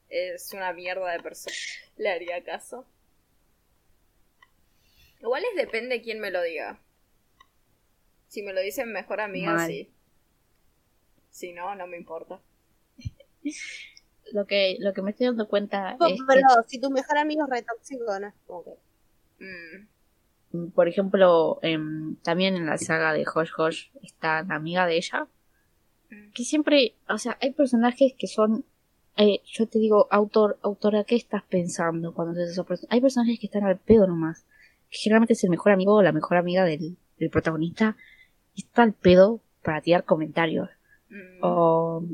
es 0.09 0.53
una 0.53 0.73
mierda 0.73 1.11
de 1.13 1.21
persona, 1.21 1.57
le 1.97 2.11
haría 2.11 2.43
caso. 2.45 2.87
Igual 5.21 5.45
es 5.45 5.57
depende 5.57 6.03
quién 6.03 6.21
me 6.21 6.31
lo 6.31 6.43
diga. 6.43 6.81
Si 8.29 8.43
me 8.43 8.53
lo 8.53 8.61
dice 8.61 8.85
mi 8.85 8.93
mejor 8.93 9.21
amiga, 9.21 9.53
Mal. 9.53 9.69
sí. 9.69 9.91
Si 11.31 11.53
no, 11.53 11.75
no 11.75 11.87
me 11.87 11.97
importa. 11.97 12.41
Lo 14.33 14.47
que, 14.47 14.77
lo 14.81 14.93
que 14.93 15.03
me 15.03 15.11
estoy 15.11 15.27
dando 15.27 15.49
cuenta 15.49 15.93
es 15.93 15.99
que 15.99 16.25
pero 16.27 16.49
si 16.67 16.81
tu 16.81 16.91
mejor 16.91 17.19
amigo 17.19 17.45
es 17.45 17.51
re 17.51 17.63
tóxico, 17.63 18.19
no 18.19 18.29
es 18.29 18.35
como 18.47 18.65
que... 18.65 18.71
Mm, 19.45 19.89
por 20.75 20.89
ejemplo, 20.89 21.59
em, 21.63 22.17
también 22.17 22.57
en 22.57 22.67
la 22.67 22.79
saga 22.79 23.13
de 23.13 23.25
Hosh 23.33 23.51
Hosh 23.57 23.87
está 24.03 24.43
la 24.43 24.55
amiga 24.57 24.87
de 24.87 24.97
ella, 24.97 25.27
Mm. 26.11 26.31
que 26.35 26.45
siempre, 26.45 26.95
o 27.09 27.17
sea, 27.19 27.39
hay 27.41 27.53
personajes 27.53 28.13
que 28.19 28.27
son, 28.27 28.65
eh, 29.17 29.41
yo 29.47 29.67
te 29.67 29.79
digo, 29.79 30.09
autor, 30.11 30.59
autora, 30.63 31.05
¿qué 31.05 31.17
estás 31.17 31.43
pensando 31.43 32.13
cuando 32.13 32.33
haces 32.33 32.51
esos 32.53 32.67
personajes? 32.67 32.93
Hay 32.95 33.01
personajes 33.01 33.39
que 33.41 33.47
están 33.47 33.65
al 33.65 33.79
pedo 33.79 34.07
nomás. 34.07 34.45
Generalmente 34.91 35.33
es 35.33 35.45
el 35.45 35.51
mejor 35.51 35.73
amigo 35.73 35.95
o 35.95 36.03
la 36.03 36.13
mejor 36.13 36.37
amiga 36.37 36.65
del, 36.65 36.97
del 37.19 37.31
protagonista 37.31 37.97
y 38.55 38.61
está 38.63 38.83
al 38.83 38.93
pedo 38.93 39.41
para 39.63 39.81
tirar 39.81 40.05
comentarios. 40.05 40.69
mm, 41.09 41.39
O 41.43 42.05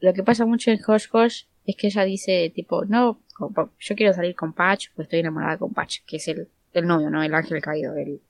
lo 0.00 0.12
que 0.14 0.22
pasa 0.22 0.46
mucho 0.46 0.70
en 0.70 0.78
Hosh 0.86 1.06
Hosh 1.12 1.44
es 1.66 1.74
que 1.76 1.88
ella 1.88 2.04
dice, 2.04 2.50
tipo, 2.54 2.84
no, 2.84 3.20
yo 3.80 3.96
quiero 3.96 4.12
salir 4.12 4.34
con 4.36 4.52
Patch, 4.52 4.88
pues 4.94 5.06
estoy 5.06 5.18
enamorada 5.20 5.58
con 5.58 5.72
Patch, 5.72 5.98
que 6.06 6.16
es 6.16 6.28
el, 6.28 6.48
el 6.72 6.86
novio, 6.86 7.10
¿no? 7.10 7.22
El 7.22 7.34
ángel 7.34 7.60
caído, 7.60 7.94
el, 7.96 8.20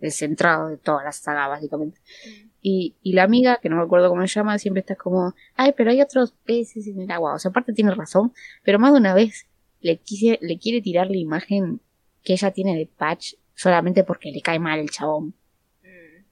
el 0.00 0.12
centrado 0.12 0.68
de 0.68 0.76
toda 0.76 1.04
la 1.04 1.12
saga, 1.12 1.48
básicamente. 1.48 2.00
mm. 2.26 2.50
Y, 2.62 2.94
y 3.02 3.14
la 3.14 3.22
amiga, 3.22 3.58
que 3.62 3.70
no 3.70 3.76
me 3.76 3.82
acuerdo 3.82 4.10
cómo 4.10 4.20
se 4.20 4.34
llama, 4.34 4.58
siempre 4.58 4.80
está 4.80 4.94
como, 4.94 5.34
ay, 5.56 5.72
pero 5.76 5.90
hay 5.90 6.02
otros 6.02 6.32
peces 6.44 6.86
en 6.86 7.00
el 7.00 7.10
agua. 7.10 7.34
O 7.34 7.38
sea, 7.38 7.50
aparte 7.50 7.72
tiene 7.72 7.94
razón, 7.94 8.32
pero 8.62 8.78
más 8.78 8.92
de 8.92 8.98
una 8.98 9.14
vez 9.14 9.46
le, 9.80 9.96
quise, 9.96 10.38
le 10.42 10.58
quiere 10.58 10.82
tirar 10.82 11.08
la 11.10 11.16
imagen 11.16 11.80
que 12.22 12.34
ella 12.34 12.50
tiene 12.50 12.76
de 12.76 12.86
Patch 12.86 13.34
solamente 13.54 14.04
porque 14.04 14.30
le 14.30 14.42
cae 14.42 14.58
mal 14.58 14.78
el 14.78 14.90
chabón. 14.90 15.34
Mm. 15.82 16.24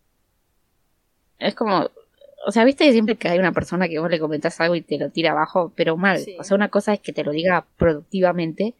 Es 1.38 1.54
como, 1.54 1.90
o 2.46 2.52
sea, 2.52 2.64
viste 2.64 2.84
que 2.84 2.92
siempre 2.92 3.16
que 3.16 3.28
hay 3.28 3.38
una 3.38 3.52
persona 3.52 3.88
que 3.88 3.98
vos 3.98 4.10
le 4.10 4.20
comentás 4.20 4.60
algo 4.60 4.74
y 4.74 4.82
te 4.82 4.98
lo 4.98 5.10
tira 5.10 5.30
abajo, 5.32 5.72
pero 5.76 5.96
mal. 5.96 6.18
Sí. 6.18 6.36
O 6.38 6.44
sea, 6.44 6.56
una 6.56 6.68
cosa 6.68 6.92
es 6.92 7.00
que 7.00 7.12
te 7.12 7.24
lo 7.24 7.32
diga 7.32 7.66
productivamente 7.76 8.74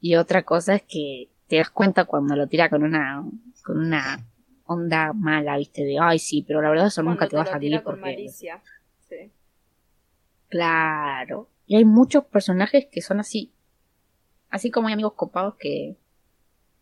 y 0.00 0.16
otra 0.16 0.44
cosa 0.44 0.74
es 0.74 0.82
que 0.82 1.30
te 1.48 1.56
das 1.56 1.70
cuenta 1.70 2.04
cuando 2.04 2.36
lo 2.36 2.46
tira 2.46 2.70
con 2.70 2.82
una, 2.82 3.24
con 3.64 3.78
una 3.78 4.26
onda 4.64 5.12
mala, 5.12 5.56
viste, 5.56 5.84
de, 5.84 5.98
ay, 6.00 6.18
sí, 6.18 6.44
pero 6.46 6.62
la 6.62 6.70
verdad 6.70 6.86
eso 6.86 7.02
nunca 7.02 7.28
Cuando 7.28 7.30
te 7.30 7.36
va 7.36 7.42
a 7.42 7.46
salir 7.46 7.70
tira 7.70 7.82
con 7.82 7.94
porque... 7.96 8.10
malicia. 8.12 8.62
Sí. 9.08 9.32
Claro. 10.48 11.48
Y 11.66 11.76
hay 11.76 11.84
muchos 11.84 12.24
personajes 12.24 12.86
que 12.90 13.02
son 13.02 13.20
así. 13.20 13.52
Así 14.48 14.70
como 14.70 14.88
hay 14.88 14.94
amigos 14.94 15.14
copados 15.14 15.56
que 15.56 15.96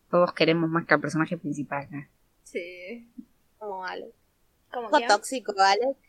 todos 0.09 0.33
queremos 0.33 0.69
más 0.69 0.85
que 0.85 0.93
al 0.93 1.01
personaje 1.01 1.37
principal, 1.37 1.87
¿no? 1.91 2.05
Sí. 2.43 3.11
Como 3.57 3.83
Alex. 3.85 4.13
¿Cómo 4.71 4.85
Un 4.85 4.91
poco 4.91 5.01
que? 5.01 5.07
tóxico, 5.07 5.53
Alex. 5.57 5.99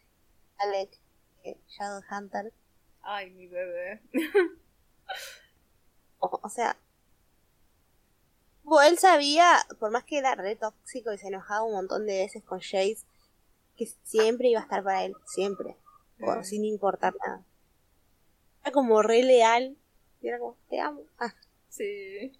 Alex, 0.58 1.00
eh, 1.44 1.56
Shadowhunter. 1.68 2.52
Ay, 3.02 3.30
mi 3.30 3.46
bebé. 3.46 4.00
O, 6.18 6.38
o 6.42 6.48
sea, 6.50 6.76
bueno, 8.62 8.88
él 8.88 8.98
sabía, 8.98 9.56
por 9.78 9.90
más 9.90 10.04
que 10.04 10.18
era 10.18 10.34
re 10.34 10.56
tóxico 10.56 11.12
y 11.12 11.18
se 11.18 11.28
enojaba 11.28 11.62
un 11.64 11.72
montón 11.74 12.06
de 12.06 12.18
veces 12.18 12.42
con 12.44 12.60
Jace, 12.60 12.98
que 13.76 13.86
siempre 14.04 14.48
iba 14.48 14.60
a 14.60 14.64
estar 14.64 14.82
para 14.84 15.04
él, 15.04 15.14
siempre, 15.26 15.76
o 16.20 16.36
Mm. 16.36 16.44
sin 16.44 16.64
importar 16.64 17.14
nada. 17.26 17.42
Era 18.62 18.72
como 18.72 19.02
re 19.02 19.22
leal, 19.22 19.76
y 20.20 20.28
era 20.28 20.38
como, 20.38 20.56
te 20.68 20.80
amo. 20.80 21.02
Ah, 21.18 21.34
Sí. 21.68 22.32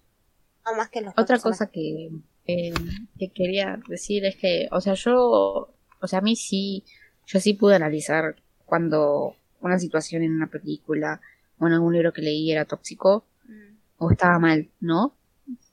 no 0.65 0.75
más 0.75 0.89
que 0.89 1.01
los 1.01 1.13
Otra 1.17 1.39
cosa 1.39 1.67
que, 1.67 2.09
eh, 2.45 2.73
que 3.17 3.29
quería 3.29 3.79
decir 3.87 4.25
es 4.25 4.35
que, 4.35 4.67
o 4.71 4.81
sea, 4.81 4.93
yo, 4.93 5.73
o 5.99 6.07
sea, 6.07 6.19
a 6.19 6.21
mí 6.21 6.35
sí, 6.35 6.83
yo 7.25 7.39
sí 7.39 7.53
pude 7.53 7.75
analizar 7.75 8.35
cuando 8.65 9.35
una 9.61 9.79
situación 9.79 10.21
en 10.23 10.33
una 10.33 10.47
película 10.47 11.21
o 11.59 11.67
en 11.67 11.73
algún 11.73 11.93
libro 11.93 12.13
que 12.13 12.21
leí 12.21 12.51
era 12.51 12.65
tóxico 12.65 13.25
Mm, 13.45 13.75
o 13.97 14.11
estaba 14.11 14.37
mal, 14.39 14.69
¿no? 14.79 15.15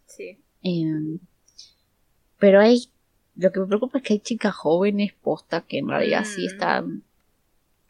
Sí. 0.09 0.39
Eh, 0.65 1.19
pero 2.39 2.61
hay, 2.61 2.89
lo 3.37 3.53
que 3.53 3.61
me 3.61 3.67
preocupa 3.67 3.99
es 3.99 4.05
que 4.05 4.13
hay 4.15 4.21
chicas 4.21 4.55
jóvenes 4.55 5.13
postas 5.23 5.65
que 5.69 5.79
en 5.79 5.89
realidad 5.89 6.25
sí 6.25 6.43
Mm. 6.43 6.47
están 6.53 7.03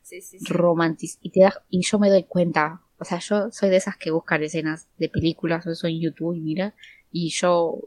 Sí, 0.03 0.21
sí, 0.23 0.39
sí. 0.39 0.45
romantiz 0.49 1.19
y 1.21 1.31
te 1.31 1.41
das 1.41 1.61
y 1.69 1.83
yo 1.83 1.99
me 1.99 2.09
doy 2.09 2.25
cuenta 2.25 2.81
o 2.99 3.05
sea 3.05 3.19
yo 3.19 3.51
soy 3.51 3.69
de 3.69 3.77
esas 3.77 3.97
que 3.99 4.11
buscan 4.11 4.43
escenas 4.43 4.89
de 4.99 5.11
películas 5.11 5.67
o 5.67 5.71
eso 5.71 5.87
en 5.87 6.01
YouTube 6.01 6.35
y 6.35 6.41
mira 6.41 6.75
y 7.13 7.29
yo 7.29 7.79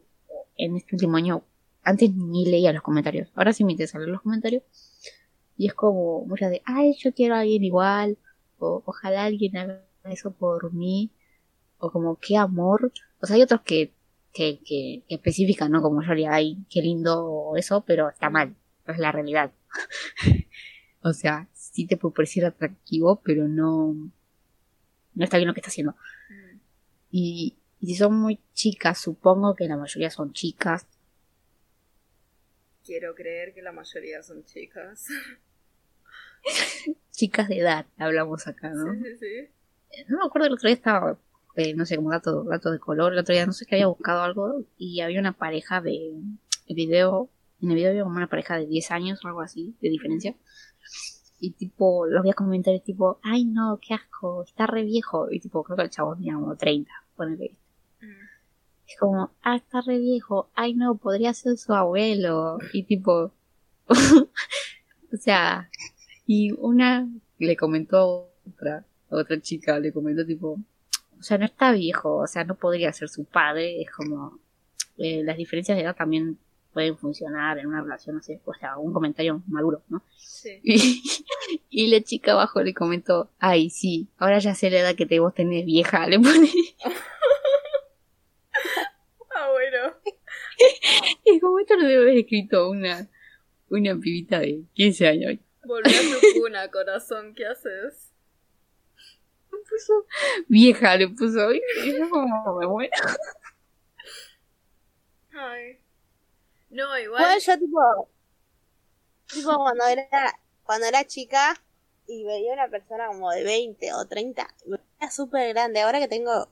en 0.55 0.77
este 0.77 0.95
último 0.95 1.17
año 1.17 1.43
antes 1.83 2.13
ni 2.13 2.45
leía 2.45 2.73
los 2.73 2.83
comentarios 2.83 3.29
ahora 3.33 3.53
sí 3.53 3.63
me 3.63 3.71
interesa 3.71 3.97
leer 3.97 4.11
los 4.11 4.21
comentarios 4.21 4.61
y 5.57 5.65
es 5.65 5.73
como 5.73 6.23
muchas 6.27 6.51
de 6.51 6.61
ay 6.65 6.93
yo 6.99 7.11
quiero 7.11 7.33
a 7.35 7.39
alguien 7.39 7.63
igual 7.63 8.17
o 8.59 8.83
ojalá 8.85 9.23
alguien 9.25 9.57
haga 9.57 9.83
eso 10.05 10.29
por 10.31 10.71
mí 10.73 11.09
o 11.79 11.89
como 11.91 12.17
qué 12.17 12.37
amor 12.37 12.91
o 13.19 13.25
sea 13.25 13.35
hay 13.35 13.41
otros 13.41 13.61
que 13.61 13.93
que, 14.33 14.59
que, 14.59 15.03
que 15.07 15.15
especifican 15.15 15.71
no 15.71 15.81
como 15.81 16.01
yo 16.01 16.11
haría 16.11 16.33
ay 16.33 16.57
qué 16.69 16.81
lindo 16.81 17.53
eso 17.57 17.83
pero 17.85 18.09
está 18.09 18.29
mal 18.29 18.55
no 18.85 18.93
es 18.93 18.99
la 18.99 19.11
realidad 19.11 19.51
o 21.03 21.13
sea, 21.13 21.47
sí 21.53 21.87
te 21.87 21.97
puede 21.97 22.15
parecer 22.15 22.45
atractivo, 22.45 23.21
pero 23.23 23.47
no, 23.47 23.93
no 25.15 25.23
está 25.23 25.37
bien 25.37 25.47
lo 25.47 25.53
que 25.53 25.59
está 25.61 25.69
haciendo. 25.69 25.93
Mm, 26.29 26.57
Y, 27.11 27.57
y 27.79 27.87
si 27.87 27.95
son 27.95 28.15
muy 28.15 28.39
chicas, 28.53 28.99
supongo 28.99 29.55
que 29.55 29.67
la 29.67 29.77
mayoría 29.77 30.09
son 30.09 30.33
chicas. 30.33 30.85
Quiero 32.83 33.15
creer 33.15 33.53
que 33.53 33.61
la 33.61 33.71
mayoría 33.71 34.21
son 34.23 34.43
chicas. 34.43 35.07
Chicas 37.11 37.47
de 37.47 37.59
edad, 37.59 37.85
hablamos 37.97 38.47
acá, 38.47 38.69
¿no? 38.69 38.93
Sí, 38.93 38.99
sí, 39.03 39.17
sí. 39.19 40.03
No 40.07 40.17
me 40.19 40.25
acuerdo, 40.25 40.47
el 40.47 40.53
otro 40.53 40.67
día 40.67 40.75
estaba, 40.75 41.19
eh, 41.55 41.73
no 41.75 41.85
sé, 41.85 41.97
como 41.97 42.11
dato, 42.11 42.43
dato 42.43 42.71
de 42.71 42.79
color, 42.79 43.13
el 43.13 43.19
otro 43.19 43.33
día 43.33 43.45
no 43.45 43.53
sé 43.53 43.65
que 43.65 43.75
había 43.75 43.87
buscado 43.87 44.21
algo 44.21 44.63
y 44.77 45.01
había 45.01 45.19
una 45.19 45.33
pareja 45.33 45.81
de 45.81 46.13
el 46.67 46.75
video, 46.75 47.29
en 47.61 47.69
el 47.69 47.75
video 47.75 47.89
había 47.91 48.03
como 48.03 48.15
una 48.17 48.27
pareja 48.27 48.57
de 48.57 48.65
10 48.65 48.91
años 48.91 49.23
o 49.23 49.27
algo 49.27 49.41
así, 49.41 49.75
de 49.81 49.89
diferencia. 49.89 50.35
Y 51.39 51.51
tipo, 51.51 52.05
los 52.05 52.21
veía 52.21 52.33
comentarios 52.33 52.83
tipo, 52.83 53.19
ay 53.23 53.45
no, 53.45 53.79
qué 53.81 53.95
asco, 53.95 54.43
está 54.43 54.67
re 54.67 54.83
viejo. 54.83 55.27
Y 55.31 55.39
tipo, 55.39 55.63
creo 55.63 55.75
que 55.75 55.83
el 55.83 55.89
chavo 55.89 56.15
tenía 56.15 56.35
como 56.35 56.55
30, 56.55 56.91
ponele. 57.15 57.55
Mm, 57.99 58.05
Es 58.87 58.95
como, 58.99 59.31
ah, 59.41 59.55
está 59.55 59.81
re 59.81 59.97
viejo. 59.97 60.49
Ay, 60.53 60.75
no, 60.75 60.95
podría 60.97 61.33
ser 61.33 61.57
su 61.57 61.73
abuelo. 61.73 62.59
Y 62.73 62.83
tipo, 62.83 63.33
o 63.87 65.17
sea, 65.17 65.69
y 66.27 66.51
una 66.53 67.09
le 67.39 67.57
comentó 67.57 67.97
a 67.97 68.05
otra, 68.49 68.85
a 69.09 69.15
otra 69.15 69.41
chica, 69.41 69.79
le 69.79 69.91
comentó 69.91 70.25
tipo, 70.25 70.59
o 71.21 71.23
sea, 71.23 71.37
no 71.37 71.45
está 71.45 71.71
viejo, 71.71 72.17
o 72.17 72.25
sea, 72.25 72.43
no 72.43 72.55
podría 72.55 72.91
ser 72.93 73.07
su 73.07 73.25
padre. 73.25 73.79
Es 73.79 73.91
como, 73.91 74.39
eh, 74.97 75.21
las 75.23 75.37
diferencias 75.37 75.77
de 75.77 75.83
edad 75.83 75.95
también 75.95 76.39
pueden 76.73 76.97
funcionar 76.97 77.59
en 77.59 77.67
una 77.67 77.81
relación, 77.81 78.15
no 78.15 78.23
sé, 78.23 78.41
o 78.43 78.53
sea, 78.55 78.77
un 78.77 78.91
comentario 78.91 79.43
maduro, 79.47 79.83
¿no? 79.87 80.01
Sí. 80.17 80.59
Y, 80.63 81.03
y 81.69 81.87
la 81.91 82.01
chica 82.01 82.31
abajo 82.31 82.63
le 82.63 82.73
comentó, 82.73 83.29
ay, 83.37 83.69
sí, 83.69 84.07
ahora 84.17 84.39
ya 84.39 84.55
sé 84.55 84.71
la 84.71 84.79
edad 84.79 84.95
que 84.95 85.05
te 85.05 85.19
vos 85.19 85.35
tenés 85.35 85.63
vieja, 85.63 86.07
le 86.07 86.19
pone. 86.19 86.49
Ah, 89.33 89.49
bueno. 89.49 89.95
Y 91.25 91.39
como 91.39 91.59
esto 91.59 91.75
lo 91.75 91.87
debe 91.87 92.01
haber 92.03 92.17
escrito 92.17 92.69
una, 92.69 93.09
una 93.69 93.95
pibita 93.95 94.39
de 94.39 94.63
15 94.73 95.07
años. 95.07 95.39
Volví 95.63 95.89
a 95.89 96.19
tu 96.19 96.39
cuna, 96.39 96.67
corazón. 96.69 97.33
¿Qué 97.33 97.47
haces? 97.47 98.10
Puso 99.71 100.05
vieja, 100.47 100.97
le 100.97 101.07
puso. 101.07 101.53
Y 101.53 101.61
yo 101.97 102.09
como 102.09 102.59
me 102.59 102.67
muero. 102.67 102.91
Ay. 105.33 105.79
No, 106.69 106.97
igual. 106.99 107.23
Bueno, 107.23 107.39
yo 107.39 107.57
tipo, 107.57 108.09
tipo 109.27 109.55
cuando 109.57 109.85
era, 109.85 110.39
cuando 110.63 110.87
era 110.87 111.05
chica 111.05 111.61
y 112.07 112.25
veía 112.25 112.53
una 112.53 112.67
persona 112.67 113.07
como 113.07 113.31
de 113.31 113.43
20 113.43 113.93
o 113.93 114.05
30, 114.05 114.47
me 114.67 114.77
veía 114.77 115.11
súper 115.11 115.53
grande. 115.53 115.81
Ahora 115.81 115.99
que 115.99 116.07
tengo 116.07 116.49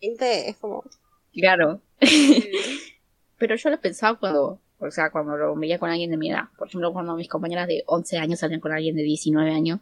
20 0.00 0.48
es 0.50 0.56
como, 0.56 0.84
Claro. 1.32 1.80
Pero 3.38 3.56
yo 3.56 3.70
lo 3.70 3.80
pensaba 3.80 4.18
cuando, 4.18 4.60
o 4.78 4.90
sea, 4.90 5.10
cuando 5.10 5.36
lo 5.36 5.56
veía 5.56 5.78
con 5.78 5.90
alguien 5.90 6.10
de 6.10 6.16
mi 6.16 6.30
edad. 6.30 6.44
Por 6.56 6.68
ejemplo, 6.68 6.92
cuando 6.92 7.16
mis 7.16 7.28
compañeras 7.28 7.66
de 7.66 7.82
11 7.86 8.18
años 8.18 8.40
salían 8.40 8.60
con 8.60 8.72
alguien 8.72 8.94
de 8.94 9.02
19 9.02 9.50
años. 9.50 9.80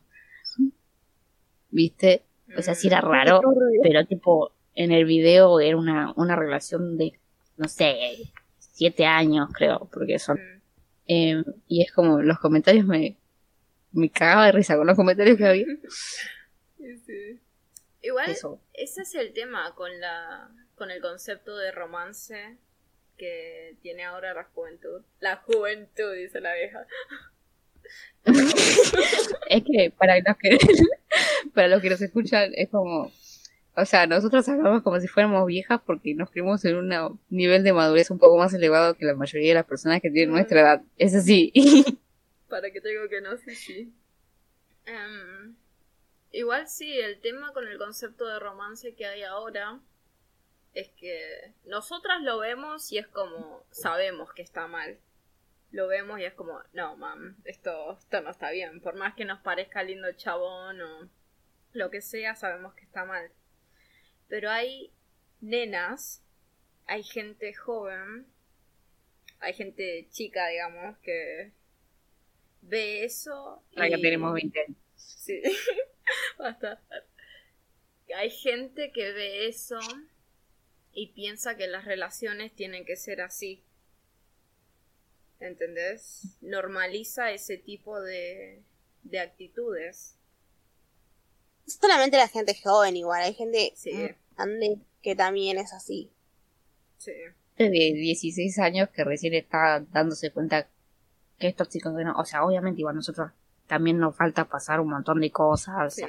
¿Viste? 1.71 2.25
O 2.57 2.63
sea, 2.63 2.75
sí 2.75 2.89
era 2.89 3.01
raro, 3.01 3.41
pero 3.83 4.05
tipo, 4.07 4.53
en 4.75 4.93
el 4.93 5.05
video 5.05 5.61
era 5.61 5.77
una, 5.77 6.13
una 6.17 6.37
relación 6.37 6.97
de, 6.99 7.19
no 7.57 7.69
sé, 7.69 8.33
7 8.59 9.05
años, 9.07 9.49
creo, 9.53 9.89
porque 9.93 10.19
son 10.19 10.39
Mm, 10.39 10.61
Eh, 11.13 11.43
y 11.67 11.83
es 11.83 11.93
como 11.93 12.21
los 12.23 12.39
comentarios 12.39 12.87
me, 12.87 13.17
me 13.93 14.11
cagaba 14.11 14.47
de 14.47 14.53
risa 14.53 14.77
con 14.77 14.87
los 14.87 14.97
comentarios 14.97 15.37
que 15.37 15.45
había. 15.47 15.67
sí. 17.07 17.41
Igual, 18.03 18.31
Eso. 18.31 18.61
ese 18.73 19.03
es 19.03 19.15
el 19.15 19.33
tema 19.33 19.75
con 19.75 20.01
la 20.01 20.49
con 20.77 20.91
el 20.91 21.03
concepto 21.03 21.57
de 21.57 21.71
romance 21.73 22.57
que 23.19 23.77
tiene 23.83 24.05
ahora 24.05 24.33
la 24.33 24.45
juventud. 24.45 25.03
La 25.19 25.37
juventud, 25.37 26.15
dice 26.15 26.41
la 26.41 26.55
vieja. 26.55 26.87
Es 29.49 29.63
que 29.65 29.93
para 29.97 30.17
los 30.21 30.37
que 30.39 30.59
para 31.55 31.69
los 31.69 31.83
que 31.83 31.91
nos 31.91 32.01
escuchan 32.03 32.53
es 32.55 32.69
como 32.69 33.11
o 33.77 33.85
sea, 33.85 34.07
nosotros 34.07 34.49
hablamos 34.49 34.83
como 34.83 34.99
si 35.01 35.07
fuéramos 35.07 35.47
viejas 35.47 35.81
porque 35.87 36.15
nos 36.15 36.31
creemos 36.31 36.65
en 36.65 36.77
un 36.77 37.21
nivel 37.31 37.63
de 37.63 37.73
madurez 37.73 38.11
un 38.11 38.19
poco 38.19 38.37
más 38.37 38.53
elevado 38.53 38.95
que 38.95 39.05
la 39.05 39.15
mayoría 39.15 39.51
de 39.51 39.55
las 39.55 39.67
personas 39.67 40.03
que 40.03 40.11
tienen 40.11 40.33
nuestra 40.35 40.61
edad. 40.61 40.83
Es 40.99 41.15
así. 41.15 41.53
Para 42.49 42.71
que 42.73 42.81
te 42.81 42.89
digo 42.89 43.09
que 43.09 43.21
no, 43.21 43.37
sí, 43.37 43.55
sí. 43.55 43.93
Em, 44.87 45.55
igual 46.33 46.69
sí, 46.69 46.99
el 46.99 47.21
tema 47.21 47.53
con 47.53 47.67
el 47.69 47.79
concepto 47.79 48.27
de 48.27 48.41
romance 48.41 48.95
que 48.95 49.07
hay 49.07 49.23
ahora 49.23 49.79
es 50.75 50.89
que 50.91 51.53
nosotras 51.65 52.23
lo 52.23 52.39
vemos 52.39 52.91
y 52.93 52.99
es 52.99 53.07
como, 53.07 53.65
sabemos 53.71 54.33
que 54.33 54.43
está 54.43 54.67
mal. 54.67 54.99
Lo 55.71 55.87
vemos 55.87 56.19
y 56.19 56.25
es 56.25 56.35
como, 56.35 56.61
no, 56.73 56.97
mam, 56.97 57.37
esto, 57.45 57.97
esto 57.97 58.21
no 58.21 58.31
está 58.31 58.51
bien. 58.51 58.81
Por 58.81 58.97
más 58.97 59.15
que 59.15 59.25
nos 59.25 59.41
parezca 59.41 59.85
lindo 59.85 60.09
el 60.09 60.17
chabón 60.17 60.81
o 60.83 61.09
lo 61.73 61.91
que 61.91 62.01
sea, 62.01 62.35
sabemos 62.35 62.75
que 62.75 62.85
está 62.85 63.05
mal. 63.05 63.31
Pero 64.29 64.51
hay 64.51 64.93
nenas, 65.41 66.23
hay 66.87 67.03
gente 67.03 67.55
joven, 67.55 68.27
hay 69.41 69.55
gente 69.55 70.07
chica, 70.11 70.49
digamos, 70.49 70.99
que 70.99 71.53
ve 72.63 73.05
eso. 73.05 73.63
Ahora 73.77 73.89
ya 73.89 73.99
y- 73.99 74.03
tenemos 74.03 74.33
20 74.35 74.61
años. 74.61 74.77
Sí, 74.97 75.43
basta. 76.39 76.81
Hay 78.17 78.31
gente 78.31 78.91
que 78.93 79.13
ve 79.13 79.47
eso 79.47 79.79
y 80.93 81.09
piensa 81.13 81.57
que 81.57 81.69
las 81.69 81.85
relaciones 81.85 82.53
tienen 82.55 82.85
que 82.85 82.97
ser 82.97 83.21
así. 83.21 83.63
¿Entendés? 85.39 86.37
Normaliza 86.43 87.31
ese 87.33 87.57
tipo 87.57 88.01
de, 88.01 88.63
de 89.05 89.21
actitudes. 89.21 90.17
Solamente 91.67 92.17
la 92.17 92.29
gente 92.29 92.55
joven 92.63 92.97
igual, 92.97 93.23
hay 93.23 93.35
gente 93.35 93.73
Sí. 93.77 93.93
muy 93.93 94.15
grande 94.37 94.79
que 95.03 95.15
también 95.17 95.59
es 95.59 95.73
así. 95.73 96.11
Sí. 96.99 97.13
de 97.57 97.69
16 97.69 98.59
años 98.59 98.89
que 98.89 99.05
recién 99.05 99.35
está 99.35 99.81
dándose 99.93 100.31
cuenta 100.31 100.67
que 101.39 101.49
es 101.49 101.57
tóxico 101.57 101.95
que 101.95 102.05
no. 102.05 102.15
O 102.19 102.25
sea, 102.25 102.43
obviamente 102.45 102.81
igual 102.81 102.97
nosotros 102.97 103.33
también 103.67 103.99
nos 103.99 104.17
falta 104.17 104.47
pasar 104.47 104.81
un 104.81 104.89
montón 104.89 105.21
de 105.21 105.31
cosas. 105.31 105.77
O 105.77 105.91
Sí. 105.91 106.01
sea, 106.03 106.09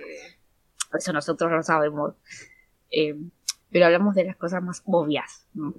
eso 0.98 1.12
nosotros 1.14 1.52
lo 1.52 1.62
sabemos. 1.64 2.16
Eh, 2.90 3.16
pero 3.70 3.86
hablamos 3.86 4.16
de 4.16 4.24
las 4.26 4.36
cosas 4.38 4.62
más 4.64 4.82
obvias 4.86 5.46
¿no? 5.54 5.74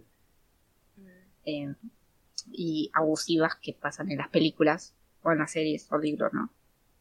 Mm, 0.97 1.09
Eh, 1.45 1.75
y 2.51 2.91
abusivas 2.95 3.55
que 3.57 3.73
pasan 3.73 4.11
en 4.11 4.19
las 4.19 4.29
películas 4.29 4.95
o 5.23 5.33
en 5.33 5.39
las 5.39 5.53
series 5.53 5.91
o 5.91 5.97
libros, 5.99 6.33
¿no? 6.35 6.51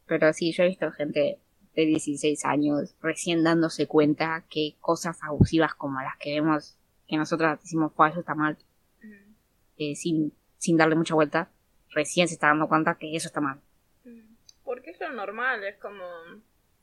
Pero 0.06 0.32
sí, 0.32 0.52
yo 0.52 0.64
he 0.64 0.68
visto 0.68 0.90
gente 0.92 1.38
de 1.74 1.86
16 1.86 2.44
años, 2.44 2.94
recién 3.00 3.42
dándose 3.44 3.86
cuenta 3.86 4.44
que 4.50 4.76
cosas 4.80 5.18
abusivas 5.22 5.74
como 5.74 6.00
las 6.00 6.16
que 6.18 6.32
vemos 6.40 6.76
que 7.08 7.16
nosotros 7.16 7.60
decimos, 7.60 7.92
pues 7.96 8.12
eso 8.12 8.20
está 8.20 8.34
mal, 8.34 8.56
Mm, 9.02 9.34
eh, 9.78 9.94
sin, 9.96 10.32
sin 10.58 10.76
darle 10.76 10.94
mucha 10.94 11.14
vuelta, 11.14 11.50
recién 11.90 12.28
se 12.28 12.34
está 12.34 12.48
dando 12.48 12.68
cuenta 12.68 12.96
que 12.98 13.14
eso 13.16 13.26
está 13.28 13.40
mal. 13.40 13.60
mm. 14.04 14.36
Porque 14.64 14.90
es 14.90 15.00
lo 15.00 15.10
normal, 15.12 15.64
es 15.64 15.76
como... 15.78 16.04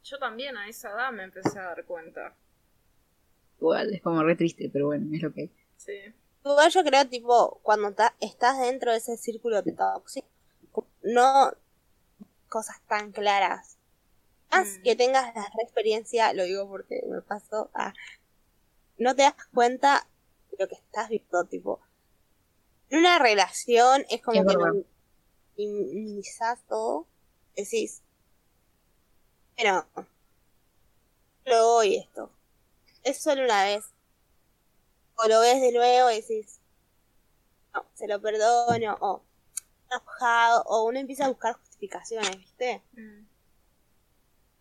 Yo 0.04 0.18
también 0.20 0.58
a 0.58 0.68
esa 0.68 0.90
edad 0.92 1.12
me 1.12 1.24
empecé 1.24 1.60
a 1.60 1.64
dar 1.64 1.86
cuenta. 1.86 2.36
Igual, 3.60 3.94
es 3.94 4.02
como 4.02 4.24
re 4.24 4.36
triste, 4.36 4.70
pero 4.72 4.88
bueno, 4.88 5.08
es 5.16 5.22
lo 5.22 5.34
que 5.34 5.42
hay. 5.42 5.52
Sí. 5.78 5.94
Igual 6.46 6.72
yo 6.72 6.84
creo, 6.84 7.08
tipo, 7.08 7.60
cuando 7.64 7.92
ta- 7.94 8.16
estás 8.20 8.60
dentro 8.60 8.92
de 8.92 8.98
ese 8.98 9.18
círculo 9.18 9.62
tóxico, 9.64 10.28
no 11.04 11.52
cosas 12.48 12.82
tan 12.88 13.12
claras. 13.12 13.78
Más 14.52 14.68
Mm. 14.68 14.82
que 14.84 14.96
tengas 14.96 15.36
la 15.36 15.64
experiencia, 15.64 16.34
lo 16.34 16.44
digo 16.44 16.68
porque 16.68 17.04
me 17.08 17.22
pasó 17.22 17.70
a... 17.74 17.94
No 18.98 19.16
te 19.16 19.22
das 19.24 19.36
cuenta 19.54 20.08
de 20.52 20.58
lo 20.60 20.68
que 20.68 20.76
estás 20.76 21.10
viendo, 21.10 21.46
tipo... 21.46 21.80
En 22.90 23.00
una 23.00 23.20
relación 23.20 24.06
es 24.10 24.22
como 24.22 24.44
que 24.46 24.86
minimizás 25.58 26.60
todo. 26.68 27.06
Decís... 27.56 28.02
Pero... 29.56 29.86
Luego 31.46 31.74
voy 31.74 31.98
esto. 31.98 32.32
Es 33.04 33.22
solo 33.22 33.44
una 33.44 33.64
vez. 33.64 33.86
O 35.16 35.28
lo 35.28 35.40
ves 35.42 35.62
de 35.62 35.72
nuevo 35.72 36.10
y 36.12 36.22
decís... 36.22 36.60
No, 37.74 37.86
se 37.94 38.08
lo 38.08 38.20
perdono. 38.20 38.98
O... 39.02 39.22
Enojado. 39.92 40.64
O 40.66 40.84
uno 40.86 40.98
empieza 41.00 41.26
a 41.26 41.30
buscar 41.30 41.54
justificaciones, 41.56 42.38
¿viste? 42.38 42.82
Mm, 42.94 43.26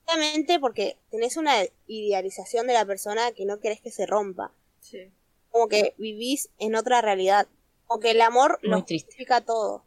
Obviamente 0.08 0.58
porque 0.58 0.98
tenés 1.10 1.36
una 1.36 1.54
idealización 1.86 2.66
de 2.66 2.72
la 2.74 2.86
persona 2.86 3.32
que 3.32 3.44
no 3.44 3.60
querés 3.60 3.80
que 3.80 3.90
se 3.90 4.06
rompa. 4.06 4.52
Sí. 4.80 5.10
Como 5.50 5.68
que 5.68 5.94
vivís 5.98 6.50
en 6.58 6.74
otra 6.76 7.00
realidad. 7.02 7.46
Como 7.86 8.00
que 8.00 8.10
el 8.12 8.20
amor 8.22 8.58
lo 8.62 8.76
Muy 8.76 8.84
triste. 8.84 9.06
justifica 9.06 9.40
todo. 9.42 9.84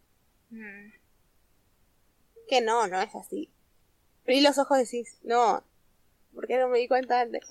Mm, 0.49 0.91
Que 2.47 2.61
no, 2.61 2.87
no 2.87 3.01
es 3.01 3.15
así. 3.15 3.49
Abrí 4.23 4.41
los 4.41 4.57
ojos 4.57 4.77
y 4.77 4.81
decís, 4.81 5.17
no, 5.23 5.63
¿por 6.33 6.47
qué 6.47 6.57
no 6.59 6.67
me 6.67 6.79
di 6.79 6.87
cuenta 6.87 7.21
antes? 7.21 7.47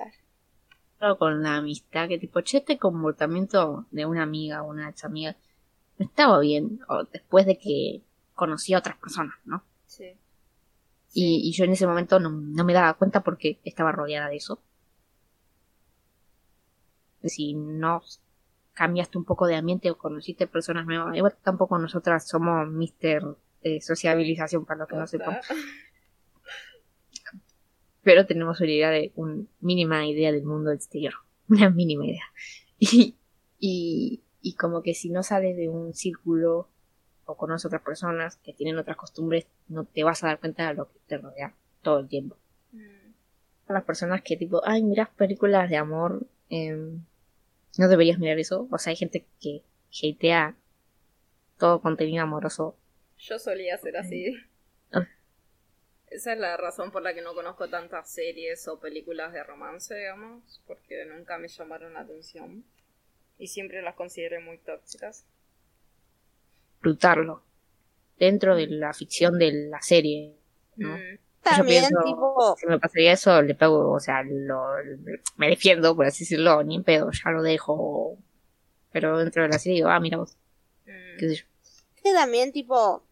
Claro, 0.98 1.18
con 1.18 1.42
la 1.42 1.56
amistad, 1.56 2.08
que 2.08 2.18
tipo, 2.18 2.40
che, 2.42 2.58
este 2.58 2.78
comportamiento 2.78 3.86
de 3.90 4.04
una 4.06 4.22
amiga 4.22 4.62
o 4.62 4.68
una 4.68 4.90
ex 4.90 5.04
amiga 5.04 5.36
no 5.98 6.04
estaba 6.06 6.38
bien, 6.40 6.80
o 6.88 7.04
después 7.04 7.46
de 7.46 7.58
que 7.58 8.02
conocí 8.34 8.74
a 8.74 8.78
otras 8.78 8.96
personas, 8.98 9.34
¿no? 9.44 9.64
Sí. 9.86 10.16
Y, 11.12 11.40
y 11.48 11.52
yo 11.52 11.64
en 11.64 11.72
ese 11.72 11.86
momento 11.86 12.20
no, 12.20 12.30
no 12.30 12.64
me 12.64 12.72
daba 12.72 12.94
cuenta 12.94 13.22
porque 13.22 13.58
estaba 13.64 13.92
rodeada 13.92 14.28
de 14.28 14.36
eso. 14.36 14.62
Si 17.22 17.54
no 17.54 18.02
cambiaste 18.72 19.18
un 19.18 19.24
poco 19.24 19.46
de 19.46 19.56
ambiente 19.56 19.90
o 19.90 19.98
conociste 19.98 20.46
personas 20.46 20.86
nuevas, 20.86 21.16
igual 21.16 21.36
tampoco 21.42 21.78
nosotras 21.78 22.26
somos 22.26 22.68
mister 22.70 23.22
eh, 23.62 23.80
sociabilización 23.80 24.64
para 24.64 24.80
los 24.80 24.88
que 24.88 24.96
no 24.96 25.06
sepan, 25.06 25.38
pero 28.02 28.24
tenemos 28.24 28.60
una 28.60 28.70
idea 28.70 28.90
de 28.90 29.12
una 29.16 29.44
mínima 29.60 30.06
idea 30.06 30.32
del 30.32 30.44
mundo 30.44 30.70
exterior, 30.70 31.12
una 31.48 31.68
mínima 31.68 32.06
idea. 32.06 32.24
Y, 32.78 33.16
y, 33.58 34.22
y 34.40 34.54
como 34.54 34.82
que 34.82 34.94
si 34.94 35.10
no 35.10 35.22
sales 35.22 35.56
de 35.56 35.68
un 35.68 35.92
círculo 35.92 36.68
o 37.30 37.36
conoces 37.36 37.66
otras 37.66 37.82
personas 37.82 38.36
que 38.36 38.52
tienen 38.52 38.78
otras 38.78 38.96
costumbres, 38.96 39.46
no 39.68 39.84
te 39.84 40.02
vas 40.02 40.24
a 40.24 40.28
dar 40.28 40.40
cuenta 40.40 40.68
de 40.68 40.74
lo 40.74 40.88
que 40.90 40.98
te 41.06 41.18
rodea 41.18 41.54
todo 41.82 42.00
el 42.00 42.08
tiempo. 42.08 42.36
Mm, 42.72 43.12
A 43.68 43.72
las 43.72 43.84
personas 43.84 44.22
que 44.22 44.36
tipo, 44.36 44.62
ay, 44.64 44.82
miras 44.82 45.08
películas 45.10 45.70
de 45.70 45.76
amor, 45.76 46.26
em, 46.48 47.04
no 47.78 47.88
deberías 47.88 48.18
mirar 48.18 48.38
eso. 48.38 48.66
O 48.70 48.78
sea, 48.78 48.90
hay 48.90 48.96
gente 48.96 49.26
que 49.40 49.62
hatea 50.02 50.56
todo 51.58 51.80
contenido 51.80 52.22
amoroso. 52.22 52.76
Yo 53.18 53.38
solía 53.38 53.78
ser 53.78 53.96
así. 53.96 54.34
Ah. 54.92 55.06
Esa 56.08 56.32
es 56.32 56.38
la 56.38 56.56
razón 56.56 56.90
por 56.90 57.02
la 57.02 57.14
que 57.14 57.22
no 57.22 57.34
conozco 57.34 57.68
tantas 57.68 58.10
series 58.10 58.66
o 58.66 58.80
películas 58.80 59.32
de 59.32 59.44
romance, 59.44 59.94
digamos, 59.94 60.60
porque 60.66 61.04
nunca 61.04 61.38
me 61.38 61.46
llamaron 61.46 61.94
la 61.94 62.00
atención. 62.00 62.64
Y 63.38 63.46
siempre 63.46 63.82
las 63.82 63.94
consideré 63.94 64.40
muy 64.40 64.58
tóxicas. 64.58 65.24
Disfrutarlo. 66.82 67.42
Dentro 68.18 68.56
de 68.56 68.66
la 68.68 68.92
ficción 68.94 69.38
de 69.38 69.52
la 69.68 69.82
serie, 69.82 70.34
¿no? 70.76 70.96
Mm, 70.96 71.18
También, 71.42 71.84
pienso- 71.88 72.04
tipo, 72.04 72.56
Si 72.58 72.66
me 72.66 72.78
pasaría 72.78 73.12
eso, 73.12 73.40
le 73.42 73.54
pego, 73.54 73.92
o 73.92 74.00
sea, 74.00 74.22
lo, 74.22 74.62
me 75.36 75.48
defiendo, 75.48 75.94
por 75.96 76.06
así 76.06 76.24
decirlo, 76.24 76.62
ni 76.62 76.76
en 76.76 76.84
pedo, 76.84 77.10
ya 77.12 77.30
lo 77.30 77.42
dejo. 77.42 78.16
Pero 78.92 79.18
dentro 79.18 79.42
de 79.42 79.48
la 79.50 79.58
serie 79.58 79.76
digo, 79.76 79.88
ah, 79.88 80.00
mira 80.00 80.18
vos, 80.18 80.36
mm, 80.86 81.18
qué 81.18 81.28
sé 81.28 81.34
yo. 81.36 81.44
que 82.02 82.12
también, 82.14 82.52
tipo, 82.52 83.02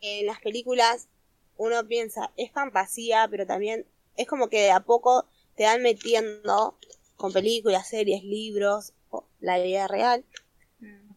en 0.00 0.26
las 0.26 0.40
películas 0.40 1.08
uno 1.56 1.86
piensa, 1.86 2.30
es 2.36 2.50
fantasía, 2.52 3.28
pero 3.30 3.46
también 3.46 3.86
es 4.16 4.26
como 4.26 4.48
que 4.48 4.62
de 4.62 4.70
a 4.70 4.80
poco 4.80 5.26
te 5.56 5.64
van 5.64 5.82
metiendo 5.82 6.76
con 7.16 7.32
películas, 7.32 7.88
series, 7.88 8.24
libros, 8.24 8.92
o 9.10 9.24
la 9.40 9.58
vida 9.58 9.86
real, 9.88 10.20
mm, 10.20 10.49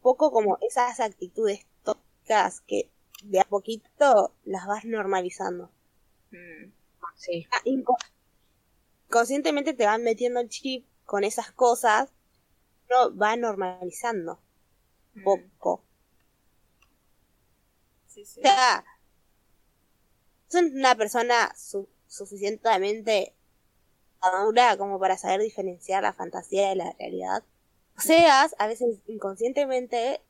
poco 0.04 0.32
como 0.32 0.60
esas 0.62 1.00
actitudes 1.00 1.66
tóxicas 1.84 2.62
que 2.62 2.92
de 3.24 3.40
a 3.42 3.46
poquito 3.46 4.34
las 4.46 4.68
vas 4.68 4.86
normalizando. 4.86 5.72
mm, 6.32 6.72
Sí, 7.16 7.48
Ah, 7.52 7.62
Conscientemente 9.10 9.74
te 9.74 9.86
van 9.86 10.04
metiendo 10.04 10.42
el 10.42 10.50
chip 10.50 10.86
con 11.06 11.24
esas 11.24 11.54
cosas, 11.54 12.12
uno 12.90 13.18
va 13.18 13.36
normalizando 13.38 14.40
mm. 15.16 15.24
poco. 15.24 15.84
Sí, 18.08 18.26
sí. 18.26 18.42
O 18.42 18.44
sea, 18.44 18.86
son 20.48 20.72
una 20.74 20.96
persona 20.96 21.52
su- 21.54 21.90
suficientemente 22.08 23.36
madura 24.22 24.78
como 24.78 25.00
para 25.00 25.18
saber 25.18 25.42
diferenciar 25.42 26.04
la 26.04 26.14
fantasía 26.14 26.70
de 26.70 26.76
la 26.78 26.94
realidad. 27.00 27.44
O 27.98 28.02
sea, 28.02 28.48
a 28.58 28.68
veces 28.68 29.00
inconscientemente 29.08 30.22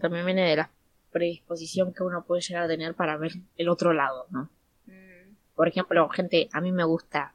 también 0.00 0.26
viene 0.26 0.48
de 0.48 0.56
la 0.56 0.70
predisposición 1.12 1.92
que 1.92 2.02
uno 2.02 2.24
puede 2.24 2.42
llegar 2.42 2.64
a 2.64 2.68
tener 2.68 2.94
para 2.94 3.16
ver 3.16 3.32
el 3.56 3.68
otro 3.68 3.92
lado, 3.92 4.26
¿no? 4.30 4.50
Mm, 4.86 5.34
Por 5.54 5.68
ejemplo, 5.68 6.08
gente, 6.08 6.48
a 6.52 6.60
mí 6.60 6.72
me 6.72 6.84
gusta 6.84 7.34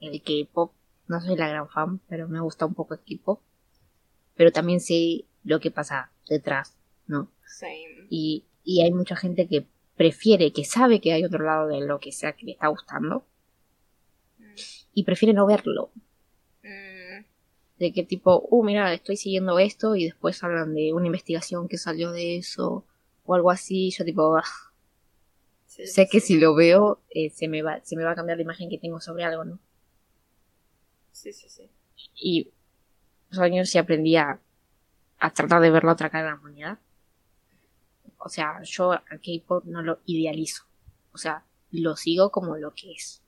el 0.00 0.20
K-pop, 0.22 0.72
no 1.06 1.20
soy 1.20 1.36
la 1.36 1.48
gran 1.48 1.68
fan, 1.68 2.00
pero 2.08 2.26
me 2.28 2.40
gusta 2.40 2.66
un 2.66 2.74
poco 2.74 2.94
el 2.94 3.00
K-pop, 3.00 3.40
pero 4.34 4.50
también 4.50 4.80
sé 4.80 5.24
lo 5.44 5.60
que 5.60 5.70
pasa 5.70 6.10
detrás, 6.28 6.76
¿no? 7.06 7.30
same. 7.46 8.06
Y, 8.10 8.44
y 8.64 8.82
hay 8.82 8.90
mucha 8.90 9.14
gente 9.14 9.46
que 9.46 9.66
prefiere, 9.96 10.52
que 10.52 10.64
sabe 10.64 11.00
que 11.00 11.12
hay 11.12 11.24
otro 11.24 11.44
lado 11.44 11.68
de 11.68 11.80
lo 11.80 12.00
que 12.00 12.10
sea 12.10 12.32
que 12.32 12.46
le 12.46 12.52
está 12.52 12.66
gustando, 12.68 13.26
Mm, 14.38 14.54
y 14.94 15.04
prefiere 15.04 15.32
no 15.32 15.46
verlo. 15.46 15.90
De 17.78 17.92
que 17.92 18.04
tipo, 18.04 18.46
uh, 18.50 18.64
mira, 18.64 18.92
estoy 18.92 19.16
siguiendo 19.16 19.58
esto 19.58 19.96
y 19.96 20.04
después 20.04 20.42
hablan 20.44 20.74
de 20.74 20.92
una 20.92 21.06
investigación 21.06 21.68
que 21.68 21.76
salió 21.76 22.12
de 22.12 22.36
eso 22.36 22.84
o 23.24 23.34
algo 23.34 23.50
así. 23.50 23.90
Yo 23.90 24.04
tipo, 24.04 24.36
ah, 24.36 24.44
sí, 25.66 25.86
sé 25.86 26.08
que 26.08 26.20
si 26.20 26.38
lo 26.38 26.54
veo 26.54 27.00
eh, 27.10 27.30
se, 27.30 27.48
me 27.48 27.62
va, 27.62 27.80
se 27.82 27.96
me 27.96 28.04
va 28.04 28.12
a 28.12 28.14
cambiar 28.14 28.38
la 28.38 28.44
imagen 28.44 28.70
que 28.70 28.78
tengo 28.78 29.00
sobre 29.00 29.24
algo, 29.24 29.44
¿no? 29.44 29.58
Sí, 31.10 31.32
sí, 31.32 31.48
sí. 31.48 31.68
Y 32.14 32.50
los 33.30 33.40
años 33.40 33.68
sí 33.68 33.78
aprendí 33.78 34.16
a, 34.16 34.40
a 35.18 35.30
tratar 35.32 35.60
de 35.60 35.70
ver 35.70 35.84
la 35.84 35.92
otra 35.92 36.10
cara 36.10 36.24
de 36.24 36.30
la 36.30 36.36
humanidad. 36.36 36.78
O 38.18 38.28
sea, 38.28 38.62
yo 38.62 38.92
al 38.92 39.20
K-pop 39.20 39.64
no 39.64 39.82
lo 39.82 40.00
idealizo. 40.06 40.64
O 41.12 41.18
sea, 41.18 41.44
lo 41.70 41.96
sigo 41.96 42.30
como 42.30 42.56
lo 42.56 42.72
que 42.72 42.92
es. 42.92 43.23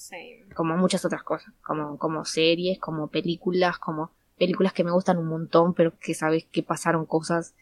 Same. 0.00 0.46
como 0.54 0.78
muchas 0.78 1.04
otras 1.04 1.22
cosas, 1.22 1.52
como, 1.62 1.98
como 1.98 2.24
series, 2.24 2.78
como 2.78 3.08
películas, 3.08 3.78
como 3.78 4.10
películas 4.38 4.72
que 4.72 4.82
me 4.82 4.90
gustan 4.90 5.18
un 5.18 5.26
montón, 5.26 5.74
pero 5.74 5.92
que 5.98 6.14
sabes 6.14 6.46
que 6.46 6.62
pasaron 6.62 7.04
cosas 7.04 7.54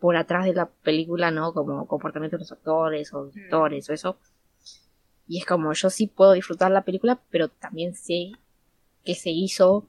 por 0.00 0.16
atrás 0.16 0.44
de 0.44 0.54
la 0.54 0.66
película, 0.66 1.30
¿no? 1.30 1.52
Como 1.52 1.86
comportamiento 1.86 2.36
de 2.36 2.40
los 2.40 2.50
actores 2.50 3.14
o 3.14 3.26
directores 3.26 3.88
o 3.88 3.92
eso. 3.92 4.18
Y 5.28 5.38
es 5.38 5.46
como, 5.46 5.72
yo 5.72 5.88
sí 5.88 6.08
puedo 6.08 6.32
disfrutar 6.32 6.72
la 6.72 6.82
película, 6.82 7.20
pero 7.30 7.48
también 7.48 7.94
sé 7.94 8.32
que 9.04 9.14
se 9.14 9.30
hizo. 9.30 9.88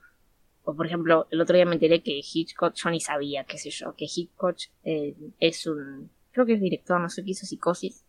O 0.64 0.76
por 0.76 0.86
ejemplo, 0.86 1.28
el 1.32 1.42
otro 1.42 1.56
día 1.56 1.66
me 1.66 1.74
enteré 1.74 2.04
que 2.04 2.22
Hitchcock, 2.22 2.76
yo 2.76 2.90
ni 2.92 3.00
sabía, 3.00 3.46
qué 3.46 3.58
sé 3.58 3.72
yo, 3.72 3.96
que 3.96 4.06
Hitchcock 4.06 4.58
eh, 4.84 5.16
es 5.40 5.66
un, 5.66 6.12
creo 6.32 6.46
que 6.46 6.54
es 6.54 6.62
director, 6.62 7.02
no 7.02 7.10
sé 7.10 7.24
qué 7.24 7.32
hizo, 7.32 7.48
psicosis. 7.48 8.06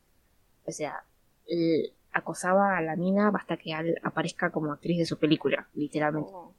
O 0.66 0.72
sea, 0.72 1.04
eh, 1.46 1.94
acosaba 2.12 2.76
a 2.76 2.82
la 2.82 2.96
mina 2.96 3.30
hasta 3.34 3.56
que 3.56 3.72
al- 3.72 3.98
aparezca 4.02 4.50
como 4.50 4.72
actriz 4.72 4.98
de 4.98 5.06
su 5.06 5.18
película, 5.18 5.68
literalmente. 5.74 6.30
Oh, 6.32 6.52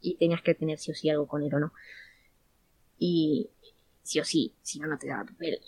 Y 0.00 0.16
tenías 0.16 0.42
que 0.42 0.54
tener 0.54 0.78
sí 0.78 0.92
o 0.92 0.94
sí 0.94 1.10
algo 1.10 1.26
con 1.26 1.42
él 1.42 1.54
o 1.54 1.60
no. 1.60 1.72
Y, 2.98 3.50
sí 4.02 4.20
o 4.20 4.24
sí, 4.24 4.54
si 4.62 4.78
no, 4.80 4.88
no 4.88 4.98
te 4.98 5.08
daba 5.08 5.24
papel. 5.24 5.60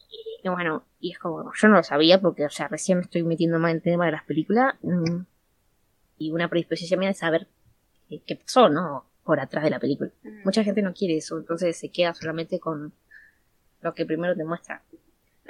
Y 0.43 0.49
bueno, 0.49 0.85
y 1.01 1.12
es 1.12 1.18
como, 1.18 1.53
yo 1.55 1.68
no 1.68 1.77
lo 1.77 1.83
sabía 1.83 2.20
porque, 2.20 2.45
o 2.47 2.51
sea, 2.51 2.68
recién 2.68 2.99
me 2.99 3.05
estoy 3.05 3.23
metiendo 3.23 3.59
más 3.59 3.70
en 3.70 3.77
el 3.77 3.83
tema 3.83 4.07
de 4.07 4.12
las 4.12 4.25
películas. 4.25 4.75
mm, 4.83 5.20
Y 6.18 6.31
una 6.31 6.49
predisposición 6.49 7.01
mía 7.01 7.11
de 7.11 7.14
saber 7.14 7.49
qué, 8.09 8.20
qué 8.27 8.37
pasó, 8.37 8.68
¿no? 8.68 9.07
Por 9.25 9.39
atrás 9.41 9.64
de 9.64 9.70
la 9.70 9.79
película. 9.79 10.11
Mm. 10.23 10.43
Mucha 10.45 10.64
gente 10.64 10.83
no 10.83 10.93
quiere 10.95 11.16
eso, 11.16 11.39
entonces 11.39 11.77
se 11.79 11.91
queda 11.91 12.12
solamente 12.14 12.59
con 12.59 12.93
lo 13.83 13.95
que 13.95 14.05
primero 14.07 14.35
te 14.37 14.45
muestra. 14.45 14.83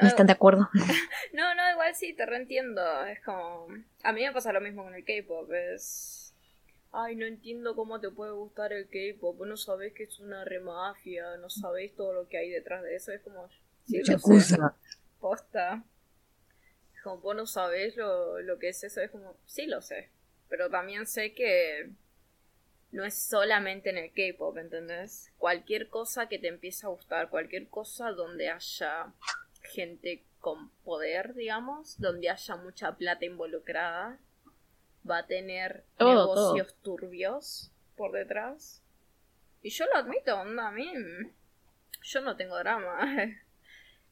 ¿No 0.00 0.08
están 0.08 0.26
de 0.26 0.32
acuerdo? 0.32 0.68
No, 1.32 1.54
no, 1.54 1.70
igual 1.70 1.94
sí, 1.94 2.12
te 2.12 2.26
reentiendo. 2.26 2.82
Es 3.06 3.20
como. 3.24 3.68
A 4.02 4.12
mí 4.12 4.22
me 4.22 4.32
pasa 4.32 4.52
lo 4.52 4.60
mismo 4.60 4.84
con 4.84 4.94
el 4.94 5.04
K-pop. 5.04 5.50
Es. 5.52 6.34
Ay, 6.90 7.16
no 7.16 7.24
entiendo 7.24 7.74
cómo 7.74 8.00
te 8.00 8.10
puede 8.10 8.32
gustar 8.32 8.72
el 8.72 8.86
K-pop. 8.86 9.38
Vos 9.38 9.48
no 9.48 9.56
sabés 9.56 9.94
que 9.94 10.04
es 10.04 10.18
una 10.18 10.44
remafia. 10.44 11.36
No 11.38 11.48
sabés 11.48 11.94
todo 11.94 12.12
lo 12.12 12.28
que 12.28 12.36
hay 12.36 12.50
detrás 12.50 12.82
de 12.82 12.96
eso. 12.96 13.12
Es 13.12 13.22
como. 13.22 13.48
Sí, 13.86 13.98
lo 13.98 14.04
sé. 14.04 14.12
Yakuza. 14.12 14.76
Posta. 15.20 15.84
Es 16.94 17.02
como 17.02 17.18
vos 17.18 17.36
no 17.36 17.46
sabés 17.46 17.96
lo, 17.96 18.40
lo 18.40 18.58
que 18.58 18.68
es 18.68 18.84
eso. 18.84 19.00
Es 19.00 19.10
como. 19.10 19.36
Sí, 19.46 19.66
lo 19.66 19.80
sé. 19.80 20.10
Pero 20.48 20.68
también 20.68 21.06
sé 21.06 21.32
que. 21.32 21.90
No 22.90 23.04
es 23.06 23.14
solamente 23.14 23.88
en 23.88 23.96
el 23.96 24.12
K-pop, 24.12 24.58
¿entendés? 24.58 25.32
Cualquier 25.38 25.88
cosa 25.88 26.28
que 26.28 26.38
te 26.38 26.48
empiece 26.48 26.84
a 26.84 26.90
gustar, 26.90 27.30
cualquier 27.30 27.68
cosa 27.68 28.10
donde 28.10 28.50
haya 28.50 29.14
gente 29.72 30.22
con 30.40 30.70
poder, 30.84 31.34
digamos, 31.34 32.00
donde 32.00 32.30
haya 32.30 32.56
mucha 32.56 32.96
plata 32.96 33.24
involucrada, 33.24 34.18
va 35.08 35.18
a 35.18 35.26
tener 35.26 35.84
Todo, 35.96 36.54
negocios 36.54 36.74
turbios 36.82 37.70
por 37.96 38.12
detrás. 38.12 38.82
Y 39.62 39.70
yo 39.70 39.84
lo 39.86 39.96
admito, 39.96 40.40
onda, 40.40 40.68
a 40.68 40.72
mí 40.72 40.92
yo 42.02 42.20
no 42.20 42.36
tengo 42.36 42.58
drama. 42.58 42.98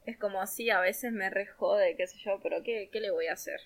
Es 0.07 0.17
como 0.19 0.41
así, 0.41 0.71
a 0.71 0.81
veces 0.81 1.13
me 1.13 1.29
rejode, 1.29 1.95
qué 1.95 2.07
sé 2.07 2.19
yo, 2.25 2.41
pero 2.43 2.63
¿qué, 2.63 2.89
qué 2.91 3.01
le 3.01 3.11
voy 3.11 3.27
a 3.27 3.35
hacer? 3.35 3.61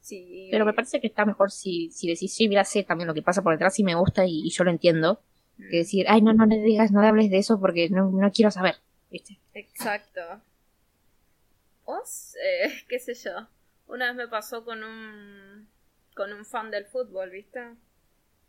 Sí, 0.00 0.48
Pero 0.50 0.66
me 0.66 0.74
parece 0.74 1.00
que 1.00 1.06
está 1.06 1.24
mejor 1.24 1.50
si, 1.50 1.90
si 1.90 2.06
decís, 2.08 2.34
sí, 2.34 2.48
mira, 2.48 2.64
sé 2.64 2.84
también 2.84 3.08
lo 3.08 3.14
que 3.14 3.22
pasa 3.22 3.42
por 3.42 3.52
detrás 3.54 3.78
y 3.78 3.84
me 3.84 3.94
gusta 3.94 4.26
y, 4.26 4.42
y 4.46 4.50
yo 4.50 4.64
lo 4.64 4.70
entiendo, 4.70 5.20
Mm. 5.56 5.70
que 5.70 5.76
decir, 5.78 6.06
ay, 6.08 6.20
no, 6.20 6.32
no 6.32 6.46
le 6.46 6.58
digas, 6.60 6.90
no 6.90 7.00
le 7.00 7.06
hables 7.06 7.30
de 7.30 7.38
eso 7.38 7.60
porque 7.60 7.88
no, 7.88 8.10
no 8.10 8.32
quiero 8.32 8.50
saber, 8.50 8.74
¿viste? 9.14 9.38
Exacto. 9.54 10.20
Vos, 11.86 12.36
eh, 12.42 12.72
qué 12.88 12.98
sé 12.98 13.14
yo. 13.14 13.48
Una 13.86 14.06
vez 14.08 14.16
me 14.16 14.28
pasó 14.28 14.64
con 14.64 14.82
un 14.82 15.68
con 16.14 16.32
un 16.32 16.44
fan 16.44 16.70
del 16.70 16.86
fútbol, 16.86 17.30
¿viste? 17.30 17.60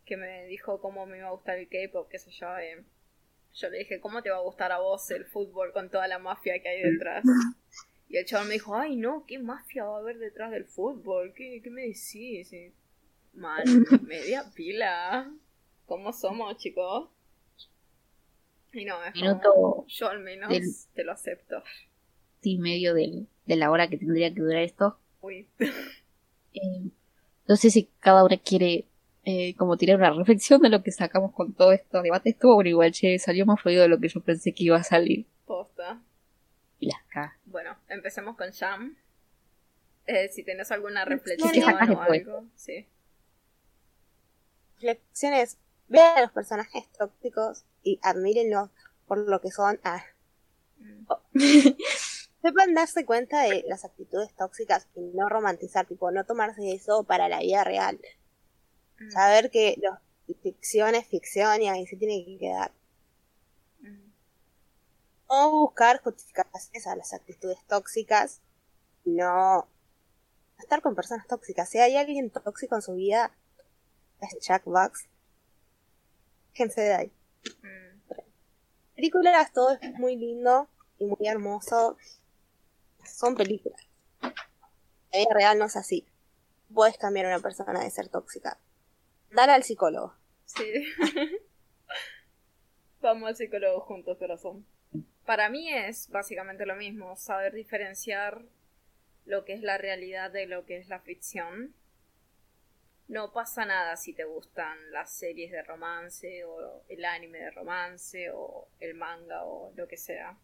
Que 0.05 0.17
me 0.17 0.45
dijo 0.45 0.79
cómo 0.81 1.05
me 1.05 1.17
iba 1.17 1.27
a 1.27 1.31
gustar 1.31 1.57
el 1.57 1.67
K-pop, 1.67 2.07
qué 2.09 2.19
sé 2.19 2.31
yo. 2.31 2.57
eh. 2.57 2.83
Yo 3.55 3.69
le 3.69 3.79
dije, 3.79 3.99
¿cómo 3.99 4.21
te 4.21 4.29
va 4.29 4.37
a 4.37 4.41
gustar 4.41 4.71
a 4.71 4.79
vos 4.79 5.09
el 5.11 5.25
fútbol 5.25 5.71
con 5.73 5.89
toda 5.89 6.07
la 6.07 6.19
mafia 6.19 6.61
que 6.61 6.69
hay 6.69 6.81
detrás? 6.81 7.23
Y 8.07 8.17
el 8.17 8.25
chaval 8.25 8.47
me 8.47 8.53
dijo, 8.53 8.75
ay 8.75 8.95
no, 8.97 9.25
¿qué 9.27 9.39
mafia 9.39 9.83
va 9.85 9.97
a 9.97 9.99
haber 9.99 10.19
detrás 10.19 10.51
del 10.51 10.65
fútbol? 10.65 11.33
¿Qué, 11.33 11.59
qué 11.63 11.69
me 11.71 11.81
decís? 11.87 12.51
Man, 13.33 13.63
media 14.03 14.45
pila. 14.55 15.31
¿Cómo 15.87 16.13
somos, 16.13 16.55
chicos? 16.57 17.09
Y 18.75 18.85
no, 18.85 19.01
es 19.03 19.13
como, 19.13 19.23
Minuto 19.25 19.85
yo 19.87 20.09
al 20.09 20.19
menos 20.19 20.49
del- 20.49 20.69
te 20.93 21.03
lo 21.03 21.11
acepto. 21.13 21.63
y 22.41 22.57
medio 22.59 22.93
del- 22.93 23.27
de 23.45 23.55
la 23.55 23.71
hora 23.71 23.87
que 23.87 23.97
tendría 23.97 24.33
que 24.33 24.41
durar 24.41 24.61
esto. 24.63 24.97
Uy. 25.21 25.47
Eh, 26.57 26.89
no 27.49 27.57
sé 27.57 27.69
si 27.69 27.89
cada 27.99 28.23
una 28.23 28.37
quiere 28.37 28.85
eh, 29.25 29.55
como 29.55 29.75
tirar 29.75 29.97
una 29.97 30.11
reflexión 30.11 30.61
de 30.61 30.69
lo 30.69 30.83
que 30.83 30.91
sacamos 30.91 31.33
con 31.33 31.53
todo 31.53 31.73
esto 31.73 32.01
debate. 32.01 32.29
Estuvo 32.29 32.53
bueno 32.55 32.69
igual, 32.69 32.93
che, 32.93 33.19
salió 33.19 33.45
más 33.45 33.59
fluido 33.59 33.81
de 33.81 33.89
lo 33.89 33.99
que 33.99 34.07
yo 34.07 34.21
pensé 34.21 34.53
que 34.53 34.63
iba 34.63 34.77
a 34.77 34.83
salir. 34.83 35.25
Posta. 35.45 36.01
Y 36.79 36.85
las 36.87 37.03
cagas. 37.09 37.33
Bueno, 37.45 37.75
empecemos 37.89 38.37
con 38.37 38.53
Jam. 38.53 38.95
Eh, 40.07 40.29
si 40.29 40.43
tenés 40.43 40.71
alguna 40.71 41.03
reflexión 41.03 41.51
¿Qué 41.51 41.59
sacas 41.61 41.89
o 41.89 41.91
después? 41.99 42.21
algo. 42.21 42.45
Sí. 42.55 42.85
Reflexiones. 44.79 45.57
Vean 45.87 46.17
a 46.17 46.21
los 46.21 46.31
personajes 46.31 46.87
tóxicos 46.97 47.63
y 47.85 47.99
admírenlos 48.03 48.69
por 49.07 49.19
lo 49.19 49.39
que 49.39 49.51
son. 49.51 49.79
Ah, 49.85 50.03
Mm. 50.85 51.05
sepan 52.41 52.73
darse 52.73 53.05
cuenta 53.05 53.43
de 53.43 53.63
las 53.67 53.85
actitudes 53.85 54.33
tóxicas 54.35 54.87
y 54.95 55.01
no 55.13 55.29
romantizar, 55.29 55.87
tipo, 55.87 56.11
no 56.11 56.25
tomarse 56.25 56.73
eso 56.73 57.03
para 57.03 57.27
la 57.27 57.39
vida 57.39 57.63
real. 57.63 57.99
Mm. 58.99 59.11
Saber 59.11 59.51
que 59.51 59.75
los 59.81 59.97
ficción 60.41 60.95
es 60.95 61.07
ficción 61.07 61.61
y 61.61 61.69
ahí 61.69 61.85
se 61.85 61.97
tiene 61.97 62.25
que 62.25 62.37
quedar. 62.37 62.71
Mm. 63.81 64.11
No 65.29 65.51
buscar 65.51 66.01
justificaciones 66.01 66.87
a 66.87 66.95
las 66.95 67.13
actitudes 67.13 67.59
tóxicas, 67.67 68.41
no 69.05 69.67
estar 70.59 70.81
con 70.81 70.95
personas 70.95 71.27
tóxicas. 71.27 71.69
Si 71.69 71.79
hay 71.79 71.97
alguien 71.97 72.29
tóxico 72.29 72.75
en 72.75 72.81
su 72.81 72.95
vida, 72.95 73.31
es 74.21 74.37
Jack 74.39 74.63
Bucks. 74.65 75.07
Fíjense 76.53 76.81
de 76.81 76.93
ahí. 76.93 77.11
Mm. 77.61 78.01
Películas, 78.95 79.51
todo 79.53 79.77
es 79.81 79.93
muy 79.99 80.15
lindo 80.15 80.69
y 80.99 81.05
muy 81.05 81.27
hermoso. 81.27 81.97
Son 83.03 83.35
películas. 83.35 83.81
La 84.21 85.19
vida 85.19 85.33
real 85.33 85.59
no 85.59 85.65
es 85.65 85.75
así. 85.75 86.05
Puedes 86.73 86.97
cambiar 86.97 87.25
a 87.27 87.29
una 87.29 87.39
persona 87.39 87.83
de 87.83 87.89
ser 87.89 88.09
tóxica. 88.09 88.57
Dar 89.31 89.49
al 89.49 89.63
psicólogo. 89.63 90.13
Sí. 90.45 90.85
Vamos 93.01 93.29
al 93.29 93.35
psicólogo 93.35 93.81
juntos, 93.81 94.17
corazón. 94.17 94.65
Para 95.25 95.49
mí 95.49 95.71
es 95.71 96.09
básicamente 96.09 96.65
lo 96.65 96.75
mismo, 96.75 97.15
saber 97.15 97.53
diferenciar 97.53 98.43
lo 99.25 99.43
que 99.43 99.53
es 99.53 99.61
la 99.61 99.77
realidad 99.77 100.31
de 100.31 100.45
lo 100.45 100.65
que 100.65 100.77
es 100.77 100.87
la 100.87 100.99
ficción. 100.99 101.73
No 103.07 103.31
pasa 103.31 103.65
nada 103.65 103.97
si 103.97 104.13
te 104.13 104.23
gustan 104.23 104.91
las 104.91 105.13
series 105.13 105.51
de 105.51 105.61
romance 105.63 106.43
o 106.45 106.83
el 106.89 107.05
anime 107.05 107.39
de 107.39 107.51
romance 107.51 108.31
o 108.31 108.67
el 108.79 108.95
manga 108.95 109.45
o 109.45 109.71
lo 109.75 109.87
que 109.87 109.97
sea. 109.97 110.37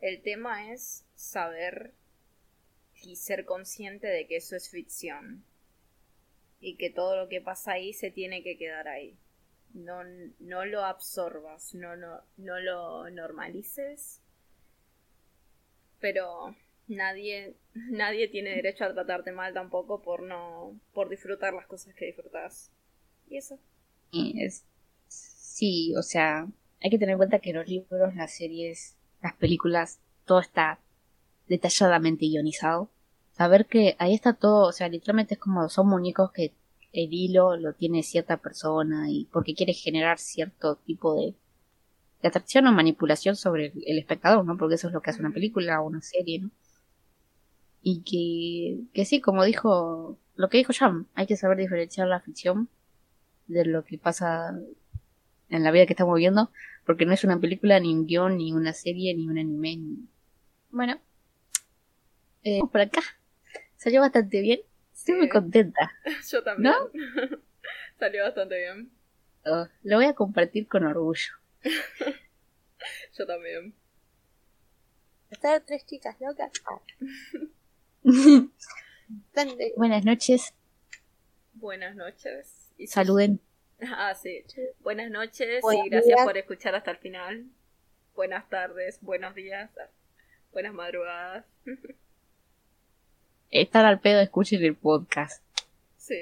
El 0.00 0.22
tema 0.22 0.72
es 0.72 1.04
saber 1.14 1.92
y 3.02 3.16
ser 3.16 3.44
consciente 3.44 4.06
de 4.06 4.26
que 4.26 4.36
eso 4.36 4.54
es 4.56 4.70
ficción 4.70 5.44
y 6.60 6.76
que 6.76 6.90
todo 6.90 7.16
lo 7.16 7.28
que 7.28 7.40
pasa 7.40 7.72
ahí 7.72 7.92
se 7.92 8.10
tiene 8.10 8.42
que 8.42 8.56
quedar 8.56 8.88
ahí 8.88 9.18
no, 9.74 10.04
no 10.38 10.64
lo 10.64 10.84
absorbas, 10.84 11.74
no, 11.74 11.96
no, 11.96 12.22
no 12.36 12.60
lo 12.60 13.10
normalices, 13.10 14.22
pero 16.00 16.54
nadie, 16.88 17.56
nadie 17.74 18.28
tiene 18.28 18.50
derecho 18.50 18.84
a 18.84 18.94
tratarte 18.94 19.32
mal 19.32 19.54
tampoco 19.54 20.02
por 20.02 20.22
no, 20.22 20.78
por 20.92 21.08
disfrutar 21.08 21.54
las 21.54 21.66
cosas 21.66 21.94
que 21.94 22.06
disfrutas. 22.06 22.70
Y 23.28 23.36
eso. 23.38 23.58
Y 24.10 24.42
es- 24.44 24.64
sí, 25.08 25.94
o 25.96 26.02
sea, 26.02 26.46
hay 26.82 26.90
que 26.90 26.98
tener 26.98 27.12
en 27.12 27.18
cuenta 27.18 27.38
que 27.40 27.52
los 27.52 27.66
libros, 27.68 28.14
las 28.14 28.34
series, 28.34 28.96
las 29.22 29.34
películas, 29.34 30.00
todo 30.24 30.40
está 30.40 30.78
detalladamente 31.48 32.26
guionizado. 32.26 32.90
Saber 33.32 33.66
que 33.66 33.96
ahí 33.98 34.14
está 34.14 34.34
todo, 34.34 34.68
o 34.68 34.72
sea, 34.72 34.88
literalmente 34.88 35.34
es 35.34 35.40
como 35.40 35.68
son 35.68 35.88
muñecos 35.88 36.32
que 36.32 36.54
el 36.92 37.12
hilo 37.12 37.56
lo 37.56 37.74
tiene 37.74 38.02
cierta 38.02 38.38
persona 38.38 39.10
y 39.10 39.26
porque 39.32 39.54
quiere 39.54 39.74
generar 39.74 40.18
cierto 40.18 40.76
tipo 40.76 41.14
de, 41.16 41.34
de 42.22 42.28
atracción 42.28 42.66
o 42.68 42.72
manipulación 42.72 43.36
sobre 43.36 43.66
el, 43.68 43.84
el 43.86 43.98
espectador, 43.98 44.44
¿no? 44.46 44.56
Porque 44.58 44.76
eso 44.76 44.88
es 44.88 44.94
lo 44.94 45.02
que 45.02 45.10
hace 45.10 45.20
una 45.20 45.32
película 45.32 45.80
o 45.82 45.86
una 45.88 46.02
serie, 46.02 46.40
¿no? 46.40 46.50
Y 47.86 48.02
que, 48.02 48.88
que 48.94 49.04
sí, 49.04 49.20
como 49.20 49.44
dijo, 49.44 50.18
lo 50.36 50.48
que 50.48 50.56
dijo 50.56 50.72
Jam, 50.76 51.06
hay 51.14 51.26
que 51.26 51.36
saber 51.36 51.58
diferenciar 51.58 52.08
la 52.08 52.20
ficción 52.20 52.70
de 53.46 53.66
lo 53.66 53.84
que 53.84 53.98
pasa 53.98 54.58
en 55.50 55.62
la 55.62 55.70
vida 55.70 55.84
que 55.84 55.92
estamos 55.92 56.14
viviendo, 56.14 56.50
porque 56.86 57.04
no 57.04 57.12
es 57.12 57.24
una 57.24 57.38
película, 57.38 57.78
ni 57.78 57.92
un 57.92 58.06
guion, 58.06 58.38
ni 58.38 58.54
una 58.54 58.72
serie, 58.72 59.14
ni 59.14 59.28
un 59.28 59.38
anime. 59.38 59.76
Ni... 59.76 60.08
Bueno, 60.70 60.98
eh, 62.42 62.60
por 62.72 62.80
acá 62.80 63.02
salió 63.76 64.00
bastante 64.00 64.40
bien. 64.40 64.60
Estoy 64.94 65.16
muy 65.16 65.28
contenta. 65.28 65.92
Yo 66.30 66.42
también. 66.42 66.74
Salió 67.98 68.24
bastante 68.24 68.58
bien. 68.58 68.90
Oh, 69.44 69.66
lo 69.82 69.96
voy 69.96 70.06
a 70.06 70.14
compartir 70.14 70.66
con 70.66 70.84
orgullo. 70.84 71.34
Yo 73.18 73.26
también. 73.26 73.74
Estar 75.30 75.60
tres 75.66 75.84
chicas 75.84 76.16
locas. 76.18 76.50
Buenas 79.76 80.04
noches, 80.04 80.54
Buenas 81.54 81.96
noches. 81.96 82.72
Y 82.76 82.86
saluden. 82.86 83.40
Ah, 83.80 84.14
sí. 84.14 84.44
Buenas 84.80 85.10
noches 85.10 85.62
y 85.64 85.88
gracias 85.88 86.16
días. 86.16 86.24
por 86.24 86.36
escuchar 86.36 86.74
hasta 86.74 86.90
el 86.90 86.98
final. 86.98 87.46
Buenas 88.14 88.48
tardes, 88.48 89.00
buenos 89.00 89.34
días, 89.34 89.70
buenas 90.52 90.74
madrugadas. 90.74 91.44
Estar 93.50 93.84
al 93.84 94.00
pedo, 94.00 94.20
escuchen 94.20 94.62
el 94.62 94.76
podcast. 94.76 95.42
Sí. 95.96 96.16